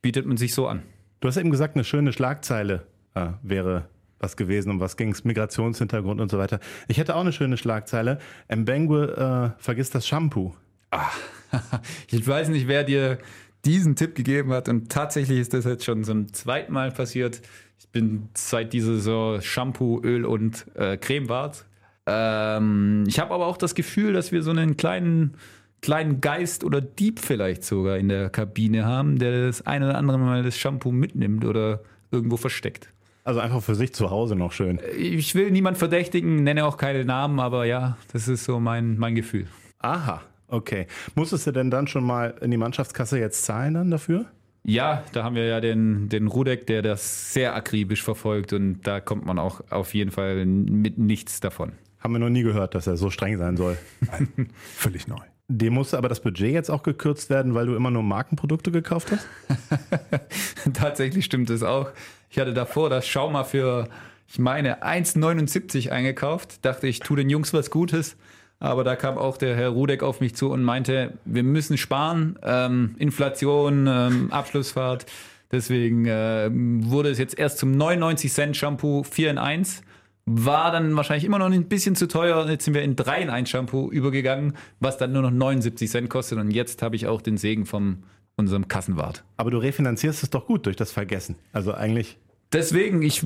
bietet 0.01 0.25
man 0.25 0.37
sich 0.37 0.53
so 0.53 0.67
an. 0.67 0.83
Du 1.19 1.27
hast 1.27 1.37
eben 1.37 1.51
gesagt, 1.51 1.75
eine 1.75 1.83
schöne 1.83 2.11
Schlagzeile 2.11 2.87
äh, 3.25 3.33
wäre 3.41 3.87
was 4.19 4.35
gewesen, 4.35 4.71
um 4.71 4.79
was 4.79 4.97
ging 4.97 5.11
es, 5.11 5.23
Migrationshintergrund 5.23 6.19
und 6.21 6.31
so 6.31 6.37
weiter. 6.37 6.59
Ich 6.87 6.97
hätte 6.97 7.15
auch 7.15 7.21
eine 7.21 7.31
schöne 7.31 7.57
Schlagzeile. 7.57 8.19
Mbengwe 8.53 9.53
äh, 9.57 9.61
vergisst 9.61 9.93
das 9.95 10.07
Shampoo. 10.07 10.55
Ach, 10.89 11.15
ich 12.09 12.27
weiß 12.27 12.49
nicht, 12.49 12.67
wer 12.67 12.83
dir 12.83 13.19
diesen 13.65 13.95
Tipp 13.95 14.15
gegeben 14.15 14.53
hat 14.53 14.69
und 14.69 14.89
tatsächlich 14.89 15.39
ist 15.39 15.53
das 15.53 15.65
jetzt 15.65 15.83
schon 15.83 16.03
zum 16.03 16.33
zweiten 16.33 16.73
Mal 16.73 16.91
passiert. 16.91 17.41
Ich 17.79 17.89
bin 17.89 18.29
seit 18.33 18.73
dieser 18.73 18.93
Saison 18.93 19.41
Shampoo, 19.41 20.01
Öl 20.03 20.25
und 20.25 20.65
äh, 20.75 20.97
Cremebart. 20.97 21.65
Ähm, 22.05 23.03
ich 23.07 23.19
habe 23.19 23.33
aber 23.33 23.45
auch 23.45 23.57
das 23.57 23.75
Gefühl, 23.75 24.13
dass 24.13 24.31
wir 24.31 24.41
so 24.41 24.51
einen 24.51 24.77
kleinen 24.77 25.35
kleinen 25.81 26.21
Geist 26.21 26.63
oder 26.63 26.81
Dieb 26.81 27.19
vielleicht 27.19 27.63
sogar 27.63 27.97
in 27.97 28.09
der 28.09 28.29
Kabine 28.29 28.85
haben, 28.85 29.19
der 29.19 29.45
das 29.45 29.65
eine 29.67 29.85
oder 29.89 29.97
andere 29.97 30.17
Mal 30.17 30.43
das 30.43 30.57
Shampoo 30.57 30.91
mitnimmt 30.91 31.45
oder 31.45 31.81
irgendwo 32.11 32.37
versteckt. 32.37 32.91
Also 33.27 33.41
einfach 33.41 33.61
für 33.61 33.75
sich 33.75 33.93
zu 33.93 34.09
Hause 34.09 34.37
noch 34.37 34.53
schön. 34.53 34.79
Ich 34.97 35.35
will 35.35 35.51
niemand 35.51 35.77
verdächtigen, 35.77 36.43
nenne 36.43 36.63
auch 36.63 36.77
keine 36.77 37.03
Namen, 37.03 37.41
aber 37.41 37.65
ja, 37.65 37.97
das 38.13 38.29
ist 38.29 38.45
so 38.45 38.61
mein, 38.61 38.97
mein 38.97 39.15
Gefühl. 39.15 39.47
Aha, 39.79 40.21
okay. 40.47 40.87
Musstest 41.13 41.45
du 41.45 41.51
denn 41.51 41.69
dann 41.69 41.87
schon 41.87 42.05
mal 42.05 42.35
in 42.39 42.51
die 42.51 42.57
Mannschaftskasse 42.57 43.19
jetzt 43.19 43.43
zahlen 43.43 43.73
dann 43.73 43.91
dafür? 43.91 44.27
Ja, 44.63 45.03
da 45.11 45.25
haben 45.25 45.35
wir 45.35 45.43
ja 45.43 45.59
den, 45.59 46.07
den 46.07 46.27
Rudek, 46.27 46.67
der 46.67 46.81
das 46.81 47.33
sehr 47.33 47.53
akribisch 47.53 48.01
verfolgt 48.01 48.53
und 48.53 48.83
da 48.83 49.01
kommt 49.01 49.25
man 49.25 49.39
auch 49.39 49.59
auf 49.71 49.93
jeden 49.93 50.11
Fall 50.11 50.45
mit 50.45 50.97
nichts 50.97 51.41
davon. 51.41 51.73
Haben 51.99 52.13
wir 52.13 52.19
noch 52.19 52.29
nie 52.29 52.43
gehört, 52.43 52.75
dass 52.75 52.87
er 52.87 52.95
so 52.95 53.09
streng 53.09 53.37
sein 53.37 53.57
soll. 53.57 53.77
Völlig 54.77 55.09
neu. 55.09 55.19
Dem 55.49 55.73
musste 55.73 55.97
aber 55.97 56.09
das 56.09 56.21
Budget 56.21 56.51
jetzt 56.51 56.69
auch 56.69 56.83
gekürzt 56.83 57.29
werden, 57.29 57.55
weil 57.55 57.67
du 57.67 57.75
immer 57.75 57.89
nur 57.89 58.03
Markenprodukte 58.03 58.69
gekauft 58.71 59.11
hast? 59.11 59.27
Tatsächlich 60.73 61.23
stimmt 61.23 61.49
es 61.49 61.63
auch. 61.63 61.91
Ich 62.29 62.39
hatte 62.39 62.53
davor 62.53 62.89
das 62.89 63.07
Schauma 63.07 63.43
für, 63.43 63.87
ich 64.27 64.39
meine, 64.39 64.83
1,79 64.83 65.89
eingekauft. 65.89 66.65
Dachte, 66.65 66.87
ich 66.87 66.99
tue 66.99 67.17
den 67.17 67.29
Jungs 67.29 67.53
was 67.53 67.69
Gutes. 67.71 68.17
Aber 68.59 68.83
da 68.83 68.95
kam 68.95 69.17
auch 69.17 69.37
der 69.37 69.55
Herr 69.55 69.69
Rudek 69.69 70.01
auf 70.01 70.19
mich 70.19 70.35
zu 70.35 70.49
und 70.49 70.63
meinte, 70.63 71.13
wir 71.25 71.43
müssen 71.43 71.77
sparen, 71.77 72.39
ähm, 72.41 72.95
Inflation, 72.97 73.85
ähm, 73.87 74.31
Abschlussfahrt. 74.31 75.05
Deswegen 75.51 76.05
äh, 76.05 76.49
wurde 76.51 77.09
es 77.09 77.19
jetzt 77.19 77.37
erst 77.37 77.59
zum 77.59 77.71
99 77.77 78.33
Cent 78.33 78.57
Shampoo 78.57 79.03
4 79.03 79.31
in 79.31 79.37
1 79.37 79.83
war 80.29 80.73
dann 80.73 80.93
wahrscheinlich 80.97 81.23
immer 81.23 81.39
noch 81.39 81.49
ein 81.49 81.69
bisschen 81.69 81.95
zu 81.95 82.05
teuer. 82.05 82.49
Jetzt 82.49 82.65
sind 82.65 82.73
wir 82.73 82.81
in 82.81 82.97
3 82.97 83.21
in 83.21 83.29
1 83.29 83.49
Shampoo 83.49 83.89
übergegangen, 83.89 84.57
was 84.81 84.97
dann 84.97 85.13
nur 85.13 85.21
noch 85.21 85.31
79 85.31 85.89
Cent 85.89 86.09
kostet. 86.09 86.37
Und 86.37 86.51
jetzt 86.51 86.81
habe 86.81 86.97
ich 86.97 87.07
auch 87.07 87.21
den 87.21 87.37
Segen 87.37 87.65
von 87.65 88.03
unserem 88.37 88.67
Kassenwart. 88.67 89.23
Aber 89.35 89.51
du 89.51 89.57
refinanzierst 89.57 90.23
es 90.23 90.29
doch 90.29 90.45
gut 90.45 90.65
durch 90.65 90.75
das 90.75 90.91
Vergessen. 90.91 91.35
Also 91.51 91.73
eigentlich 91.73 92.17
Deswegen, 92.53 93.01
ich, 93.01 93.25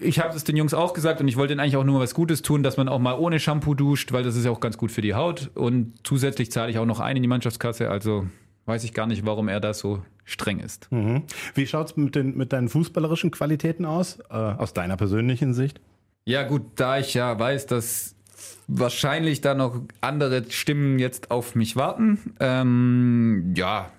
ich 0.00 0.18
habe 0.18 0.36
es 0.36 0.42
den 0.42 0.56
Jungs 0.56 0.74
auch 0.74 0.92
gesagt 0.92 1.20
und 1.20 1.28
ich 1.28 1.36
wollte 1.36 1.52
ihnen 1.52 1.60
eigentlich 1.60 1.76
auch 1.76 1.84
nur 1.84 2.00
was 2.00 2.14
Gutes 2.14 2.42
tun, 2.42 2.64
dass 2.64 2.76
man 2.76 2.88
auch 2.88 2.98
mal 2.98 3.16
ohne 3.16 3.38
Shampoo 3.38 3.74
duscht, 3.74 4.12
weil 4.12 4.24
das 4.24 4.34
ist 4.34 4.44
ja 4.44 4.50
auch 4.50 4.58
ganz 4.58 4.76
gut 4.76 4.90
für 4.90 5.02
die 5.02 5.14
Haut. 5.14 5.50
Und 5.54 5.94
zusätzlich 6.02 6.50
zahle 6.50 6.70
ich 6.70 6.78
auch 6.78 6.86
noch 6.86 6.98
ein 6.98 7.16
in 7.16 7.22
die 7.22 7.28
Mannschaftskasse, 7.28 7.88
also 7.88 8.26
weiß 8.66 8.82
ich 8.82 8.92
gar 8.92 9.06
nicht, 9.06 9.24
warum 9.24 9.46
er 9.46 9.60
da 9.60 9.72
so 9.72 10.02
streng 10.24 10.58
ist. 10.58 10.90
Mhm. 10.90 11.22
Wie 11.54 11.66
schaut 11.66 11.90
es 11.90 11.96
mit, 11.96 12.16
den, 12.16 12.36
mit 12.36 12.52
deinen 12.52 12.68
fußballerischen 12.68 13.30
Qualitäten 13.30 13.84
aus, 13.84 14.18
äh, 14.30 14.34
aus 14.34 14.74
deiner 14.74 14.96
persönlichen 14.96 15.54
Sicht? 15.54 15.80
Ja 16.24 16.42
gut, 16.42 16.62
da 16.74 16.98
ich 16.98 17.14
ja 17.14 17.38
weiß, 17.38 17.66
dass 17.66 18.16
wahrscheinlich 18.66 19.40
da 19.42 19.54
noch 19.54 19.80
andere 20.00 20.44
Stimmen 20.50 20.98
jetzt 20.98 21.30
auf 21.30 21.54
mich 21.54 21.76
warten, 21.76 22.34
ähm, 22.40 23.54
ja, 23.56 23.90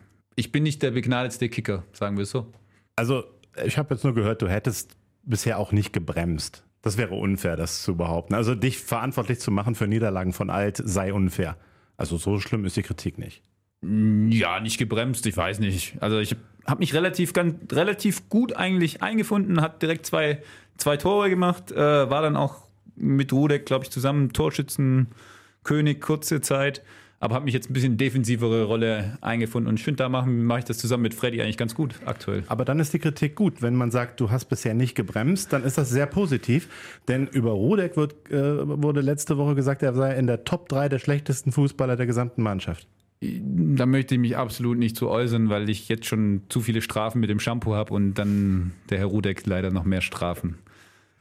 ich 0.41 0.51
bin 0.51 0.63
nicht 0.63 0.81
der 0.81 0.89
begnadetste 0.89 1.49
Kicker, 1.49 1.83
sagen 1.93 2.17
wir 2.17 2.25
so. 2.25 2.51
Also 2.95 3.23
ich 3.63 3.77
habe 3.77 3.93
jetzt 3.93 4.03
nur 4.03 4.15
gehört, 4.15 4.41
du 4.41 4.49
hättest 4.49 4.97
bisher 5.21 5.59
auch 5.59 5.71
nicht 5.71 5.93
gebremst. 5.93 6.63
Das 6.81 6.97
wäre 6.97 7.13
unfair, 7.13 7.55
das 7.55 7.83
zu 7.83 7.95
behaupten. 7.95 8.33
Also 8.33 8.55
dich 8.55 8.79
verantwortlich 8.79 9.39
zu 9.39 9.51
machen 9.51 9.75
für 9.75 9.87
Niederlagen 9.87 10.33
von 10.33 10.49
Alt 10.49 10.81
sei 10.83 11.13
unfair. 11.13 11.57
Also 11.95 12.17
so 12.17 12.39
schlimm 12.39 12.65
ist 12.65 12.75
die 12.75 12.81
Kritik 12.81 13.19
nicht. 13.19 13.43
Ja, 13.83 14.59
nicht 14.59 14.79
gebremst, 14.79 15.27
ich 15.27 15.37
weiß 15.37 15.59
nicht. 15.59 16.01
Also 16.01 16.17
ich 16.17 16.35
habe 16.65 16.79
mich 16.79 16.95
relativ, 16.95 17.33
ganz, 17.33 17.71
relativ 17.71 18.27
gut 18.27 18.55
eigentlich 18.55 19.03
eingefunden, 19.03 19.61
hat 19.61 19.83
direkt 19.83 20.07
zwei, 20.07 20.41
zwei 20.77 20.97
Tore 20.97 21.29
gemacht, 21.29 21.71
äh, 21.71 21.77
war 22.09 22.23
dann 22.23 22.35
auch 22.35 22.67
mit 22.95 23.31
Rudek, 23.31 23.67
glaube 23.67 23.85
ich, 23.85 23.91
zusammen 23.91 24.33
Torschützenkönig 24.33 26.01
kurze 26.01 26.41
Zeit 26.41 26.81
aber 27.21 27.35
habe 27.35 27.45
mich 27.45 27.53
jetzt 27.53 27.69
ein 27.69 27.73
bisschen 27.73 27.97
defensivere 27.97 28.63
Rolle 28.63 29.17
eingefunden 29.21 29.69
und 29.69 29.79
ich 29.79 29.85
finde, 29.85 29.97
da 29.97 30.09
mache 30.09 30.27
mach 30.27 30.57
ich 30.57 30.65
das 30.65 30.79
zusammen 30.79 31.03
mit 31.03 31.13
Freddy 31.13 31.41
eigentlich 31.41 31.55
ganz 31.55 31.75
gut 31.75 31.95
aktuell. 32.05 32.43
Aber 32.47 32.65
dann 32.65 32.79
ist 32.79 32.93
die 32.93 32.99
Kritik 32.99 33.35
gut. 33.35 33.61
Wenn 33.61 33.75
man 33.75 33.91
sagt, 33.91 34.19
du 34.19 34.31
hast 34.31 34.45
bisher 34.45 34.73
nicht 34.73 34.95
gebremst, 34.95 35.53
dann 35.53 35.63
ist 35.63 35.77
das 35.77 35.91
sehr 35.91 36.07
positiv, 36.07 36.67
denn 37.07 37.27
über 37.27 37.51
Rudek 37.51 37.95
wird, 37.95 38.15
äh, 38.31 38.67
wurde 38.67 39.01
letzte 39.01 39.37
Woche 39.37 39.53
gesagt, 39.53 39.83
er 39.83 39.93
sei 39.93 40.17
in 40.17 40.25
der 40.25 40.43
Top 40.43 40.67
3 40.67 40.89
der 40.89 40.97
schlechtesten 40.97 41.51
Fußballer 41.51 41.95
der 41.95 42.07
gesamten 42.07 42.41
Mannschaft. 42.41 42.87
Da 43.21 43.85
möchte 43.85 44.15
ich 44.15 44.19
mich 44.19 44.35
absolut 44.35 44.79
nicht 44.79 44.97
zu 44.97 45.07
äußern, 45.07 45.49
weil 45.49 45.69
ich 45.69 45.87
jetzt 45.89 46.07
schon 46.07 46.41
zu 46.49 46.59
viele 46.59 46.81
Strafen 46.81 47.19
mit 47.19 47.29
dem 47.29 47.39
Shampoo 47.39 47.75
habe 47.75 47.93
und 47.93 48.15
dann 48.15 48.71
der 48.89 48.97
Herr 48.97 49.05
Rudek 49.05 49.45
leider 49.45 49.69
noch 49.69 49.83
mehr 49.83 50.01
Strafen 50.01 50.57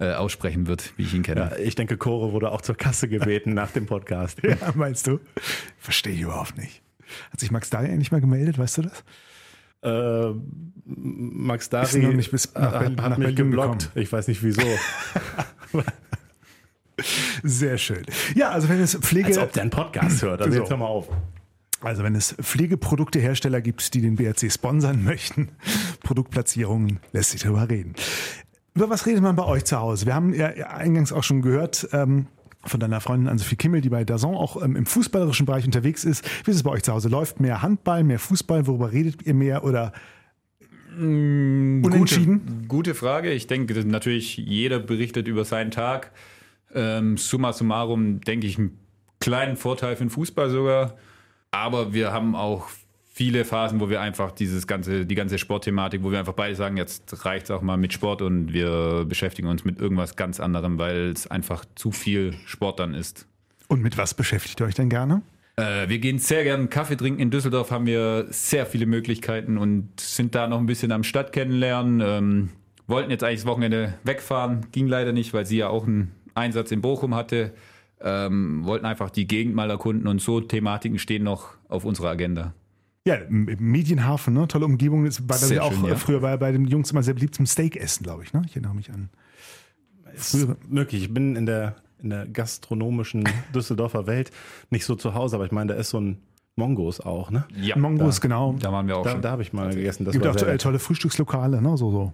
äh, 0.00 0.14
aussprechen 0.14 0.66
wird, 0.66 0.94
wie 0.96 1.02
ich 1.02 1.14
ihn 1.14 1.22
kenne. 1.22 1.50
Ja, 1.52 1.56
ich 1.58 1.74
denke, 1.74 1.96
Chore 1.96 2.32
wurde 2.32 2.50
auch 2.50 2.62
zur 2.62 2.74
Kasse 2.74 3.06
gebeten 3.08 3.54
nach 3.54 3.70
dem 3.70 3.86
Podcast. 3.86 4.38
Ja, 4.50 4.56
meinst 4.74 5.06
du? 5.06 5.20
Verstehe 5.78 6.14
ich 6.14 6.22
überhaupt 6.22 6.56
nicht. 6.56 6.82
Hat 7.30 7.38
sich 7.38 7.50
Max 7.50 7.70
Dari 7.70 7.88
eigentlich 7.88 8.10
mal 8.10 8.20
gemeldet, 8.20 8.58
weißt 8.58 8.78
du 8.78 8.82
das? 8.82 9.04
Äh, 9.82 10.34
Max 10.84 11.68
Dari 11.68 11.98
noch 11.98 12.12
nicht 12.12 12.30
bis 12.30 12.52
nach 12.54 12.72
Berlin, 12.80 13.00
hat, 13.00 13.10
hat 13.12 13.18
mich 13.18 13.36
geblockt. 13.36 13.80
Gekommen. 13.80 14.02
Ich 14.02 14.10
weiß 14.12 14.26
nicht 14.28 14.42
wieso. 14.42 14.62
Sehr 17.44 17.78
schön. 17.78 18.04
Ja, 18.34 18.50
also 18.50 18.68
wenn 18.68 18.80
es 18.80 18.96
Pflege... 18.96 19.28
Als 19.28 19.38
ob 19.38 19.52
der 19.52 19.62
einen 19.62 19.70
Podcast 19.70 20.22
hört, 20.22 20.40
also 20.40 20.52
so. 20.52 20.60
jetzt 20.60 20.70
hör 20.70 20.76
mal 20.76 20.86
auf. 20.86 21.08
Also 21.82 22.02
wenn 22.02 22.14
es 22.14 22.34
Pflegeproduktehersteller 22.40 23.62
gibt, 23.62 23.94
die 23.94 24.02
den 24.02 24.16
BRC 24.16 24.52
sponsern 24.52 25.02
möchten, 25.02 25.48
Produktplatzierungen, 26.02 27.00
lässt 27.12 27.30
sich 27.30 27.42
darüber 27.42 27.70
reden. 27.70 27.94
Über 28.74 28.90
was 28.90 29.06
redet 29.06 29.22
man 29.22 29.36
bei 29.36 29.44
euch 29.44 29.64
zu 29.64 29.78
Hause? 29.78 30.06
Wir 30.06 30.14
haben 30.14 30.32
ja 30.32 30.48
eingangs 30.48 31.12
auch 31.12 31.24
schon 31.24 31.42
gehört, 31.42 31.88
ähm, 31.92 32.26
von 32.64 32.78
deiner 32.78 33.00
Freundin 33.00 33.28
Ann-Sophie 33.28 33.56
Kimmel, 33.56 33.80
die 33.80 33.88
bei 33.88 34.04
Dazon 34.04 34.34
auch 34.34 34.62
ähm, 34.62 34.76
im 34.76 34.86
fußballerischen 34.86 35.46
Bereich 35.46 35.64
unterwegs 35.64 36.04
ist. 36.04 36.24
Wie 36.44 36.50
ist 36.50 36.58
es 36.58 36.62
bei 36.62 36.70
euch 36.70 36.82
zu 36.82 36.92
Hause? 36.92 37.08
Läuft 37.08 37.40
mehr 37.40 37.62
Handball, 37.62 38.04
mehr 38.04 38.18
Fußball? 38.18 38.66
Worüber 38.66 38.92
redet 38.92 39.22
ihr 39.26 39.34
mehr 39.34 39.64
oder 39.64 39.92
mm, 40.96 41.82
unentschieden? 41.84 42.40
Gute, 42.44 42.68
gute, 42.68 42.94
Frage. 42.94 43.32
Ich 43.32 43.46
denke, 43.46 43.74
natürlich 43.86 44.36
jeder 44.36 44.78
berichtet 44.78 45.26
über 45.26 45.44
seinen 45.44 45.70
Tag. 45.70 46.12
Ähm, 46.74 47.16
summa 47.16 47.52
summarum 47.52 48.20
denke 48.20 48.46
ich 48.46 48.58
einen 48.58 48.78
kleinen 49.20 49.56
Vorteil 49.56 49.96
für 49.96 50.04
den 50.04 50.10
Fußball 50.10 50.50
sogar. 50.50 50.96
Aber 51.50 51.94
wir 51.94 52.12
haben 52.12 52.36
auch 52.36 52.68
viele 53.20 53.44
Phasen, 53.44 53.80
wo 53.80 53.90
wir 53.90 54.00
einfach 54.00 54.30
dieses 54.30 54.66
ganze, 54.66 55.04
die 55.04 55.14
ganze 55.14 55.36
Sportthematik, 55.36 56.02
wo 56.02 56.10
wir 56.10 56.18
einfach 56.18 56.32
beide 56.32 56.54
sagen, 56.54 56.78
jetzt 56.78 57.26
reicht 57.26 57.44
es 57.44 57.50
auch 57.50 57.60
mal 57.60 57.76
mit 57.76 57.92
Sport 57.92 58.22
und 58.22 58.54
wir 58.54 59.04
beschäftigen 59.06 59.46
uns 59.46 59.62
mit 59.62 59.78
irgendwas 59.78 60.16
ganz 60.16 60.40
anderem, 60.40 60.78
weil 60.78 61.10
es 61.10 61.26
einfach 61.26 61.66
zu 61.74 61.92
viel 61.92 62.32
Sport 62.46 62.80
dann 62.80 62.94
ist. 62.94 63.26
Und 63.68 63.82
mit 63.82 63.98
was 63.98 64.14
beschäftigt 64.14 64.58
ihr 64.58 64.66
euch 64.66 64.74
denn 64.74 64.88
gerne? 64.88 65.20
Äh, 65.56 65.90
wir 65.90 65.98
gehen 65.98 66.18
sehr 66.18 66.44
gerne 66.44 66.68
Kaffee 66.68 66.96
trinken. 66.96 67.20
In 67.20 67.30
Düsseldorf 67.30 67.70
haben 67.70 67.84
wir 67.84 68.24
sehr 68.30 68.64
viele 68.64 68.86
Möglichkeiten 68.86 69.58
und 69.58 70.00
sind 70.00 70.34
da 70.34 70.46
noch 70.46 70.58
ein 70.58 70.64
bisschen 70.64 70.90
am 70.90 71.04
Stadt 71.04 71.34
kennenlernen. 71.34 72.00
Ähm, 72.02 72.48
wollten 72.86 73.10
jetzt 73.10 73.22
eigentlich 73.22 73.40
das 73.40 73.46
Wochenende 73.46 73.98
wegfahren, 74.02 74.68
ging 74.72 74.86
leider 74.86 75.12
nicht, 75.12 75.34
weil 75.34 75.44
sie 75.44 75.58
ja 75.58 75.68
auch 75.68 75.86
einen 75.86 76.12
Einsatz 76.32 76.72
in 76.72 76.80
Bochum 76.80 77.14
hatte. 77.14 77.52
Ähm, 78.00 78.64
wollten 78.64 78.86
einfach 78.86 79.10
die 79.10 79.26
Gegend 79.26 79.54
mal 79.54 79.68
erkunden 79.68 80.06
und 80.08 80.22
so 80.22 80.40
Thematiken 80.40 80.98
stehen 80.98 81.22
noch 81.22 81.50
auf 81.68 81.84
unserer 81.84 82.08
Agenda. 82.08 82.54
Ja, 83.06 83.16
Medienhafen, 83.28 84.34
ne? 84.34 84.46
tolle 84.46 84.66
Umgebung. 84.66 85.06
Das 85.06 85.26
war 85.26 85.38
dann 85.38 85.58
auch 85.60 85.72
schön, 85.72 85.84
ja. 85.86 85.96
früher 85.96 86.20
bei, 86.20 86.36
bei 86.36 86.52
den 86.52 86.66
Jungs 86.66 86.90
immer 86.90 87.02
sehr 87.02 87.14
beliebt 87.14 87.34
zum 87.34 87.46
Steak 87.46 87.76
essen, 87.76 88.04
glaube 88.04 88.24
ich. 88.24 88.32
Ne? 88.34 88.42
Ich 88.46 88.52
erinnere 88.52 88.74
mich 88.74 88.90
an. 88.90 89.08
Früher. 90.14 90.56
Möglich. 90.68 91.04
Ich 91.04 91.14
bin 91.14 91.34
in 91.34 91.46
der, 91.46 91.76
in 92.02 92.10
der 92.10 92.26
gastronomischen 92.26 93.24
Düsseldorfer 93.54 94.06
Welt 94.06 94.30
nicht 94.68 94.84
so 94.84 94.96
zu 94.96 95.14
Hause, 95.14 95.36
aber 95.36 95.46
ich 95.46 95.52
meine, 95.52 95.72
da 95.72 95.78
ist 95.78 95.90
so 95.90 96.00
ein 96.00 96.18
Mongos 96.56 97.00
auch, 97.00 97.30
ne? 97.30 97.44
Ja, 97.56 97.78
Mongos, 97.78 98.16
da, 98.16 98.22
genau. 98.22 98.54
Da 98.60 98.70
waren 98.70 98.86
wir 98.86 98.98
auch 98.98 99.04
da, 99.04 99.12
schon. 99.12 99.22
Da 99.22 99.30
habe 99.30 99.40
ich 99.40 99.54
mal 99.54 99.74
gegessen. 99.74 100.04
Das 100.04 100.12
gibt 100.12 100.26
auch 100.26 100.36
tolle, 100.36 100.58
tolle 100.58 100.78
Frühstückslokale, 100.78 101.62
ne? 101.62 101.78
So, 101.78 101.90
so. 101.90 102.12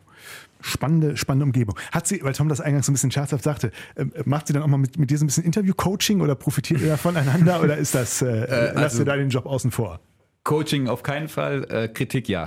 Spannende, 0.61 1.17
spannende 1.17 1.47
Umgebung. 1.47 1.77
Hat 1.91 2.07
sie, 2.07 2.23
weil 2.23 2.33
Tom 2.33 2.49
das 2.49 2.61
eingangs 2.61 2.87
so 2.87 2.93
ein 2.93 2.95
bisschen 2.95 3.11
scherzhaft 3.11 3.43
sagte, 3.43 3.73
äh, 3.97 4.05
macht 4.25 4.47
sie 4.47 4.53
dann 4.53 4.63
auch 4.63 4.69
mal 4.69 4.79
mit, 4.79 4.99
mit 4.99 5.11
dir 5.11 5.19
so 5.19 5.25
ein 5.25 5.27
bisschen 5.27 5.45
Interview-Coaching 5.45 6.21
oder 6.21 6.37
profitiert 6.37 6.81
ihr 6.81 6.89
da 6.89 6.97
voneinander 6.97 7.61
oder 7.61 7.77
ist 7.77 7.95
das, 7.97 8.23
äh, 8.23 8.27
äh, 8.27 8.51
also, 8.51 8.81
lasst 8.81 8.99
ihr 9.01 9.05
da 9.05 9.17
den 9.17 9.31
Job 9.31 9.47
außen 9.47 9.73
vor? 9.73 10.01
Coaching 10.47 10.89
auf 10.89 11.03
keinen 11.03 11.29
Fall, 11.29 11.67
äh, 11.71 11.89
Kritik 11.89 12.29
ja. 12.29 12.47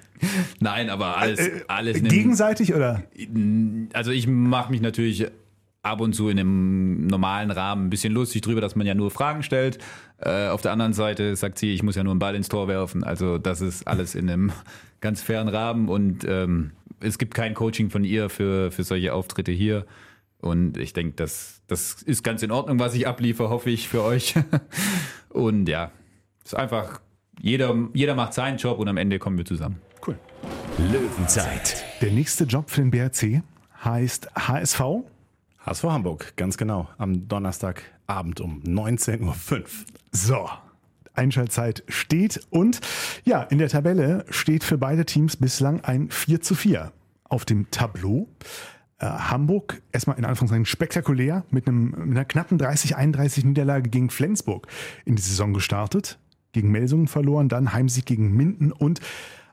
Nein, 0.60 0.90
aber 0.90 1.16
alles, 1.16 1.38
äh, 1.38 1.62
alles 1.68 2.02
gegenseitig 2.02 2.74
oder? 2.74 3.04
Also 3.92 4.10
ich 4.10 4.26
mache 4.26 4.72
mich 4.72 4.80
natürlich 4.80 5.28
ab 5.82 6.00
und 6.00 6.14
zu 6.14 6.28
in 6.28 6.40
einem 6.40 7.06
normalen 7.06 7.52
Rahmen 7.52 7.86
ein 7.86 7.90
bisschen 7.90 8.12
lustig 8.12 8.42
drüber, 8.42 8.60
dass 8.60 8.74
man 8.74 8.88
ja 8.88 8.94
nur 8.94 9.12
Fragen 9.12 9.44
stellt. 9.44 9.78
Äh, 10.18 10.48
auf 10.48 10.62
der 10.62 10.72
anderen 10.72 10.92
Seite 10.92 11.36
sagt 11.36 11.58
sie, 11.58 11.72
ich 11.72 11.84
muss 11.84 11.94
ja 11.94 12.02
nur 12.02 12.12
einen 12.12 12.18
Ball 12.18 12.34
ins 12.34 12.48
Tor 12.48 12.66
werfen. 12.66 13.04
Also 13.04 13.38
das 13.38 13.60
ist 13.60 13.86
alles 13.86 14.16
in 14.16 14.28
einem 14.28 14.52
ganz 15.00 15.22
fairen 15.22 15.48
Rahmen 15.48 15.88
und 15.88 16.26
ähm, 16.28 16.72
es 16.98 17.18
gibt 17.18 17.34
kein 17.34 17.54
Coaching 17.54 17.90
von 17.90 18.02
ihr 18.02 18.30
für, 18.30 18.72
für 18.72 18.82
solche 18.82 19.14
Auftritte 19.14 19.52
hier. 19.52 19.86
Und 20.40 20.76
ich 20.76 20.92
denke, 20.92 21.14
das, 21.14 21.62
das 21.68 22.02
ist 22.02 22.24
ganz 22.24 22.42
in 22.42 22.50
Ordnung, 22.50 22.80
was 22.80 22.94
ich 22.94 23.06
abliefere, 23.06 23.48
hoffe 23.48 23.70
ich 23.70 23.88
für 23.88 24.02
euch. 24.02 24.34
und 25.28 25.68
ja, 25.68 25.92
ist 26.44 26.56
einfach 26.56 27.00
jeder, 27.40 27.74
jeder 27.94 28.14
macht 28.14 28.34
seinen 28.34 28.58
Job 28.58 28.78
und 28.78 28.88
am 28.88 28.96
Ende 28.96 29.18
kommen 29.18 29.38
wir 29.38 29.44
zusammen. 29.44 29.80
Cool. 30.06 30.18
Löwenzeit. 30.78 31.84
Der 32.00 32.10
nächste 32.10 32.44
Job 32.44 32.70
für 32.70 32.80
den 32.80 32.90
BRC 32.90 33.42
heißt 33.84 34.30
HSV. 34.34 34.80
HSV 35.64 35.84
Hamburg, 35.84 36.32
ganz 36.36 36.56
genau. 36.56 36.88
Am 36.98 37.28
Donnerstagabend 37.28 38.40
um 38.40 38.62
19.05 38.62 39.20
Uhr. 39.22 39.64
So. 40.12 40.48
Einschaltzeit 41.14 41.82
steht 41.88 42.46
und 42.50 42.80
ja, 43.24 43.42
in 43.42 43.58
der 43.58 43.68
Tabelle 43.68 44.24
steht 44.30 44.62
für 44.62 44.78
beide 44.78 45.04
Teams 45.04 45.36
bislang 45.36 45.80
ein 45.80 46.10
4 46.10 46.40
zu 46.40 46.54
4 46.54 46.92
auf 47.24 47.44
dem 47.44 47.70
Tableau. 47.72 48.28
Äh, 49.00 49.06
Hamburg 49.06 49.82
erstmal 49.90 50.16
in 50.16 50.24
Anführungszeichen 50.24 50.64
spektakulär 50.64 51.44
mit, 51.50 51.66
einem, 51.66 51.90
mit 51.90 52.10
einer 52.16 52.24
knappen 52.24 52.58
30-31 52.58 53.46
Niederlage 53.46 53.90
gegen 53.90 54.10
Flensburg 54.10 54.68
in 55.04 55.16
die 55.16 55.22
Saison 55.22 55.52
gestartet 55.52 56.18
gegen 56.58 56.72
Melsungen 56.72 57.06
verloren, 57.06 57.48
dann 57.48 57.72
Heimsieg 57.72 58.04
gegen 58.04 58.36
Minden 58.36 58.72
und 58.72 59.00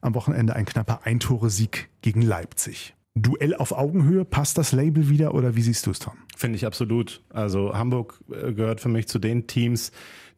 am 0.02 0.16
Wochenende 0.16 0.56
ein 0.56 0.66
knapper 0.66 1.02
Eintore-Sieg 1.04 1.90
gegen 2.02 2.24
Leipzig. 2.24 2.96
Duell 3.14 3.54
auf 3.56 3.72
Augenhöhe, 3.72 4.26
passt 4.26 4.58
das 4.58 4.72
Label 4.72 5.08
wieder 5.10 5.36
oder 5.36 5.56
wie 5.56 5.62
siehst 5.62 5.86
du 5.86 5.92
es, 5.92 6.00
Tom? 6.00 6.16
Finde 6.36 6.56
ich 6.56 6.66
absolut. 6.66 7.22
Also 7.30 7.76
Hamburg 7.76 8.20
äh, 8.32 8.54
gehört 8.54 8.82
für 8.82 8.90
mich 8.90 9.08
zu 9.08 9.20
den 9.20 9.46
Teams, 9.46 9.92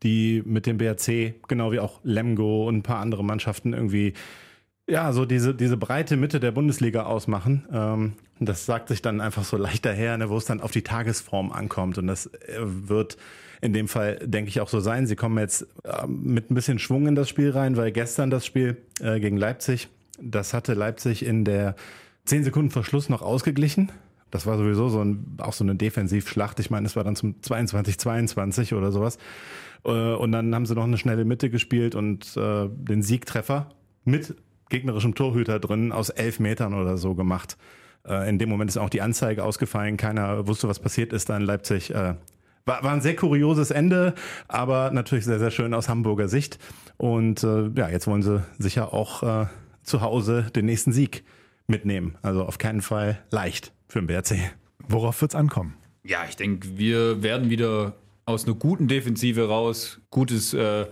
die 0.04 0.44
mit 0.46 0.66
dem 0.66 0.78
BRC, 0.78 1.36
genau 1.48 1.72
wie 1.72 1.80
auch 1.80 2.02
Lemgo 2.04 2.68
und 2.68 2.76
ein 2.76 2.84
paar 2.84 3.00
andere 3.00 3.24
Mannschaften 3.24 3.74
irgendwie 3.74 4.14
ja, 4.90 5.12
so 5.12 5.26
diese, 5.26 5.56
diese 5.56 5.78
breite 5.78 6.18
Mitte 6.18 6.40
der 6.40 6.52
Bundesliga 6.52 7.04
ausmachen. 7.04 7.66
Ähm, 7.72 8.14
das 8.40 8.66
sagt 8.66 8.90
sich 8.90 9.02
dann 9.02 9.22
einfach 9.22 9.44
so 9.44 9.58
leicht 9.58 9.86
daher, 9.86 10.18
ne, 10.18 10.30
wo 10.30 10.38
es 10.38 10.46
dann 10.46 10.62
auf 10.62 10.72
die 10.72 10.84
Tagesform 10.84 11.52
ankommt. 11.52 11.98
Und 11.98 12.08
das 12.08 12.28
äh, 12.28 12.60
wird 12.60 13.18
in 13.62 13.74
dem 13.74 13.88
Fall, 13.88 14.20
denke 14.24 14.50
ich, 14.50 14.62
auch 14.62 14.70
so 14.70 14.80
sein. 14.80 15.08
Sie 15.08 15.16
kommen 15.16 15.38
jetzt 15.38 15.68
äh, 15.84 16.08
mit 16.08 16.52
ein 16.52 16.56
bisschen 16.56 16.80
Schwung 16.80 17.08
in 17.08 17.16
das 17.16 17.30
Spiel 17.30 17.52
rein, 17.52 17.78
weil 17.78 17.92
gestern 17.92 18.30
das 18.30 18.46
Spiel 18.46 18.78
äh, 19.00 19.20
gegen 19.20 19.38
Leipzig, 19.38 19.88
das 20.22 20.54
hatte 20.54 20.74
Leipzig 20.74 21.26
in 21.26 21.46
der 21.46 21.76
10 22.26 22.44
Sekunden 22.44 22.72
Verschluss 22.72 23.10
noch 23.10 23.22
ausgeglichen. 23.22 23.92
Das 24.30 24.46
war 24.46 24.58
sowieso 24.58 24.90
so 24.90 25.02
ein, 25.02 25.38
auch 25.40 25.54
so 25.54 25.64
eine 25.64 25.76
Defensivschlacht. 25.76 26.60
Ich 26.60 26.70
meine, 26.70 26.86
es 26.86 26.96
war 26.96 27.04
dann 27.04 27.16
zum 27.16 27.42
22, 27.42 27.98
22 27.98 28.74
oder 28.74 28.92
sowas. 28.92 29.18
Äh, 29.86 29.90
und 29.90 30.32
dann 30.32 30.54
haben 30.54 30.66
sie 30.66 30.76
noch 30.76 30.84
eine 30.84 30.98
schnelle 30.98 31.26
Mitte 31.26 31.50
gespielt 31.50 31.96
und 31.96 32.36
äh, 32.38 32.68
den 32.70 33.02
Siegtreffer 33.02 33.70
mit 34.04 34.36
gegnerischem 34.70 35.16
Torhüter 35.16 35.60
drin 35.60 35.92
aus 35.92 36.10
elf 36.10 36.40
Metern 36.40 36.74
oder 36.74 36.98
so 36.98 37.16
gemacht. 37.16 37.58
In 38.26 38.38
dem 38.40 38.48
Moment 38.48 38.70
ist 38.70 38.78
auch 38.78 38.90
die 38.90 39.02
Anzeige 39.02 39.44
ausgefallen. 39.44 39.98
Keiner 39.98 40.48
wusste, 40.48 40.70
was 40.70 40.80
passiert 40.80 41.12
ist 41.12 41.30
da 41.30 41.36
in 41.36 41.44
Leipzig. 41.44 41.94
War, 42.68 42.84
war 42.84 42.92
ein 42.92 43.02
sehr 43.02 43.16
kurioses 43.16 43.72
Ende, 43.72 44.14
aber 44.50 44.92
natürlich 44.92 45.24
sehr, 45.24 45.40
sehr 45.40 45.52
schön 45.52 45.74
aus 45.74 45.88
Hamburger 45.88 46.28
Sicht. 46.28 46.60
Und 46.98 47.44
äh, 47.44 47.70
ja, 47.76 47.90
jetzt 47.90 48.08
wollen 48.08 48.22
sie 48.22 48.44
sicher 48.60 48.94
auch 48.94 49.24
äh, 49.24 49.46
zu 49.84 50.02
Hause 50.02 50.52
den 50.54 50.66
nächsten 50.66 50.92
Sieg 50.92 51.24
mitnehmen. 51.66 52.18
Also 52.22 52.44
auf 52.44 52.58
keinen 52.58 52.82
Fall 52.82 53.20
leicht 53.32 53.72
für 53.88 54.02
den 54.02 54.08
BRC. 54.08 54.52
Worauf 54.88 55.22
wird's 55.22 55.34
ankommen? 55.34 55.76
Ja, 56.04 56.20
ich 56.28 56.36
denke, 56.36 56.78
wir 56.78 57.24
werden 57.24 57.50
wieder 57.50 57.94
aus 58.26 58.46
einer 58.46 58.56
guten 58.56 58.90
Defensive 58.90 59.48
raus, 59.48 60.02
gutes 60.10 60.54
äh, 60.54 60.86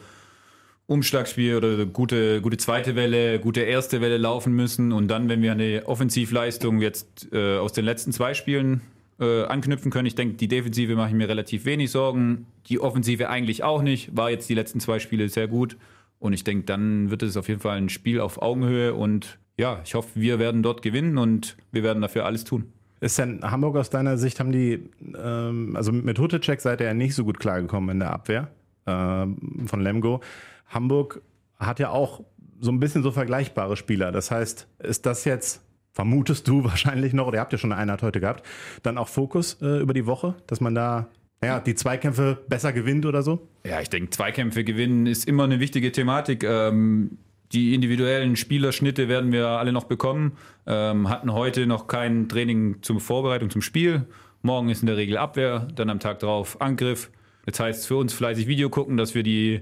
Umschlagspiel 0.87 1.57
oder 1.57 1.85
gute, 1.85 2.39
gute 2.41 2.55
zweite 2.55 2.95
Welle, 2.95 3.39
gute 3.39 3.61
erste 3.61 3.99
Welle 3.99 4.17
laufen 4.17 4.53
müssen 4.53 4.93
und 4.93 5.09
dann, 5.09 5.27
wenn 5.27 5.41
wir 5.41 5.51
eine 5.51 5.83
Offensivleistung 5.87 6.79
jetzt 6.79 7.27
äh, 7.33 7.57
aus 7.57 7.73
den 7.73 7.83
letzten 7.83 8.13
zwei 8.13 8.33
Spielen 8.33 8.81
äh, 9.19 9.43
anknüpfen 9.43 9.91
können, 9.91 10.07
ich 10.07 10.15
denke, 10.15 10.35
die 10.35 10.47
Defensive 10.47 10.95
mache 10.95 11.09
ich 11.09 11.15
mir 11.15 11.29
relativ 11.29 11.65
wenig 11.65 11.91
Sorgen, 11.91 12.47
die 12.67 12.79
Offensive 12.79 13.29
eigentlich 13.29 13.63
auch 13.63 13.81
nicht, 13.81 14.15
war 14.15 14.29
jetzt 14.29 14.49
die 14.49 14.55
letzten 14.55 14.79
zwei 14.79 14.99
Spiele 14.99 15.29
sehr 15.29 15.47
gut 15.47 15.77
und 16.19 16.33
ich 16.33 16.43
denke, 16.43 16.65
dann 16.65 17.11
wird 17.11 17.23
es 17.23 17.37
auf 17.37 17.47
jeden 17.47 17.61
Fall 17.61 17.77
ein 17.77 17.89
Spiel 17.89 18.19
auf 18.19 18.41
Augenhöhe 18.41 18.93
und 18.93 19.39
ja, 19.57 19.81
ich 19.85 19.95
hoffe, 19.95 20.09
wir 20.15 20.39
werden 20.39 20.63
dort 20.63 20.81
gewinnen 20.81 21.17
und 21.17 21.55
wir 21.71 21.83
werden 21.83 22.01
dafür 22.01 22.25
alles 22.25 22.43
tun. 22.43 22.71
Ist 22.99 23.19
denn 23.19 23.41
Hamburg 23.43 23.77
aus 23.77 23.89
deiner 23.89 24.17
Sicht, 24.17 24.39
haben 24.39 24.51
die, 24.51 24.89
ähm, 25.17 25.75
also 25.75 25.91
mit 25.91 26.17
Hutecek 26.19 26.61
seid 26.61 26.81
ihr 26.81 26.87
ja 26.87 26.93
nicht 26.93 27.15
so 27.15 27.23
gut 27.23 27.39
klargekommen 27.39 27.89
in 27.89 27.99
der 27.99 28.11
Abwehr 28.11 28.49
ähm, 28.85 29.65
von 29.67 29.81
Lemgo. 29.81 30.21
Hamburg 30.67 31.21
hat 31.57 31.79
ja 31.79 31.89
auch 31.89 32.23
so 32.59 32.71
ein 32.71 32.79
bisschen 32.79 33.03
so 33.03 33.11
vergleichbare 33.11 33.75
Spieler. 33.75 34.11
Das 34.11 34.31
heißt, 34.31 34.67
ist 34.79 35.05
das 35.05 35.25
jetzt, 35.25 35.61
vermutest 35.95 36.47
du 36.47 36.63
wahrscheinlich 36.63 37.13
noch, 37.13 37.25
oder 37.25 37.37
ihr 37.37 37.41
habt 37.41 37.53
ja 37.53 37.57
schon 37.57 37.71
eine 37.71 37.81
Einheit 37.81 38.03
heute 38.03 38.19
gehabt, 38.19 38.45
dann 38.83 38.99
auch 38.99 39.07
Fokus 39.07 39.59
äh, 39.61 39.79
über 39.79 39.95
die 39.95 40.05
Woche, 40.05 40.35
dass 40.45 40.61
man 40.61 40.75
da 40.75 41.07
ja, 41.43 41.59
die 41.59 41.75
Zweikämpfe 41.75 42.43
besser 42.47 42.73
gewinnt 42.73 43.05
oder 43.05 43.23
so? 43.23 43.47
Ja, 43.65 43.81
ich 43.81 43.89
denke, 43.89 44.09
Zweikämpfe 44.09 44.63
gewinnen 44.63 45.05
ist 45.05 45.27
immer 45.27 45.43
eine 45.43 45.59
wichtige 45.59 45.91
Thematik. 45.91 46.43
Ähm, 46.43 47.17
die 47.51 47.75
individuellen 47.75 48.35
Spielerschnitte 48.35 49.07
werden 49.07 49.31
wir 49.31 49.47
alle 49.47 49.71
noch 49.71 49.83
bekommen. 49.83 50.37
Ähm, 50.65 51.09
hatten 51.09 51.31
heute 51.31 51.67
noch 51.67 51.87
kein 51.87 52.27
Training 52.27 52.81
zur 52.81 52.99
Vorbereitung 52.99 53.49
zum 53.49 53.61
Spiel. 53.61 54.07
Morgen 54.41 54.69
ist 54.69 54.81
in 54.81 54.87
der 54.87 54.97
Regel 54.97 55.17
Abwehr, 55.17 55.67
dann 55.75 55.89
am 55.89 55.99
Tag 55.99 56.19
drauf 56.19 56.59
Angriff. 56.61 57.11
Jetzt 57.45 57.59
heißt 57.59 57.81
es 57.81 57.85
für 57.85 57.97
uns 57.97 58.13
fleißig 58.13 58.47
Video 58.47 58.69
gucken, 58.69 58.97
dass 58.97 59.13
wir 59.13 59.21
die, 59.21 59.61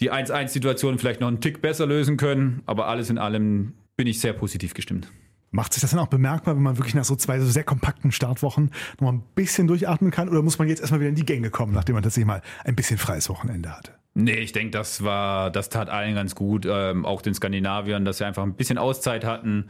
die 0.00 0.12
1-1-Situation 0.12 0.98
vielleicht 0.98 1.20
noch 1.20 1.28
einen 1.28 1.40
Tick 1.40 1.60
besser 1.60 1.86
lösen 1.86 2.16
können. 2.16 2.62
Aber 2.66 2.86
alles 2.86 3.10
in 3.10 3.18
allem 3.18 3.74
bin 3.96 4.06
ich 4.06 4.20
sehr 4.20 4.32
positiv 4.32 4.74
gestimmt. 4.74 5.10
Macht 5.54 5.74
sich 5.74 5.82
das 5.82 5.90
dann 5.90 6.00
auch 6.00 6.08
bemerkbar, 6.08 6.56
wenn 6.56 6.62
man 6.62 6.78
wirklich 6.78 6.94
nach 6.94 7.04
so 7.04 7.14
zwei 7.14 7.38
so 7.38 7.46
sehr 7.46 7.62
kompakten 7.62 8.10
Startwochen 8.10 8.70
noch 8.98 9.12
mal 9.12 9.18
ein 9.18 9.22
bisschen 9.34 9.66
durchatmen 9.66 10.10
kann? 10.10 10.30
Oder 10.30 10.40
muss 10.40 10.58
man 10.58 10.66
jetzt 10.66 10.80
erstmal 10.80 11.00
wieder 11.00 11.10
in 11.10 11.14
die 11.14 11.26
Gänge 11.26 11.50
kommen, 11.50 11.74
nachdem 11.74 11.94
man 11.94 12.02
tatsächlich 12.02 12.26
mal 12.26 12.40
ein 12.64 12.74
bisschen 12.74 12.96
freies 12.96 13.28
Wochenende 13.28 13.70
hatte? 13.76 13.92
Nee, 14.14 14.40
ich 14.40 14.52
denke, 14.52 14.70
das 14.70 15.04
war, 15.04 15.50
das 15.50 15.68
tat 15.68 15.90
allen 15.90 16.14
ganz 16.14 16.34
gut, 16.34 16.66
ähm, 16.68 17.04
auch 17.04 17.20
den 17.20 17.34
Skandinaviern, 17.34 18.06
dass 18.06 18.18
sie 18.18 18.26
einfach 18.26 18.42
ein 18.42 18.54
bisschen 18.54 18.78
Auszeit 18.78 19.24
hatten, 19.24 19.66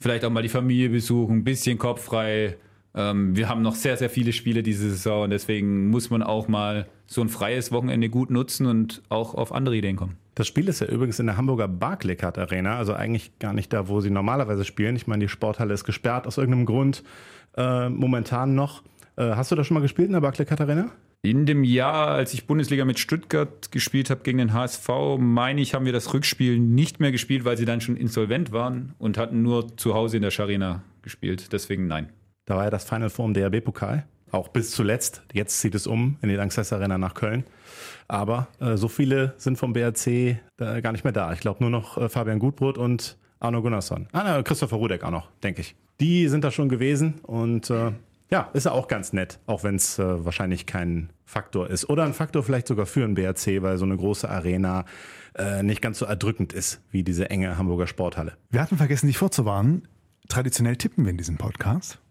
vielleicht 0.00 0.24
auch 0.24 0.30
mal 0.30 0.42
die 0.42 0.48
Familie 0.48 0.90
besuchen, 0.90 1.38
ein 1.38 1.44
bisschen 1.44 1.78
kopffrei. 1.78 2.56
Ähm, 2.94 3.36
wir 3.36 3.48
haben 3.48 3.62
noch 3.62 3.76
sehr, 3.76 3.96
sehr 3.96 4.10
viele 4.10 4.32
Spiele 4.32 4.64
diese 4.64 4.90
Saison 4.90 5.24
und 5.24 5.30
deswegen 5.30 5.88
muss 5.88 6.10
man 6.10 6.24
auch 6.24 6.48
mal 6.48 6.88
so 7.06 7.20
ein 7.20 7.28
freies 7.28 7.70
Wochenende 7.70 8.08
gut 8.08 8.30
nutzen 8.30 8.66
und 8.66 9.02
auch 9.08 9.34
auf 9.34 9.52
andere 9.52 9.76
Ideen 9.76 9.96
kommen. 9.96 10.16
Das 10.34 10.46
Spiel 10.46 10.68
ist 10.68 10.80
ja 10.80 10.86
übrigens 10.86 11.18
in 11.18 11.26
der 11.26 11.36
Hamburger 11.36 11.68
Barclaycard 11.68 12.38
Arena, 12.38 12.78
also 12.78 12.94
eigentlich 12.94 13.38
gar 13.38 13.52
nicht 13.52 13.72
da, 13.72 13.88
wo 13.88 14.00
sie 14.00 14.10
normalerweise 14.10 14.64
spielen. 14.64 14.96
Ich 14.96 15.06
meine, 15.06 15.24
die 15.24 15.28
Sporthalle 15.28 15.74
ist 15.74 15.84
gesperrt 15.84 16.26
aus 16.26 16.38
irgendeinem 16.38 16.66
Grund, 16.66 17.02
äh, 17.56 17.88
momentan 17.88 18.54
noch. 18.54 18.82
Äh, 19.16 19.32
hast 19.32 19.52
du 19.52 19.56
da 19.56 19.64
schon 19.64 19.74
mal 19.74 19.80
gespielt 19.80 20.06
in 20.06 20.14
der 20.14 20.20
Barclaycard 20.20 20.60
Arena? 20.62 20.90
In 21.24 21.46
dem 21.46 21.62
Jahr, 21.62 22.08
als 22.08 22.34
ich 22.34 22.46
Bundesliga 22.46 22.84
mit 22.84 22.98
Stuttgart 22.98 23.70
gespielt 23.70 24.10
habe 24.10 24.22
gegen 24.22 24.38
den 24.38 24.52
HSV, 24.52 24.88
meine 25.18 25.60
ich, 25.60 25.74
haben 25.74 25.84
wir 25.84 25.92
das 25.92 26.12
Rückspiel 26.12 26.58
nicht 26.58 26.98
mehr 26.98 27.12
gespielt, 27.12 27.44
weil 27.44 27.56
sie 27.56 27.64
dann 27.64 27.80
schon 27.80 27.96
insolvent 27.96 28.50
waren 28.50 28.94
und 28.98 29.18
hatten 29.18 29.42
nur 29.42 29.76
zu 29.76 29.94
Hause 29.94 30.16
in 30.16 30.22
der 30.22 30.32
Scharena 30.32 30.82
gespielt. 31.02 31.52
Deswegen 31.52 31.86
nein. 31.86 32.08
Da 32.46 32.56
war 32.56 32.64
ja 32.64 32.70
das 32.70 32.84
Final 32.84 33.08
Four 33.08 33.26
im 33.26 33.34
DRB-Pokal. 33.34 34.04
Auch 34.32 34.48
bis 34.48 34.72
zuletzt. 34.72 35.22
Jetzt 35.32 35.60
zieht 35.60 35.74
es 35.74 35.86
um 35.86 36.16
in 36.22 36.28
die 36.28 36.34
Langsess 36.34 36.72
Arena 36.72 36.98
nach 36.98 37.14
Köln. 37.14 37.44
Aber 38.08 38.48
äh, 38.60 38.76
so 38.76 38.88
viele 38.88 39.34
sind 39.36 39.58
vom 39.58 39.72
BRC 39.72 40.06
äh, 40.06 40.38
gar 40.56 40.92
nicht 40.92 41.04
mehr 41.04 41.12
da. 41.12 41.32
Ich 41.32 41.40
glaube 41.40 41.62
nur 41.62 41.70
noch 41.70 41.98
äh, 41.98 42.08
Fabian 42.08 42.38
Gutbrot 42.38 42.78
und 42.78 43.18
Arno 43.40 43.60
Gunnarsson. 43.62 44.08
Ah, 44.12 44.22
na, 44.24 44.42
Christopher 44.42 44.76
Rudek 44.76 45.04
auch 45.04 45.10
noch, 45.10 45.30
denke 45.42 45.60
ich. 45.60 45.76
Die 46.00 46.28
sind 46.28 46.44
da 46.44 46.50
schon 46.50 46.68
gewesen 46.68 47.20
und 47.22 47.70
äh, 47.70 47.92
ja, 48.30 48.48
ist 48.54 48.64
ja 48.64 48.72
auch 48.72 48.88
ganz 48.88 49.12
nett, 49.12 49.38
auch 49.46 49.62
wenn 49.62 49.76
es 49.76 49.98
äh, 49.98 50.24
wahrscheinlich 50.24 50.64
kein 50.64 51.10
Faktor 51.26 51.68
ist. 51.68 51.88
Oder 51.90 52.04
ein 52.04 52.14
Faktor 52.14 52.42
vielleicht 52.42 52.66
sogar 52.66 52.86
für 52.86 53.04
einen 53.04 53.14
BRC, 53.14 53.60
weil 53.62 53.76
so 53.76 53.84
eine 53.84 53.96
große 53.96 54.28
Arena 54.28 54.86
äh, 55.34 55.62
nicht 55.62 55.82
ganz 55.82 55.98
so 55.98 56.06
erdrückend 56.06 56.52
ist 56.52 56.80
wie 56.90 57.04
diese 57.04 57.28
enge 57.28 57.58
Hamburger 57.58 57.86
Sporthalle. 57.86 58.38
Wir 58.50 58.62
hatten 58.62 58.78
vergessen, 58.78 59.06
dich 59.06 59.18
vorzuwarnen. 59.18 59.86
Traditionell 60.28 60.76
tippen 60.76 61.04
wir 61.04 61.10
in 61.10 61.18
diesem 61.18 61.36
Podcast. 61.36 62.01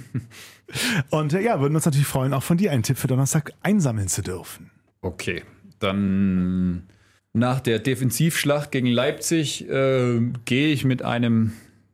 Und 1.10 1.32
äh, 1.34 1.40
ja, 1.40 1.60
würden 1.60 1.74
uns 1.74 1.84
natürlich 1.84 2.06
freuen, 2.06 2.32
auch 2.32 2.42
von 2.42 2.56
dir 2.56 2.70
einen 2.72 2.82
Tipp 2.82 2.96
für 2.98 3.06
Donnerstag 3.08 3.52
einsammeln 3.62 4.08
zu 4.08 4.22
dürfen. 4.22 4.70
Okay, 5.00 5.42
dann 5.80 6.84
nach 7.32 7.60
der 7.60 7.78
Defensivschlacht 7.78 8.70
gegen 8.70 8.86
Leipzig 8.86 9.68
äh, 9.68 10.20
gehe 10.44 10.68
ich 10.72 10.84
mit 10.84 11.02
einem 11.02 11.52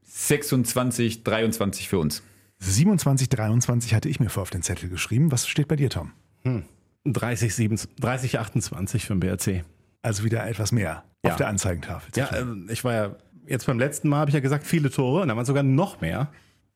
26-23 0.09 1.89
für 1.89 1.99
uns. 1.99 2.23
27, 2.61 3.29
23 3.29 3.95
hatte 3.95 4.09
ich 4.09 4.19
mir 4.21 4.31
vor 4.31 4.43
auf 4.43 4.51
den 4.51 4.63
Zettel 4.63 4.89
geschrieben. 4.89 5.31
Was 5.31 5.47
steht 5.47 5.69
bei 5.69 5.77
dir, 5.77 5.91
Tom? 5.91 6.13
Hm. 6.43 6.65
30, 7.05 7.55
27, 7.55 7.97
30, 8.01 8.39
28 8.39 9.05
für 9.07 9.15
den 9.15 9.21
BRC. 9.21 9.65
Also 10.03 10.25
wieder 10.25 10.47
etwas 10.47 10.73
mehr 10.73 11.05
Ja. 11.25 11.31
auf 11.33 11.37
der 11.37 11.49
Anzeigentafel. 11.49 12.11
Ja, 12.17 12.27
äh, 12.31 12.45
ich 12.73 12.83
war 12.85 12.93
ja 12.95 13.17
jetzt 13.47 13.67
beim 13.67 13.79
letzten 13.79 14.09
Mal, 14.09 14.19
habe 14.19 14.31
ich 14.31 14.35
ja 14.35 14.41
gesagt, 14.41 14.67
viele 14.67 14.91
Tore 14.91 15.23
und 15.23 15.29
dann 15.29 15.37
waren 15.37 15.43
es 15.43 15.49
sogar 15.49 15.63
noch 15.63 16.01
mehr. 16.01 16.31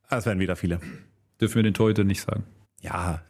Ah, 0.09 0.18
Es 0.18 0.27
werden 0.27 0.39
wieder 0.39 0.57
viele. 0.57 0.81
Dürfen 1.43 1.57
wir 1.57 1.64
den 1.64 1.74
Torhüter 1.74 2.05
nicht 2.05 2.20
sagen. 2.20 2.45
Ja, 2.82 3.20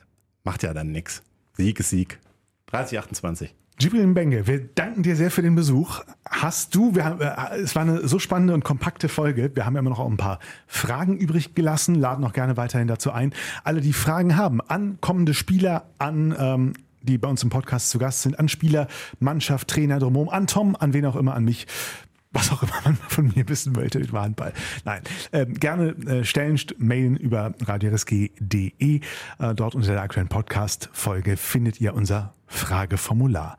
macht 0.44 0.62
ja 0.62 0.74
dann 0.74 0.92
nix. 0.92 1.22
Sieg 1.54 1.80
ist 1.80 1.88
Sieg. 1.88 2.18
30, 2.66 2.98
28. 2.98 3.54
Jibril 3.80 4.06
Mbenge, 4.06 4.46
wir 4.46 4.60
danken 4.60 5.02
dir 5.02 5.16
sehr 5.16 5.30
für 5.30 5.40
den 5.40 5.54
Besuch. 5.54 6.02
Hast 6.28 6.74
du, 6.74 6.94
wir 6.94 7.06
haben, 7.06 7.22
äh, 7.22 7.56
es 7.56 7.74
war 7.74 7.80
eine 7.80 8.06
so 8.06 8.18
spannende 8.18 8.52
und 8.52 8.64
kompakte 8.64 9.08
Folge. 9.08 9.50
Wir 9.54 9.64
haben 9.64 9.72
ja 9.76 9.80
immer 9.80 9.88
noch 9.88 10.06
ein 10.06 10.18
paar 10.18 10.40
Fragen 10.66 11.16
übrig 11.16 11.54
gelassen, 11.54 11.94
laden 11.94 12.22
auch 12.26 12.34
gerne 12.34 12.58
weiterhin 12.58 12.86
dazu 12.86 13.12
ein. 13.12 13.32
Alle, 13.64 13.80
die 13.80 13.94
Fragen 13.94 14.36
haben 14.36 14.60
an 14.60 14.98
kommende 15.00 15.32
Spieler, 15.32 15.86
an 15.96 16.36
ähm, 16.38 16.72
die 17.00 17.16
bei 17.16 17.28
uns 17.28 17.42
im 17.42 17.48
Podcast 17.48 17.88
zu 17.88 17.98
Gast 17.98 18.20
sind, 18.20 18.38
an 18.38 18.50
Spieler, 18.50 18.88
Mannschaft, 19.20 19.68
Trainer 19.68 19.98
drumherum, 19.98 20.28
an 20.28 20.46
Tom, 20.46 20.76
an 20.76 20.92
wen 20.92 21.06
auch 21.06 21.16
immer, 21.16 21.32
an 21.32 21.44
mich. 21.44 21.66
Was 22.32 22.50
auch 22.50 22.62
immer 22.62 22.72
man 22.84 22.96
von 22.96 23.30
mir 23.34 23.46
wissen 23.48 23.76
wollte 23.76 24.00
dem 24.00 24.12
Handball. 24.18 24.52
Nein, 24.84 25.02
ähm, 25.32 25.54
gerne 25.54 25.88
äh, 26.06 26.24
stellen, 26.24 26.56
st- 26.56 26.74
mailen 26.78 27.16
über 27.16 27.52
radiorisk.de. 27.64 29.00
Äh, 29.38 29.54
dort 29.54 29.74
unter 29.74 29.92
der 29.92 30.02
aktuellen 30.02 30.28
Podcast-Folge 30.28 31.36
findet 31.36 31.80
ihr 31.80 31.94
unser 31.94 32.34
Frageformular. 32.46 33.58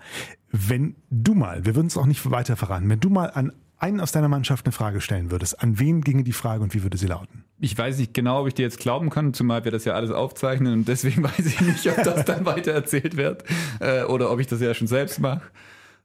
Wenn 0.51 0.95
du 1.09 1.33
mal, 1.35 1.65
wir 1.65 1.75
würden 1.75 1.87
es 1.87 1.97
auch 1.97 2.05
nicht 2.05 2.29
weiter 2.29 2.55
verraten, 2.55 2.89
wenn 2.89 2.99
du 2.99 3.09
mal 3.09 3.27
an 3.31 3.51
einen 3.79 3.99
aus 3.99 4.11
deiner 4.13 4.29
Mannschaft 4.29 4.65
eine 4.65 4.71
Frage 4.71 5.01
stellen 5.01 5.29
würdest, 5.29 5.61
an 5.61 5.77
wen 5.77 6.01
ginge 6.01 6.23
die 6.23 6.31
Frage 6.31 6.63
und 6.63 6.73
wie 6.73 6.83
würde 6.83 6.97
sie 6.97 7.07
lauten? 7.07 7.43
Ich 7.59 7.77
weiß 7.77 7.97
nicht 7.97 8.13
genau, 8.13 8.41
ob 8.41 8.47
ich 8.47 8.53
dir 8.53 8.61
jetzt 8.63 8.79
glauben 8.79 9.09
kann, 9.09 9.33
zumal 9.33 9.65
wir 9.65 9.71
das 9.71 9.83
ja 9.83 9.93
alles 9.93 10.11
aufzeichnen 10.11 10.71
und 10.73 10.87
deswegen 10.87 11.21
weiß 11.23 11.45
ich 11.45 11.59
nicht, 11.61 11.85
ob 11.89 12.01
das 12.03 12.23
dann 12.25 12.45
weiter 12.45 12.71
erzählt 12.71 13.17
wird 13.17 13.43
äh, 13.81 14.03
oder 14.03 14.31
ob 14.31 14.39
ich 14.39 14.47
das 14.47 14.61
ja 14.61 14.73
schon 14.73 14.87
selbst 14.87 15.19
mache. 15.19 15.41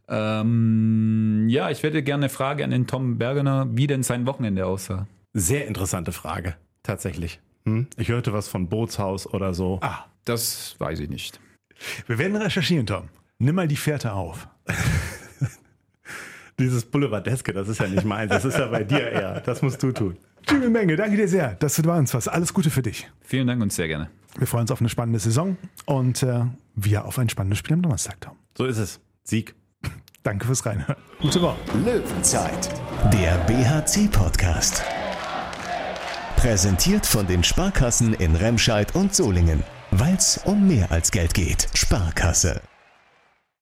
Ähm, 0.08 1.46
ja, 1.48 1.70
ich 1.70 1.82
hätte 1.82 2.02
gerne 2.02 2.24
eine 2.24 2.28
Frage 2.30 2.64
an 2.64 2.70
den 2.70 2.86
Tom 2.86 3.18
Bergener, 3.18 3.66
wie 3.72 3.86
denn 3.86 4.02
sein 4.02 4.26
Wochenende 4.26 4.66
aussah. 4.66 5.06
Sehr 5.34 5.66
interessante 5.66 6.12
Frage, 6.12 6.56
tatsächlich. 6.82 7.40
Hm? 7.64 7.86
Ich 7.96 8.08
hörte 8.08 8.32
was 8.32 8.48
von 8.48 8.68
Bootshaus 8.68 9.26
oder 9.26 9.52
so. 9.54 9.78
Ah, 9.82 10.06
Das 10.24 10.76
weiß 10.78 11.00
ich 11.00 11.10
nicht. 11.10 11.38
wir 12.06 12.18
werden 12.18 12.36
recherchieren, 12.36 12.86
Tom. 12.86 13.08
Nimm 13.38 13.54
mal 13.54 13.68
die 13.68 13.76
Fährte 13.76 14.12
auf. 14.14 14.48
Dieses 16.58 16.84
Boulevardeske, 16.86 17.52
das 17.52 17.68
ist 17.68 17.78
ja 17.78 17.86
nicht 17.86 18.04
meins, 18.04 18.30
das 18.30 18.44
ist 18.44 18.58
ja 18.58 18.66
bei 18.66 18.82
dir 18.82 19.10
eher. 19.12 19.40
Das 19.42 19.62
musst 19.62 19.80
du 19.82 19.92
tun. 19.92 20.16
Jibril 20.48 20.70
Menge, 20.70 20.96
danke 20.96 21.16
dir 21.16 21.28
sehr, 21.28 21.54
dass 21.54 21.76
du 21.76 21.82
bei 21.82 21.96
uns 21.96 22.12
warst. 22.14 22.28
Alles 22.28 22.52
Gute 22.52 22.70
für 22.70 22.82
dich. 22.82 23.08
Vielen 23.20 23.46
Dank 23.46 23.62
und 23.62 23.72
sehr 23.72 23.86
gerne. 23.86 24.10
Wir 24.36 24.46
freuen 24.46 24.62
uns 24.62 24.70
auf 24.72 24.80
eine 24.80 24.88
spannende 24.88 25.20
Saison 25.20 25.56
und 25.86 26.22
äh, 26.24 26.44
wir 26.74 27.04
auf 27.04 27.18
ein 27.18 27.28
spannendes 27.28 27.58
Spiel 27.60 27.74
am 27.74 27.82
Donnerstag, 27.82 28.20
Tom. 28.20 28.36
So 28.56 28.64
ist 28.64 28.78
es. 28.78 28.98
Sieg. 29.22 29.54
Danke 30.22 30.46
fürs 30.46 30.64
Reinhören. 30.66 30.96
Gute 31.20 31.40
Woche. 31.40 31.56
Löwenzeit, 31.84 32.68
der 33.12 33.36
BHC-Podcast. 33.46 34.82
Präsentiert 36.36 37.06
von 37.06 37.26
den 37.26 37.42
Sparkassen 37.42 38.14
in 38.14 38.36
Remscheid 38.36 38.94
und 38.94 39.14
Solingen. 39.14 39.64
Weil 39.90 40.14
es 40.14 40.38
um 40.44 40.68
mehr 40.68 40.92
als 40.92 41.10
Geld 41.10 41.34
geht. 41.34 41.68
Sparkasse. 41.74 42.60